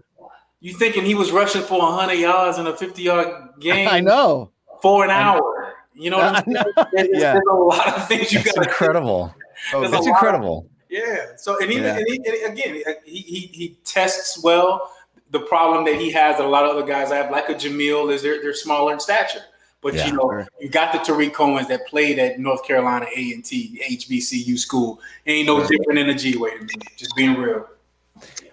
[0.61, 3.27] You thinking he was rushing for 100 yards in a 50 yard
[3.59, 4.51] game I, know.
[4.81, 5.73] for an hour?
[5.93, 6.53] You know, what I I'm saying?
[6.77, 6.85] know.
[6.93, 7.33] There's, Yeah.
[7.33, 9.35] there's a lot of things you got to incredible.
[9.73, 10.69] Oh, That's incredible.
[10.89, 11.35] Yeah.
[11.37, 11.97] So and even Yeah.
[11.97, 14.91] and he, and again, he, he he tests well.
[15.31, 18.11] The problem that he has that a lot of other guys have, like a Jamil,
[18.13, 19.41] is they're they're smaller in stature.
[19.81, 20.07] But Yeah.
[20.07, 23.79] you know, you got the Tarik Cohens that played at North Carolina A and T
[23.89, 24.99] HBCU school.
[25.25, 26.69] Ain't no different than a G way to me.
[26.95, 27.67] Just being real.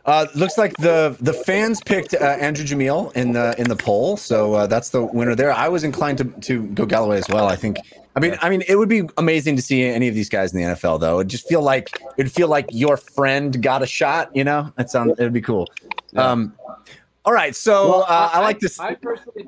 [0.05, 4.17] Uh, looks like the the fans picked uh, Andrew Jamil in the in the poll,
[4.19, 5.51] so uh, that's the winner there.
[5.53, 7.47] I was inclined to to go Galloway as well.
[7.47, 7.79] I think.
[8.17, 10.61] I mean, I mean, it would be amazing to see any of these guys in
[10.61, 11.15] the NFL, though.
[11.15, 14.31] It would just feel like it'd feel like your friend got a shot.
[14.37, 15.69] You know, that sound it'd be cool.
[16.15, 16.55] Um,
[17.25, 18.79] all right, so Well, uh, I like this.
[18.79, 19.47] I personally.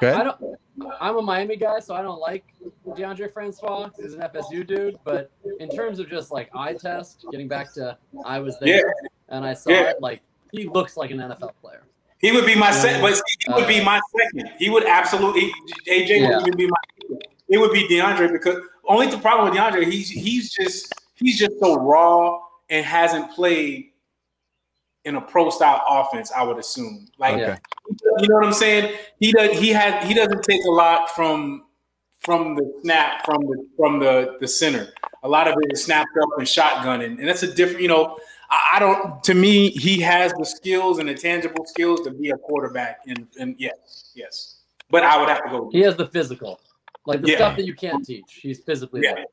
[0.00, 0.20] Go ahead.
[0.20, 0.58] I don't.
[0.98, 2.44] I'm a Miami guy, so I don't like
[2.88, 3.90] DeAndre Francois.
[3.90, 7.72] 'cause He's an FSU dude, but in terms of just like eye test, getting back
[7.74, 8.94] to I was there
[9.28, 9.90] and I saw Yeah.
[9.90, 10.00] it.
[10.00, 10.22] Like
[10.52, 11.82] he looks like an NFL player.
[12.20, 14.50] He would be my second, but he would be uh, my second.
[14.58, 15.50] He would absolutely
[15.88, 16.36] AJ Yeah.
[16.36, 16.76] would even be my.
[17.00, 17.22] second.
[17.48, 18.56] It would be DeAndre because
[18.86, 22.38] only the problem with DeAndre he's he's just he's just so raw
[22.68, 23.86] and hasn't played
[25.04, 26.30] in a pro style offense.
[26.30, 27.56] I would assume like Yeah.
[28.18, 28.94] you know what I'm saying.
[29.18, 31.64] He does he has he doesn't take a lot from
[32.20, 34.92] from the snap from the from the the center.
[35.22, 37.80] A lot of it is snapped up and shotgunning, and that's a different.
[37.82, 38.18] You know,
[38.50, 39.22] I, I don't.
[39.24, 43.00] To me, he has the skills and the tangible skills to be a quarterback.
[43.06, 44.56] And and yes, yes.
[44.90, 45.70] But I would have to go.
[45.72, 46.60] He has the physical,
[47.06, 47.36] like the Yeah.
[47.36, 48.40] stuff that you can't teach.
[48.42, 49.14] He's physically Yeah.
[49.14, 49.24] there.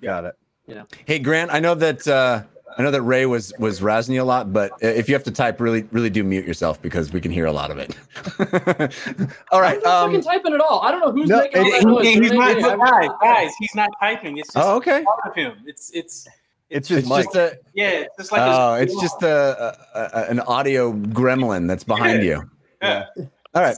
[0.00, 0.34] Got it.
[0.66, 0.86] You know.
[1.06, 2.42] Hey Grant, I know that uh,
[2.76, 5.24] I know that Ray was was razzing you a lot, but uh, if you have
[5.24, 7.96] to type, really really do mute yourself because we can hear a lot of it.
[9.50, 9.76] all right.
[9.78, 10.80] I'm not Um, fucking typing at all.
[10.82, 12.04] I don't know who's No, making all He- that noise.
[12.06, 12.62] he- he's They're not it.
[12.62, 13.52] but guys, guys.
[13.58, 14.36] He's not typing.
[14.38, 15.04] It's just oh, okay.
[15.04, 15.54] part of him.
[15.66, 16.26] It's it's
[16.70, 17.24] It's just It's Mike.
[17.24, 17.88] just a yeah.
[17.90, 22.22] It's just like oh, a- it's just a, a, a an audio gremlin that's behind
[22.22, 22.40] Yeah.
[22.40, 22.50] you.
[22.82, 23.04] yeah.
[23.54, 23.76] All right,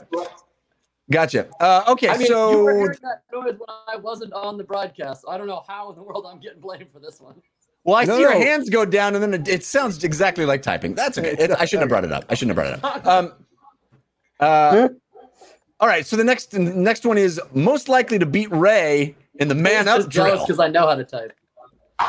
[1.09, 1.47] gotcha.
[1.59, 4.63] Uh, okay, I mean, you were so hearing that noise when I wasn't on the
[4.65, 5.23] broadcast.
[5.27, 7.35] I don't know how in the world I'm getting blamed for this one.
[7.85, 8.39] well, I No, see your no.
[8.41, 10.93] hands go down, and then it, it sounds exactly like typing.
[10.93, 11.35] That's okay.
[11.39, 12.25] It, I shouldn't have brought it up.
[12.29, 13.05] I shouldn't have brought it up.
[13.07, 13.33] Um,
[14.41, 14.89] uh,
[15.79, 16.05] all right.
[16.05, 19.87] So the next the next one is most likely to beat Ray in the man
[19.87, 20.39] up drill.
[20.45, 21.31] because I know how to type.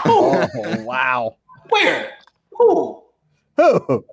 [0.05, 0.49] Oh,
[0.85, 1.37] wow.
[1.69, 2.11] Where?
[2.53, 3.03] Who?
[3.59, 4.05] Oh,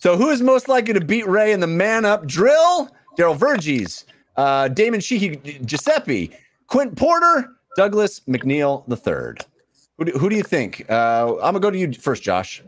[0.00, 2.88] So who is most likely to beat Ray in the man up drill?
[3.18, 4.06] Daryl Verges,
[4.36, 6.30] uh, Damon Sheehy, Giuseppe,
[6.68, 9.44] Quint Porter, Douglas McNeil the third.
[9.98, 10.86] Who do, who do you think?
[10.88, 12.62] Uh, I'm gonna go to you first, Josh.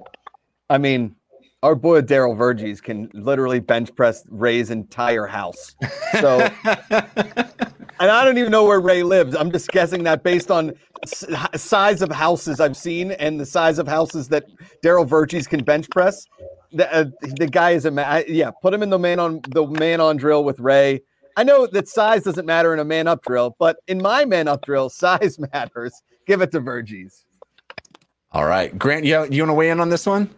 [0.69, 1.17] I mean,
[1.63, 5.75] our boy Daryl Verges can literally bench press Ray's entire house.
[6.21, 6.51] So,
[8.03, 9.37] and I don't even know where Ray lives.
[9.37, 10.73] I'm just guessing that based on
[11.05, 14.45] s- h- size of houses I've seen and the size of houses that
[14.85, 16.27] Daryl Verges can bench press.
[16.73, 17.05] The, uh,
[17.39, 18.07] the guy is a man.
[18.09, 21.03] I, yeah, put him in the man on the man on drill with Ray.
[21.37, 24.49] I know that size doesn't matter in a man up drill, but in my man
[24.49, 25.95] up drill, size matters.
[26.27, 27.25] Give it to Verges.
[28.33, 30.29] All right, Grant, you you want to weigh in on this one?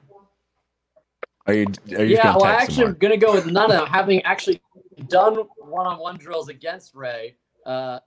[1.47, 1.66] Are you
[1.97, 3.86] are you Yeah, well, I type actually am going to go with none of them,
[3.86, 4.61] having actually
[5.09, 7.36] done one-on-one drills against Ray,
[7.66, 8.01] uh,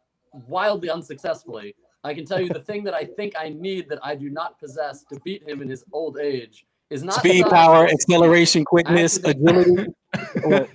[0.47, 1.75] wildly unsuccessfully.
[2.03, 4.59] I can tell you the thing that I think I need that I do not
[4.59, 7.51] possess to beat him in his old age is not Speed, size.
[7.51, 9.87] power, acceleration, quickness, agility.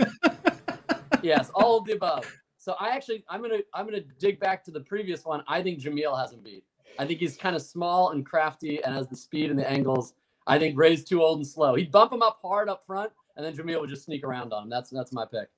[1.22, 2.30] yes, all of the above.
[2.58, 5.42] So I actually, I'm gonna, I'm gonna dig back to the previous one.
[5.48, 6.64] I think Jameel has him beat.
[6.98, 10.14] I think he's kind of small and crafty and has the speed and the angles.
[10.46, 11.74] I think Ray's too old and slow.
[11.74, 14.64] He'd bump him up hard up front, and then Jameel would just sneak around on
[14.64, 14.70] him.
[14.70, 15.48] That's that's my pick.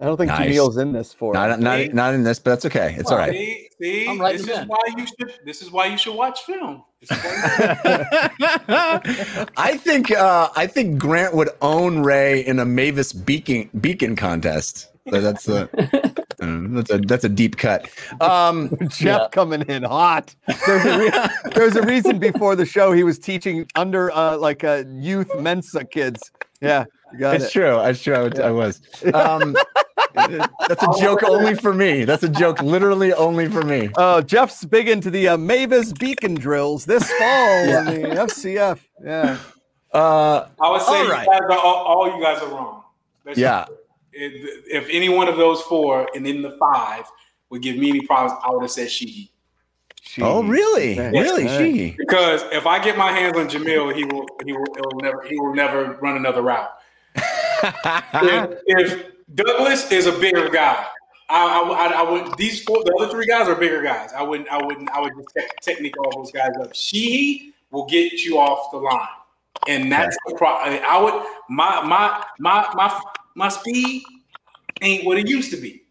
[0.00, 0.46] I don't think Nice.
[0.48, 1.34] Jamil's in this for.
[1.34, 1.60] Not, it.
[1.60, 2.94] not, not in this, but that's okay.
[2.98, 3.32] It's all right.
[3.32, 4.66] See, see, I'm this is in.
[4.68, 5.34] why you should.
[5.44, 6.82] This is why you should watch film.
[7.02, 8.30] This is why
[9.56, 14.88] I think uh, I think Grant would own Ray in a Mavis beacon beacon contest.
[15.10, 15.62] So that's a
[16.42, 17.88] uh, that's a that's a deep cut.
[18.20, 19.28] Um, Jeff Yeah.
[19.32, 20.34] coming in hot.
[20.66, 24.62] There's a, re- there's a reason before the show he was teaching under uh, like
[24.64, 26.30] uh, youth Mensa kids.
[26.60, 27.50] Yeah, you got it's it.
[27.52, 27.80] true.
[27.80, 28.14] It's true.
[28.14, 28.80] I, would- I was.
[29.14, 29.56] Um,
[30.14, 32.04] that's a joke only for me.
[32.04, 33.90] That's a joke literally only for me.
[33.96, 38.78] Oh, Jeff's big into the uh, Mavis beacon drills this fall in the FCF.
[39.04, 39.38] Yeah,
[39.92, 42.82] Uh, I would say All you guys are, all, all you guys are wrong.
[43.24, 43.66] That's yeah.
[44.12, 47.04] If, if any one of those four and in the five
[47.50, 49.32] would give me any problems, I would have said she.
[50.02, 50.98] She- Oh, really?
[50.98, 51.10] Okay.
[51.12, 51.46] Really?
[51.48, 51.94] She.
[51.96, 55.22] Because if I get my hands on Jamil, he will he will, he will never
[55.22, 56.68] he will never run another route.
[57.62, 60.86] If, if Douglas is a bigger guy,
[61.28, 64.12] I, I, I, I would these four the other three guys are bigger guys.
[64.12, 66.74] I wouldn't I wouldn't I would just te- technique all those guys up.
[66.74, 69.06] She will get you off the line,
[69.68, 70.80] and that's the problem.
[70.86, 71.14] I would
[71.48, 73.00] my my my my
[73.36, 74.02] my speed
[74.82, 75.84] ain't what it used to be.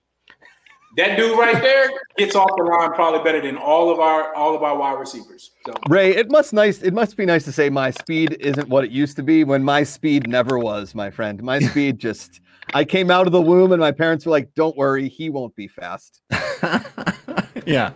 [1.00, 4.54] That dude right there gets off the line probably better than all of our all
[4.54, 5.52] of our wide receivers.
[5.66, 6.82] So Ray, it must nice.
[6.82, 9.46] It must be nice to say my speed isn't what it used to be.
[9.46, 11.42] When my speed never was, my friend.
[11.42, 12.42] My speed just.
[12.74, 15.56] I came out of the womb, and my parents were like, "Don't worry, he won't
[15.56, 16.22] be fast."
[17.66, 17.94] yeah.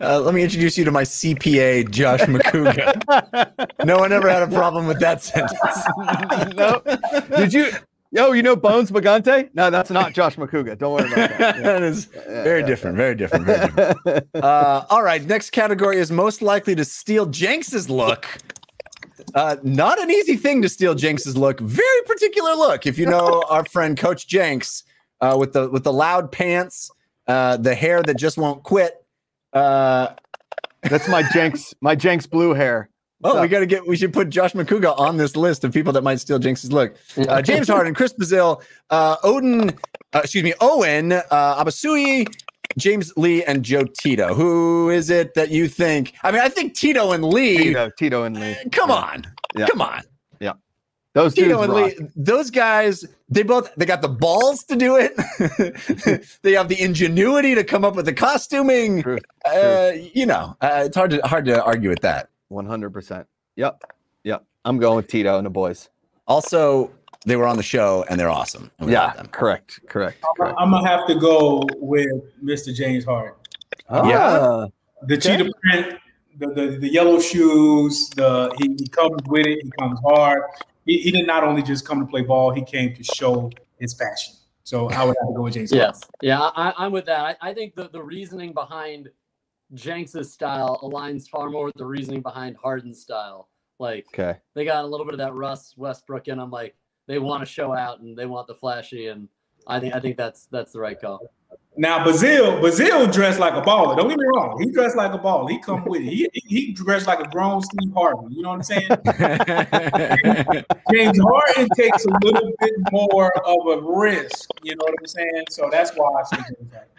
[0.00, 3.74] Uh, let me introduce you to my CPA, Josh McCouga.
[3.84, 5.78] no one ever had a problem with that sentence.
[6.56, 6.82] no,
[7.36, 7.70] did you?
[8.12, 9.48] Yo, you know Bones Magante?
[9.54, 10.76] No, that's not Josh McCouga.
[10.76, 11.56] Don't worry about that.
[11.56, 11.62] Yeah.
[11.62, 12.96] that is very different.
[12.96, 13.46] Very different.
[13.46, 14.26] Very different.
[14.34, 15.24] Uh, all right.
[15.24, 18.26] Next category is most likely to steal Jenks's look.
[19.34, 21.60] Uh, not an easy thing to steal Jenks's look.
[21.60, 22.84] Very particular look.
[22.84, 24.82] If you know our friend Coach Jenks
[25.20, 26.90] uh, with the with the loud pants,
[27.28, 28.94] uh, the hair that just won't quit.
[29.52, 30.08] Uh,
[30.82, 32.89] That's my Jenks, my Jenks blue hair.
[33.20, 33.86] Well, So- we got to get.
[33.86, 36.94] We should put Josh McCouga on this list of people that might steal Jenks's look.
[37.28, 39.70] Uh, James Harden, Chris Brazil, uh, Odin,
[40.14, 41.22] uh, excuse me, Owen, uh,
[41.64, 42.26] Abasui,
[42.78, 44.32] James Lee, and Joe Tito.
[44.34, 46.14] Who is it that you think?
[46.22, 47.58] I mean, I think Tito and Lee.
[47.58, 48.52] Tito, Tito and Lee.
[48.52, 49.26] eh, Come on,
[49.56, 49.66] Yeah.
[49.66, 50.00] come on.
[50.40, 50.52] Yeah,
[51.12, 51.92] those Tito and rock.
[51.98, 55.14] Lee, those guys, they both they got the balls to do it.
[56.42, 59.02] they have the ingenuity to come up with the costuming.
[59.02, 62.28] True, Uh, you know, uh, it's hard to hard to argue with that.
[62.50, 63.26] One hundred percent.
[63.56, 63.80] Yep.
[64.24, 64.44] Yep.
[64.64, 65.88] I'm going with Tito and the boys.
[66.26, 66.90] Also,
[67.24, 68.70] they were on the show and they're awesome.
[68.78, 69.12] and we Yeah.
[69.14, 69.28] them.
[69.28, 69.80] Correct.
[69.88, 70.22] Correct.
[70.36, 70.56] correct.
[70.58, 72.08] I'm gonna have to go with
[72.44, 72.74] Mr.
[72.74, 73.34] James Harden.
[73.88, 74.38] Yeah.
[74.42, 74.66] Ah,
[75.06, 75.98] The cheetah print,
[76.38, 79.60] the, the the yellow shoes, the he, he comes with it.
[79.62, 80.42] He comes hard.
[80.86, 83.94] He, he did not only just come to play ball; he came to show his
[83.94, 84.34] passion.
[84.64, 85.70] So I would have to go with James.
[85.70, 85.88] Harden.
[85.88, 86.00] Yes.
[86.20, 87.38] Yeah, I, I'm with that.
[87.40, 89.08] I, I think the, the reasoning behind
[89.74, 93.48] Jenks' style aligns far more with the reasoning behind Harden's style.
[93.78, 94.38] Like Okay.
[94.54, 96.50] they got a little bit of that Russ Westbrook in them.
[96.50, 96.74] Like
[97.06, 99.28] they want to show out and they want the flashy, and
[99.66, 101.20] I think I think that's that's the right call.
[101.76, 103.96] Now Bazil, Bazil dressed like a baller.
[103.96, 105.48] Don't get me wrong; he dressed like a baller.
[105.48, 106.08] He come with it.
[106.08, 108.34] He, he he dressed like a grown Steve Harvey.
[108.34, 108.88] You know what I'm saying?
[110.92, 114.50] James Harden takes a little bit more of a risk.
[114.62, 115.44] You know what I'm saying?
[115.50, 116.89] So that's why I say James Harden.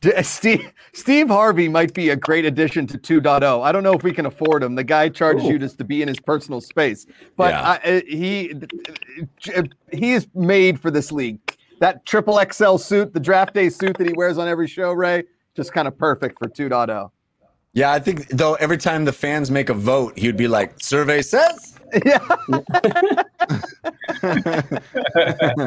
[0.00, 3.62] D- Steve Steve Harvey might be a great addition to 2.0.
[3.62, 4.74] I don't know if we can afford him.
[4.74, 5.52] The guy charges Ooh.
[5.52, 7.62] you just to be in his personal space, but Yeah.
[7.62, 8.54] I, uh, he
[9.92, 11.38] he is made for this league.
[11.80, 15.24] That triple XL suit, the draft day suit that he wears on every show, Ray,
[15.56, 16.52] just kind of perfect for oh.
[16.52, 17.10] 2.0.
[17.72, 20.80] yeah, I think though every time the fans make a vote, he would be like,
[20.80, 22.18] "Survey says." Yeah.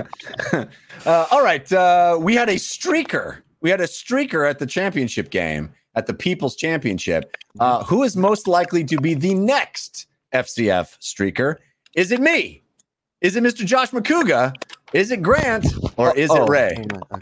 [1.06, 3.40] uh, all right, uh, we had a streaker.
[3.62, 7.36] We had a streaker at the championship game at the People's Championship.
[7.60, 11.56] Uh, who is most likely to be the next FCF streaker?
[11.96, 12.62] Is it me?
[13.22, 13.66] Is it Mr.
[13.66, 14.54] Josh McCouga?
[14.94, 15.66] Is it Grant?
[15.98, 16.74] Or is Oh, it Ray?
[16.76, 16.88] hang.
[17.12, 17.22] Okay.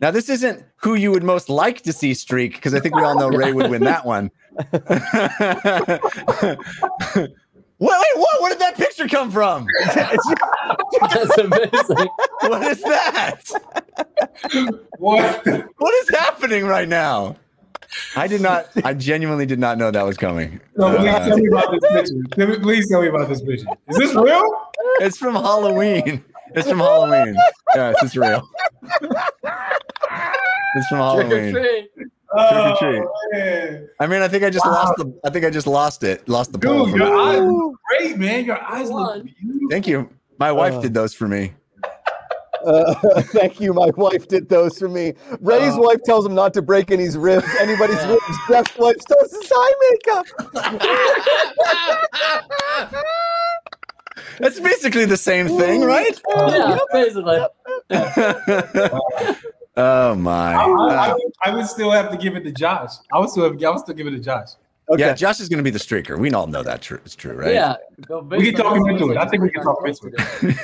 [0.00, 3.02] Now, this isn't who you would most like to see streak because I think we
[3.02, 4.30] all know Ray would win that one.
[7.78, 8.40] wait, wait, what?
[8.42, 9.66] Where did that picture come from?
[9.94, 12.08] That's amazing.
[12.42, 13.42] What is that?
[14.98, 15.46] What?
[15.78, 17.36] What is happening right now?
[18.16, 18.66] I did not.
[18.84, 20.60] I genuinely did not know that was coming.
[20.76, 22.22] No, please Uh, tell me about this picture.
[22.34, 23.66] Tell me- Please tell me about this picture.
[23.88, 24.42] Is this real?
[25.00, 26.22] it's from Halloween.
[26.54, 27.36] It's from Halloween.
[27.74, 28.48] Yes, it's real.
[30.74, 30.98] It's from
[32.36, 33.02] Trick or treat.
[33.02, 33.88] Oh, man.
[34.00, 35.12] I mean, I think I just lost the.
[35.24, 36.28] I think I just lost it.
[36.28, 36.86] Lost the poll.
[36.86, 38.44] Dude, your eyes look great, man.
[38.44, 39.22] Your eyes look One.
[39.40, 39.68] beautiful.
[39.70, 40.08] Thank you.
[40.38, 40.80] My wife Uh.
[40.80, 41.52] did those for me.
[42.64, 42.94] Uh,
[43.32, 43.72] thank you.
[43.72, 45.14] My wife did those for me.
[45.40, 48.10] Ray's Uh, wife tells him not to break any ribs, anybody's Yeah.
[48.12, 48.38] ribs.
[48.48, 50.26] Jeff's wife does his eye makeup.
[54.38, 56.20] That's basically the same thing, right?
[56.36, 57.46] Yeah, basically.
[59.76, 60.54] oh my.
[60.54, 62.92] I, I, I Uh, would, I would still have to give it to Josh.
[63.12, 64.50] I would still have, I would still give it to Josh.
[64.88, 65.02] Okay.
[65.02, 66.16] Yeah, Josh is going to be the streaker.
[66.16, 67.00] We all know that true.
[67.04, 67.52] It's true, right?
[67.52, 67.74] Yeah.
[67.98, 69.16] We can based talk on him into it.
[69.16, 70.58] I think we based can talk what into else we do.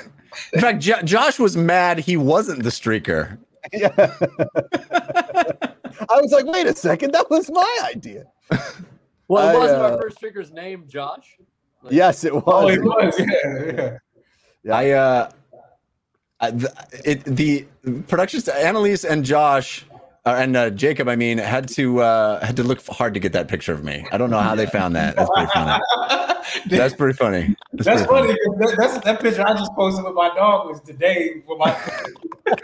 [0.55, 3.39] In fact, Jo- Josh was mad he wasn't the streaker.
[3.73, 3.89] Yeah.
[6.09, 8.25] I was like, wait a second, that was my idea.
[9.29, 11.37] Well, I, wasn't uh, our first trigger's name Josh?
[11.83, 12.45] Like, Yes, it was.
[12.47, 13.15] Oh, it was.
[13.19, 13.99] Yeah,
[14.65, 14.77] yeah.
[14.77, 15.31] I uh,
[16.43, 16.73] I- the,
[17.05, 17.63] it the
[18.09, 19.85] production Annalise and Josh
[20.25, 23.33] uh, and uh, Jacob, I mean, had to uh, had to look hard to get
[23.33, 24.07] that picture of me.
[24.13, 25.17] I don't know how they found that.
[25.17, 25.83] That's pretty funny.
[26.69, 27.57] That's pretty funny.
[27.73, 28.39] That's, That's pretty funny.
[28.59, 31.77] 'cause That, that's that picture I just posted with my dog was today for my.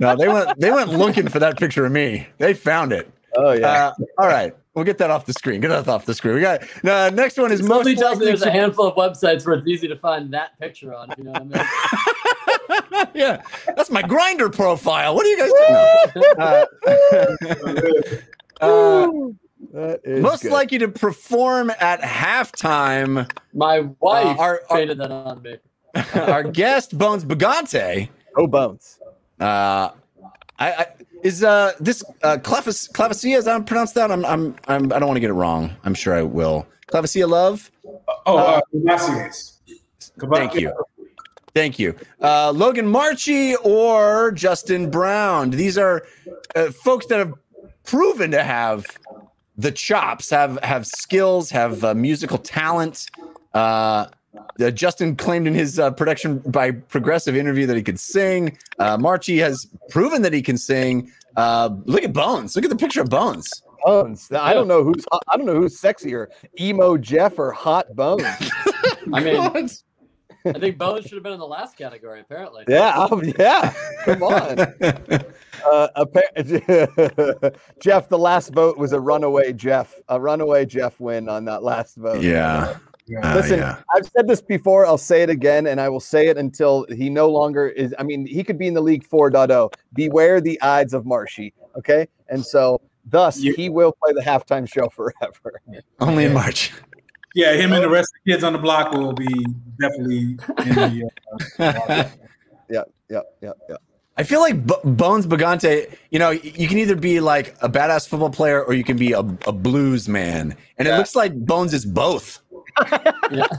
[0.00, 2.26] No, they went they went looking for that picture of me.
[2.38, 3.10] They found it.
[3.36, 3.88] Oh yeah.
[3.88, 5.60] Uh, all right, we'll get that off the screen.
[5.60, 6.34] Get that off the screen.
[6.34, 8.94] We got uh, next one is most Somebody tells me likely there's a handful of
[8.94, 11.12] websites where it's easy to find that picture on.
[11.18, 12.55] You know what I mean?
[13.14, 13.42] yeah,
[13.76, 15.14] that's my Grindr profile.
[15.14, 15.50] What are you guys
[16.14, 16.24] doing?
[18.58, 19.08] Uh, uh,
[19.72, 20.52] That is most good.
[20.52, 23.30] likely to perform at halftime.
[23.52, 25.56] My wife Uh, our- our- faded that on me.
[26.14, 28.08] Our guest Bones Bagante.
[28.36, 28.98] oh bones.
[29.40, 29.90] Uh,
[30.58, 30.86] I, I
[31.22, 33.36] is uh this uh Clevis Clavicia.
[33.36, 34.10] Is that how I pronounce that?
[34.10, 35.74] I'm I'm I'm I don't want to get it wrong.
[35.84, 36.66] I'm sure I will.
[36.88, 37.70] Clavicia love.
[38.26, 39.58] Oh, uh, Cavasius.
[40.32, 40.72] Thank you.
[41.56, 41.94] Thank you.
[42.20, 45.48] Uh, Logan Marchi or Justin Brown.
[45.48, 46.06] These are
[46.54, 47.32] uh, folks that have
[47.82, 48.84] proven to have
[49.56, 53.06] the chops, have have skills, have uh, musical talent.
[53.54, 54.08] Uh,
[54.60, 58.58] uh, Justin claimed in his uh, production by Progressive interview that he could sing.
[58.78, 61.10] Uh, Marchi has proven that he can sing.
[61.36, 62.54] Uh, look at Bones.
[62.54, 63.50] Look at the picture of Bones.
[63.82, 64.30] Bones.
[64.30, 66.26] I don't know who's hot- I don't know who's sexier,
[66.60, 68.24] emo Jeff or hot Bones.
[69.14, 69.70] I mean,
[70.54, 72.20] I think Bones should have been in the last category.
[72.20, 72.64] Apparently.
[72.68, 73.74] yeah, oh, yeah.
[74.04, 74.58] Come on,
[75.64, 78.08] uh, appa- Jeff.
[78.08, 82.22] The last vote was a runaway Jeff, a runaway Jeff win on that last vote.
[82.22, 82.76] yeah.
[83.22, 83.80] Uh, Listen, yeah.
[83.94, 84.84] I've said this before.
[84.84, 87.94] I'll say it again, and I will say it until he no longer is.
[88.00, 89.72] I mean, he could be in the league 4.0.
[89.94, 91.54] Beware the Ides of Marshy.
[91.78, 95.60] Okay, and so thus You- he will play the halftime show forever.
[96.00, 96.72] Only in March.
[97.36, 99.46] Yeah, him and the rest of the kids on the block will be
[99.78, 101.10] definitely in the.
[101.58, 102.08] Uh,
[102.68, 103.76] Yeah, yeah, yeah, yeah.
[104.16, 108.08] I feel like B- Bones Bagante, you know, you can either be like a badass
[108.08, 110.56] football player or you can be a, a blues man.
[110.78, 112.40] And it looks like Bones is both.
[113.30, 113.46] Yeah.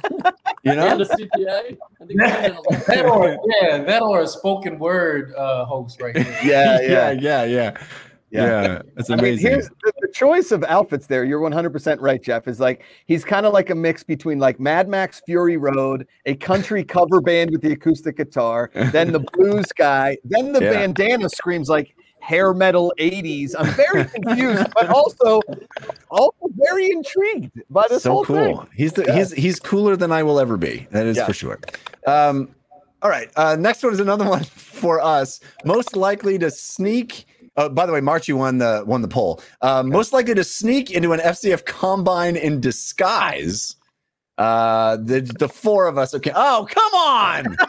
[0.63, 0.87] You know?
[0.87, 1.77] And a CPA.
[2.01, 2.85] I think he did a lot.
[2.87, 6.39] that or yeah, that or a spoken word uh, host right there.
[6.43, 7.77] Yeah, yeah, yeah, yeah,
[8.29, 8.45] yeah.
[8.45, 8.61] yeah.
[8.67, 11.23] Yeah, that's I mean, here's the, the choice of outfits there.
[11.23, 12.47] You're 100% right, Jeff.
[12.47, 16.35] Is like he's kind of like a mix between like Mad Max Fury Road, a
[16.35, 20.73] country cover band with the acoustic guitar, then the blues guy, then the Yeah.
[20.73, 23.53] bandana screams like hair metal 80s.
[23.57, 25.39] I'm very confused, but also
[26.09, 28.35] also very intrigued by this so whole cool.
[28.35, 28.67] thing.
[28.75, 29.15] He's the, Yeah.
[29.15, 30.87] he's he's cooler than I will ever be.
[30.91, 31.59] That is for sure.
[32.05, 32.49] Um,
[33.01, 33.29] all right.
[33.35, 35.39] Uh, next one is another one for us.
[35.63, 37.26] Most likely to sneak.
[37.57, 39.41] Uh, by the way, Marchi won the won the poll.
[39.61, 43.75] Um, most likely to sneak into an FCF combine in disguise.
[44.38, 46.13] Uh, the the four of us.
[46.13, 46.31] Okay.
[46.35, 47.57] Oh, come on.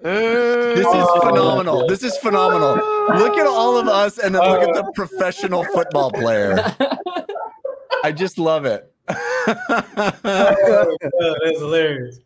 [0.00, 1.20] This is Oh.
[1.28, 1.86] phenomenal.
[1.88, 2.76] This is phenomenal.
[3.18, 6.58] Look at all of us and then look at the professional football player.
[8.04, 8.92] I just love it.
[9.10, 10.96] Oh,
[11.44, 12.20] that's hilarious.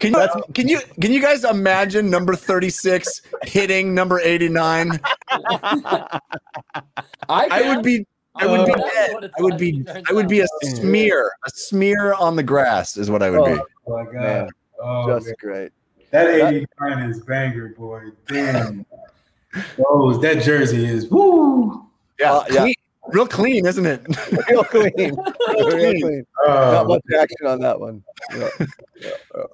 [0.00, 5.00] Can you, can you can you guys imagine number 36 hitting number 89?
[5.30, 6.20] I,
[7.28, 9.30] I would be I would be Uh, dead.
[9.38, 13.22] I would be I would be a smear, a smear on the grass is what
[13.22, 13.60] I would be.
[13.86, 14.14] Oh my god.
[14.14, 14.48] Man,
[14.82, 15.34] Oh, Just man.
[15.40, 15.72] great.
[16.10, 18.02] that 89 is banger, boy.
[18.28, 18.84] Damn.
[19.78, 21.86] Those that jersey is woo.
[22.20, 22.66] Yeah, Uh, yeah.
[23.06, 24.06] Clean- real clean, isn't it?
[24.50, 24.92] Real clean.
[25.48, 26.26] Real clean.
[26.46, 28.02] Not Uh, much action on that one.
[28.34, 28.48] Yeah.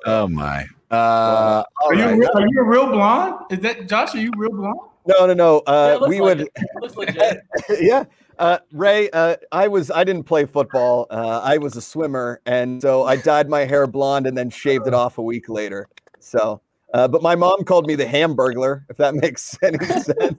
[0.06, 0.66] Oh my.
[0.90, 2.18] Uh, are you right.
[2.18, 3.34] real, are you a real blonde?
[3.50, 4.14] Is that Josh?
[4.14, 4.78] Are you real blonde?
[5.06, 5.58] No, no, no.
[5.60, 6.40] Uh, it looks we like would.
[6.42, 6.52] it.
[6.80, 6.96] Looks
[7.68, 7.80] legit.
[7.80, 8.04] yeah.
[8.38, 11.06] Uh, Ray, uh, I was I didn't play football.
[11.10, 14.86] Uh, I was a swimmer, and so I dyed my hair blonde and then shaved
[14.86, 15.88] it off a week later.
[16.18, 16.60] So,
[16.94, 20.38] uh, but my mom called me the Hamburglar, if that makes any sense.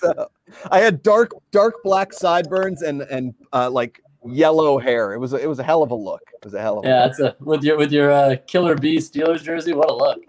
[0.00, 0.30] So,
[0.70, 5.12] I had dark dark black sideburns and and uh, like yellow hair.
[5.14, 6.22] It was a, it was a hell of a look.
[6.34, 7.16] It was a hell of a Yeah, look.
[7.16, 9.72] that's a with your with your uh, Killer Bee Steelers jersey.
[9.72, 10.20] What a look!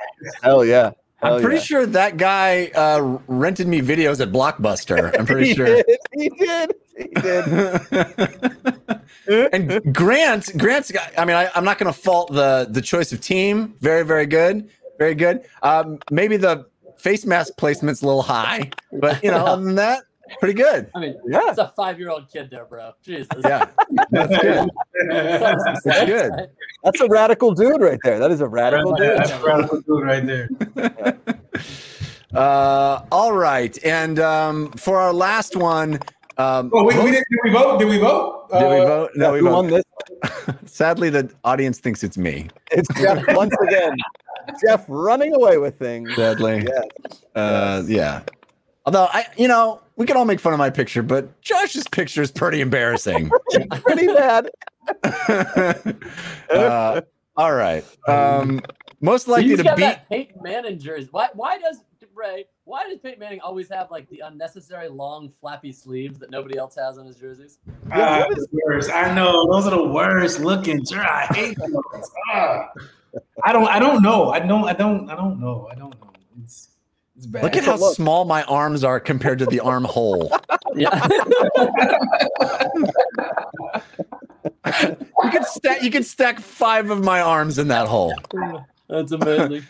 [0.42, 0.92] hell yeah.
[1.24, 1.62] I'm pretty yeah.
[1.62, 5.18] sure that guy uh, rented me videos at Blockbuster.
[5.18, 5.66] I'm pretty he sure.
[5.68, 6.74] Did, he did.
[6.98, 7.46] He did.
[9.54, 13.12] and Grant, Grant's got, I mean, I, I'm not going to fault the the choice
[13.12, 13.76] of team.
[13.82, 14.70] Very, very good.
[14.98, 15.46] Very good.
[15.62, 16.66] Um, maybe the
[17.02, 20.04] face mask placement's a little high, but you know, other than that,
[20.40, 20.90] pretty good.
[20.96, 21.50] I mean, Yeah.
[21.50, 22.92] it's a five year old kid there, bro.
[23.04, 23.28] Jesus.
[23.44, 23.66] Yeah,
[24.12, 24.70] that's good.
[25.10, 26.32] That's That's good.
[26.84, 28.18] That's a radical dude right there.
[28.20, 29.18] That is a radical dude.
[29.18, 30.50] That's a radical dude right there.
[32.34, 36.00] Uh, all right, and um, for our last one,
[36.38, 37.78] um, Oh, we, we did, did we vote?
[37.78, 38.48] Did we vote?
[38.54, 39.12] did we Uh, vote?
[39.16, 39.84] No, we Who won this?
[40.66, 42.48] Sadly, the audience thinks it's me.
[42.72, 43.98] It's Jeff once again.
[44.66, 46.14] Jeff running away with things.
[46.16, 47.42] Sadly, Yeah.
[47.42, 48.22] uh, yeah.
[48.86, 52.22] Although I, you know, we can all make fun of my picture, but Josh's picture
[52.24, 53.30] is pretty embarrassing.
[53.84, 54.50] Pretty bad.
[56.50, 57.02] uh,
[57.38, 57.86] all right.
[58.08, 58.62] Um,
[59.02, 59.98] most likely He's to got beat.
[60.10, 61.08] Peyton Manning jersey.
[61.12, 61.30] Why?
[61.34, 61.84] Why does
[62.16, 62.46] Ray?
[62.66, 66.76] Why does Peyton Manning always have like the unnecessary long flappy sleeves that nobody else
[66.76, 67.60] has on his jerseys?
[67.92, 68.92] Ah, the worst.
[68.92, 70.84] I know those are the worst looking.
[70.86, 72.12] Sure, I hate those.
[72.34, 72.70] Ah.
[73.44, 73.68] I don't.
[73.68, 74.30] I don't know.
[74.30, 74.66] I don't.
[74.66, 75.10] I don't.
[75.10, 75.68] I don't know.
[75.72, 76.12] I don't know.
[76.44, 76.70] It's
[77.18, 77.44] it's bad.
[77.44, 77.96] Look at how Look.
[77.96, 80.32] small my arms are compared to the armhole.
[80.76, 81.08] Yeah.
[85.24, 85.84] You could stack.
[85.84, 88.14] You could stack five of my arms in that hole.
[88.90, 89.64] That's amazing.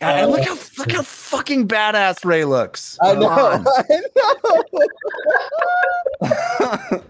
[0.00, 2.98] God, and look how look how fucking badass Ray looks.
[3.02, 3.28] I know.
[3.30, 4.00] I
[6.92, 7.02] know.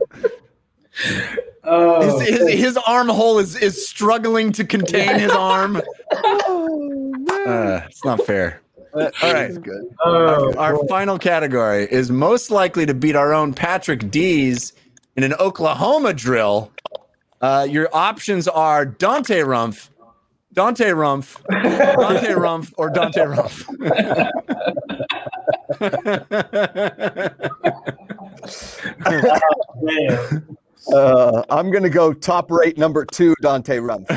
[1.65, 5.81] Oh, His, his, his armhole is is struggling to contain his arm.
[6.15, 7.15] Oh.
[7.47, 8.61] Uh, it's not fair.
[8.95, 9.61] All right.
[9.63, 9.95] Good.
[10.05, 14.75] oh, Our final category is most likely to beat our own Patrick Dees
[15.17, 16.71] in an Oklahoma drill.
[17.41, 19.89] Uh, your options are Dante Rumpf,
[20.53, 23.67] Dante Rumpf, Dante Rumpf, or Dante Rumpf.
[29.83, 30.57] Man.
[30.93, 34.09] Uh, I'm gonna go top rate number two, Dante Rumpf.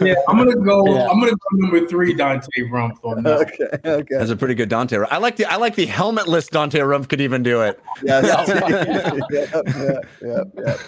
[0.00, 0.86] Yeah, I'm gonna go.
[0.96, 1.08] Yeah.
[1.08, 3.40] I'm gonna go number three, Dante Rumpf on that.
[3.52, 4.14] okay, okay.
[4.18, 4.96] That's a pretty good Dante.
[4.96, 5.08] Rumpf.
[5.10, 7.80] I like the I like the helmetless Dante Rumpf could even do it.
[8.02, 8.48] Yes.
[8.48, 9.14] Yeah.
[9.30, 10.42] yeah, yeah, yeah,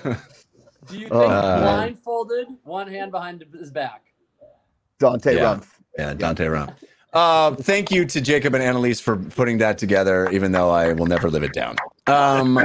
[0.05, 0.17] yeah.
[0.87, 4.03] Do you think Uh, blindfolded, one hand behind his back?
[4.99, 5.57] Dante Yeah.
[5.57, 5.67] Rumpf.
[5.99, 6.75] Yeah, Dante Rumpf.
[7.13, 11.07] Uh, thank you to Jacob and Annalise for putting that together, even though I will
[11.07, 11.77] never live it down.
[12.07, 12.59] Um,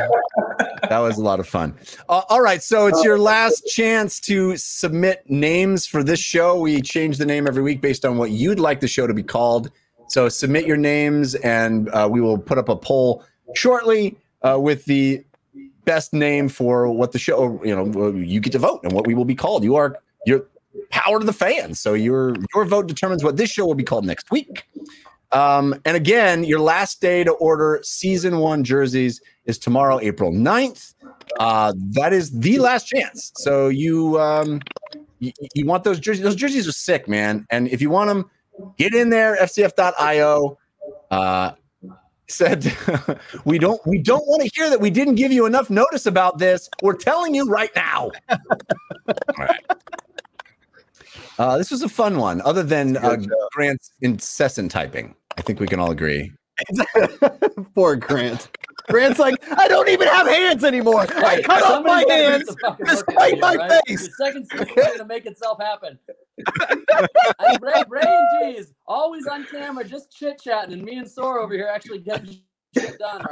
[0.90, 1.76] that was a lot of fun.
[2.10, 6.60] Uh, all right, so it's your last chance to submit names for this show.
[6.60, 9.24] We change the name every week based on what you'd like the show to be
[9.24, 9.72] called.
[10.10, 13.24] So submit your names, and uh, we will put up a poll
[13.56, 15.24] shortly uh, with the
[15.86, 17.62] best name for what the show.
[17.64, 19.64] You know, you get to vote and what we will be called.
[19.64, 20.46] You are you're
[20.90, 21.80] power to the fans.
[21.80, 24.66] So your your vote determines what this show will be called next week.
[25.34, 30.94] Um, and again, your last day to order season one jerseys is tomorrow, April 9th.
[31.40, 33.32] Uh, that is the last chance.
[33.38, 34.62] So you um,
[35.20, 36.24] you, you want those jerseys?
[36.24, 37.46] Those jerseys are sick, man.
[37.50, 38.30] And if you want them,
[38.78, 39.38] get in there.
[39.38, 40.58] FCF.io.
[41.10, 41.52] Uh,
[42.28, 42.76] said
[43.46, 46.38] we don't we don't want to hear that we didn't give you enough notice about
[46.38, 46.70] this.
[46.82, 48.12] We're telling you right now.
[48.30, 48.38] All
[49.38, 49.64] right.
[51.38, 53.18] Uh, this was a fun one, other than uh,
[53.52, 55.16] Grant's incessant typing.
[55.38, 56.32] I think we can all agree.
[57.76, 58.50] Poor Grant.
[58.90, 61.02] Grant's like, I don't even have hands anymore.
[61.10, 62.48] I Hey, cut off my somebody's gotta do hands.
[62.48, 63.82] some fucking Just work fight out my right?
[63.88, 64.08] face.
[64.08, 65.98] The second season's gonna make itself happen.
[66.70, 71.44] and Ray, Ray and G's always on camera, just chit chatting, and me and Sora
[71.44, 72.38] over here actually getting
[72.78, 73.26] shit done.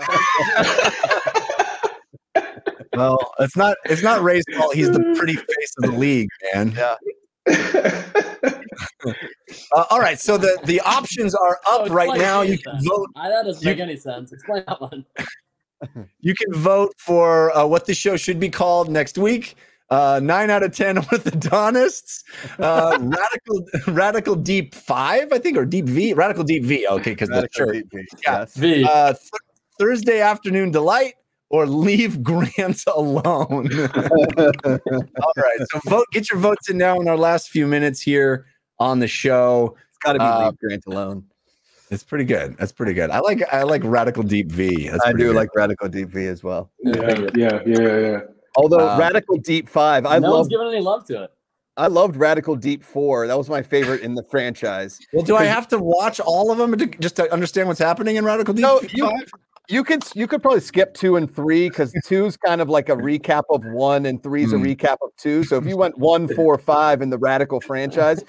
[2.94, 4.76] Well, it's not it's not Ray's fault.
[4.76, 6.72] He's the pretty face of the league, man.
[6.76, 6.96] Yeah.
[9.74, 12.42] Uh, all right, so the the options are up Oh, right now.
[12.42, 12.86] You can then.
[12.86, 13.08] vote.
[13.16, 14.32] Ah, that doesn't You- make any sense.
[14.32, 15.06] Explain that one.
[16.20, 19.56] You can vote for uh, what the show should be called next week.
[19.90, 22.24] Uh, nine out of ten orthodontists.
[22.60, 26.14] Uh, radical radical deep five, I think, or deep V.
[26.14, 26.86] Radical deep V.
[26.88, 27.76] Okay, because the Radical shirt.
[27.90, 28.40] DP, Yeah.
[28.42, 28.56] yes.
[28.56, 28.84] V.
[28.84, 29.30] Uh, th-
[29.80, 31.16] Thursday afternoon delight
[31.52, 33.70] or leave Grant alone.
[34.38, 36.06] All right, so vote.
[36.12, 38.46] Get your votes in now in our last few minutes here
[38.80, 39.76] on the show.
[39.90, 41.24] It's got to be Uh, leave Grant alone.
[41.90, 42.56] It's pretty good.
[42.58, 43.10] That's pretty good.
[43.10, 44.88] I like I like radical deep V.
[44.90, 45.36] That's I do good.
[45.36, 46.72] like Radical Deep V as well.
[46.80, 48.20] Yeah, yeah, yeah, yeah.
[48.56, 51.32] Although Uh, Radical Deep Five, I no one's loved giving any love to it.
[51.76, 53.28] I loved Radical Deep Four.
[53.28, 55.00] That was my favorite in the franchise.
[55.12, 58.16] Well, do I have to watch all of them to, just to understand what's happening
[58.16, 58.62] in Radical Deep?
[58.62, 59.32] No, you, Five?
[59.70, 62.96] You could you could probably skip two and three because two's kind of like a
[62.96, 64.64] recap of one and three's Hmm.
[64.64, 65.44] a recap of two.
[65.44, 68.24] So if you went one, four, five in the Radical franchise,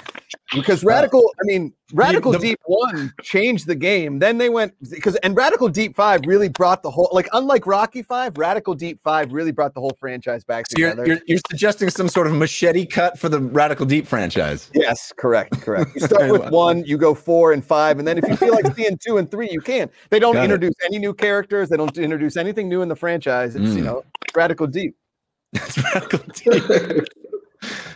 [0.55, 4.19] because Radical, I mean, Radical the- Deep One changed the game.
[4.19, 8.03] Then they went because and Radical Deep Five really brought the whole like unlike Rocky
[8.03, 11.07] Five, Radical Deep Five really brought the whole franchise back So you're, together.
[11.09, 14.71] you're you're suggesting some sort of machete cut for the Radical Deep franchise.
[14.75, 15.91] Yes, correct, correct.
[15.95, 18.75] You start with one, you go four and five, and then if you feel like
[18.75, 19.91] seeing two and three, you can.
[20.11, 20.45] They don't Got it.
[20.45, 21.69] introduce any new characters.
[21.69, 23.55] They don't introduce anything new in the franchise.
[23.57, 23.85] It's you Mm.
[23.85, 24.05] know
[24.35, 24.97] radical deep.
[25.53, 27.05] That's Radical Deep.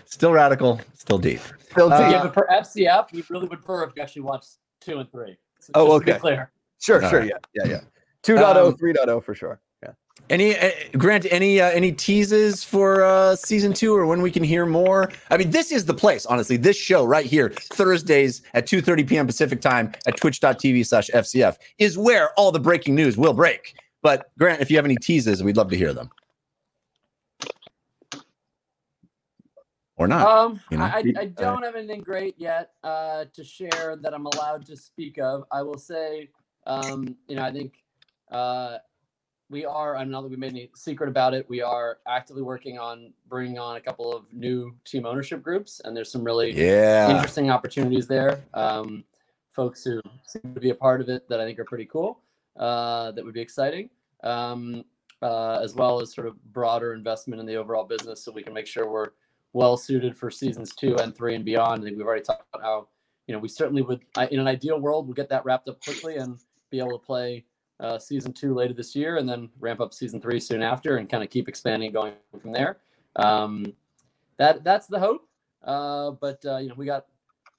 [0.04, 1.40] Still radical, still deep.
[1.70, 4.98] Still Uh, yeah, but for FCF, we really would prefer if you actually watched two
[4.98, 5.36] and three.
[5.60, 6.20] So Oh, just to be okay.
[6.20, 6.50] clear.
[6.80, 7.32] sure, all sure, right.
[7.54, 7.80] yeah, yeah, yeah.
[8.22, 9.60] 2.0, Um, 3.0 for sure.
[9.82, 9.90] Yeah.
[10.30, 11.26] Any uh, Grant?
[11.30, 15.12] Any uh, any teases for uh, season two or when we can hear more?
[15.30, 16.24] I mean, this is the place.
[16.26, 19.26] Honestly, this show right here, Thursdays at two thirty p.m.
[19.26, 23.74] Pacific time at Twitch.tv/slash FCF is where all the breaking news will break.
[24.02, 26.10] But Grant, if you have any teases, we'd love to hear them.
[29.98, 30.26] Or not.
[30.26, 30.84] Um, you know?
[30.84, 34.76] I, I I don't have anything great yet uh, to share that I'm allowed to
[34.76, 35.44] speak of.
[35.50, 36.28] I will say,
[36.66, 37.82] um, you know, I think
[38.30, 38.76] uh,
[39.48, 39.96] we are.
[39.96, 41.48] I'm not that we made any secret about it.
[41.48, 45.96] We are actively working on bringing on a couple of new team ownership groups, and
[45.96, 47.10] there's some really yeah.
[47.10, 48.44] interesting opportunities there.
[48.52, 49.02] Um,
[49.52, 52.20] folks who seem to be a part of it that I think are pretty cool.
[52.54, 53.88] Uh, that would be exciting.
[54.22, 54.84] Um,
[55.22, 58.52] uh, as well as sort of broader investment in the overall business, so we can
[58.52, 59.10] make sure we're
[59.56, 61.80] well suited for seasons two and three and beyond.
[61.80, 62.88] I think we've already talked about how
[63.26, 66.16] you know we certainly would, in an ideal world, we'll get that wrapped up quickly
[66.16, 66.38] and
[66.70, 67.44] be able to play
[67.80, 71.08] uh, season two later this year, and then ramp up season three soon after, and
[71.08, 72.76] kind of keep expanding, going from there.
[73.16, 73.72] Um,
[74.36, 75.26] that that's the hope.
[75.64, 77.06] Uh, but uh, you know, we got.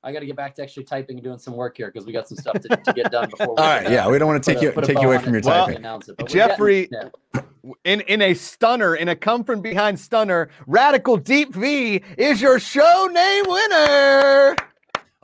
[0.03, 2.13] I got to get back to actually typing and doing some work here because we
[2.13, 3.55] got some stuff to, to get done before.
[3.55, 3.89] We All right.
[3.89, 5.67] Yeah, we don't want to take a- you take you away from it your before
[5.67, 5.85] we typing.
[5.85, 7.41] it, but getting- Jeffrey- yeah.
[7.83, 12.59] In in a stunner, in a come from behind stunner, Radical Deep V is your
[12.59, 14.55] show name winner.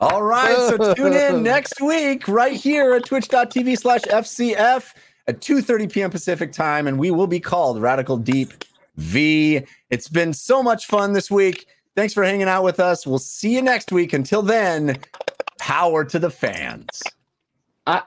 [0.00, 4.92] All right, so tune in next week right here at twitch.tv slash FCF
[5.26, 6.10] at 2.30 p.m.
[6.10, 8.52] Pacific time, and we will be called Radical Deep
[8.96, 9.62] V.
[9.90, 11.66] It's been so much fun this week.
[11.96, 13.06] Thanks for hanging out with us.
[13.06, 14.12] We'll see you next week.
[14.12, 14.98] Until then,
[15.58, 17.02] power to the fans.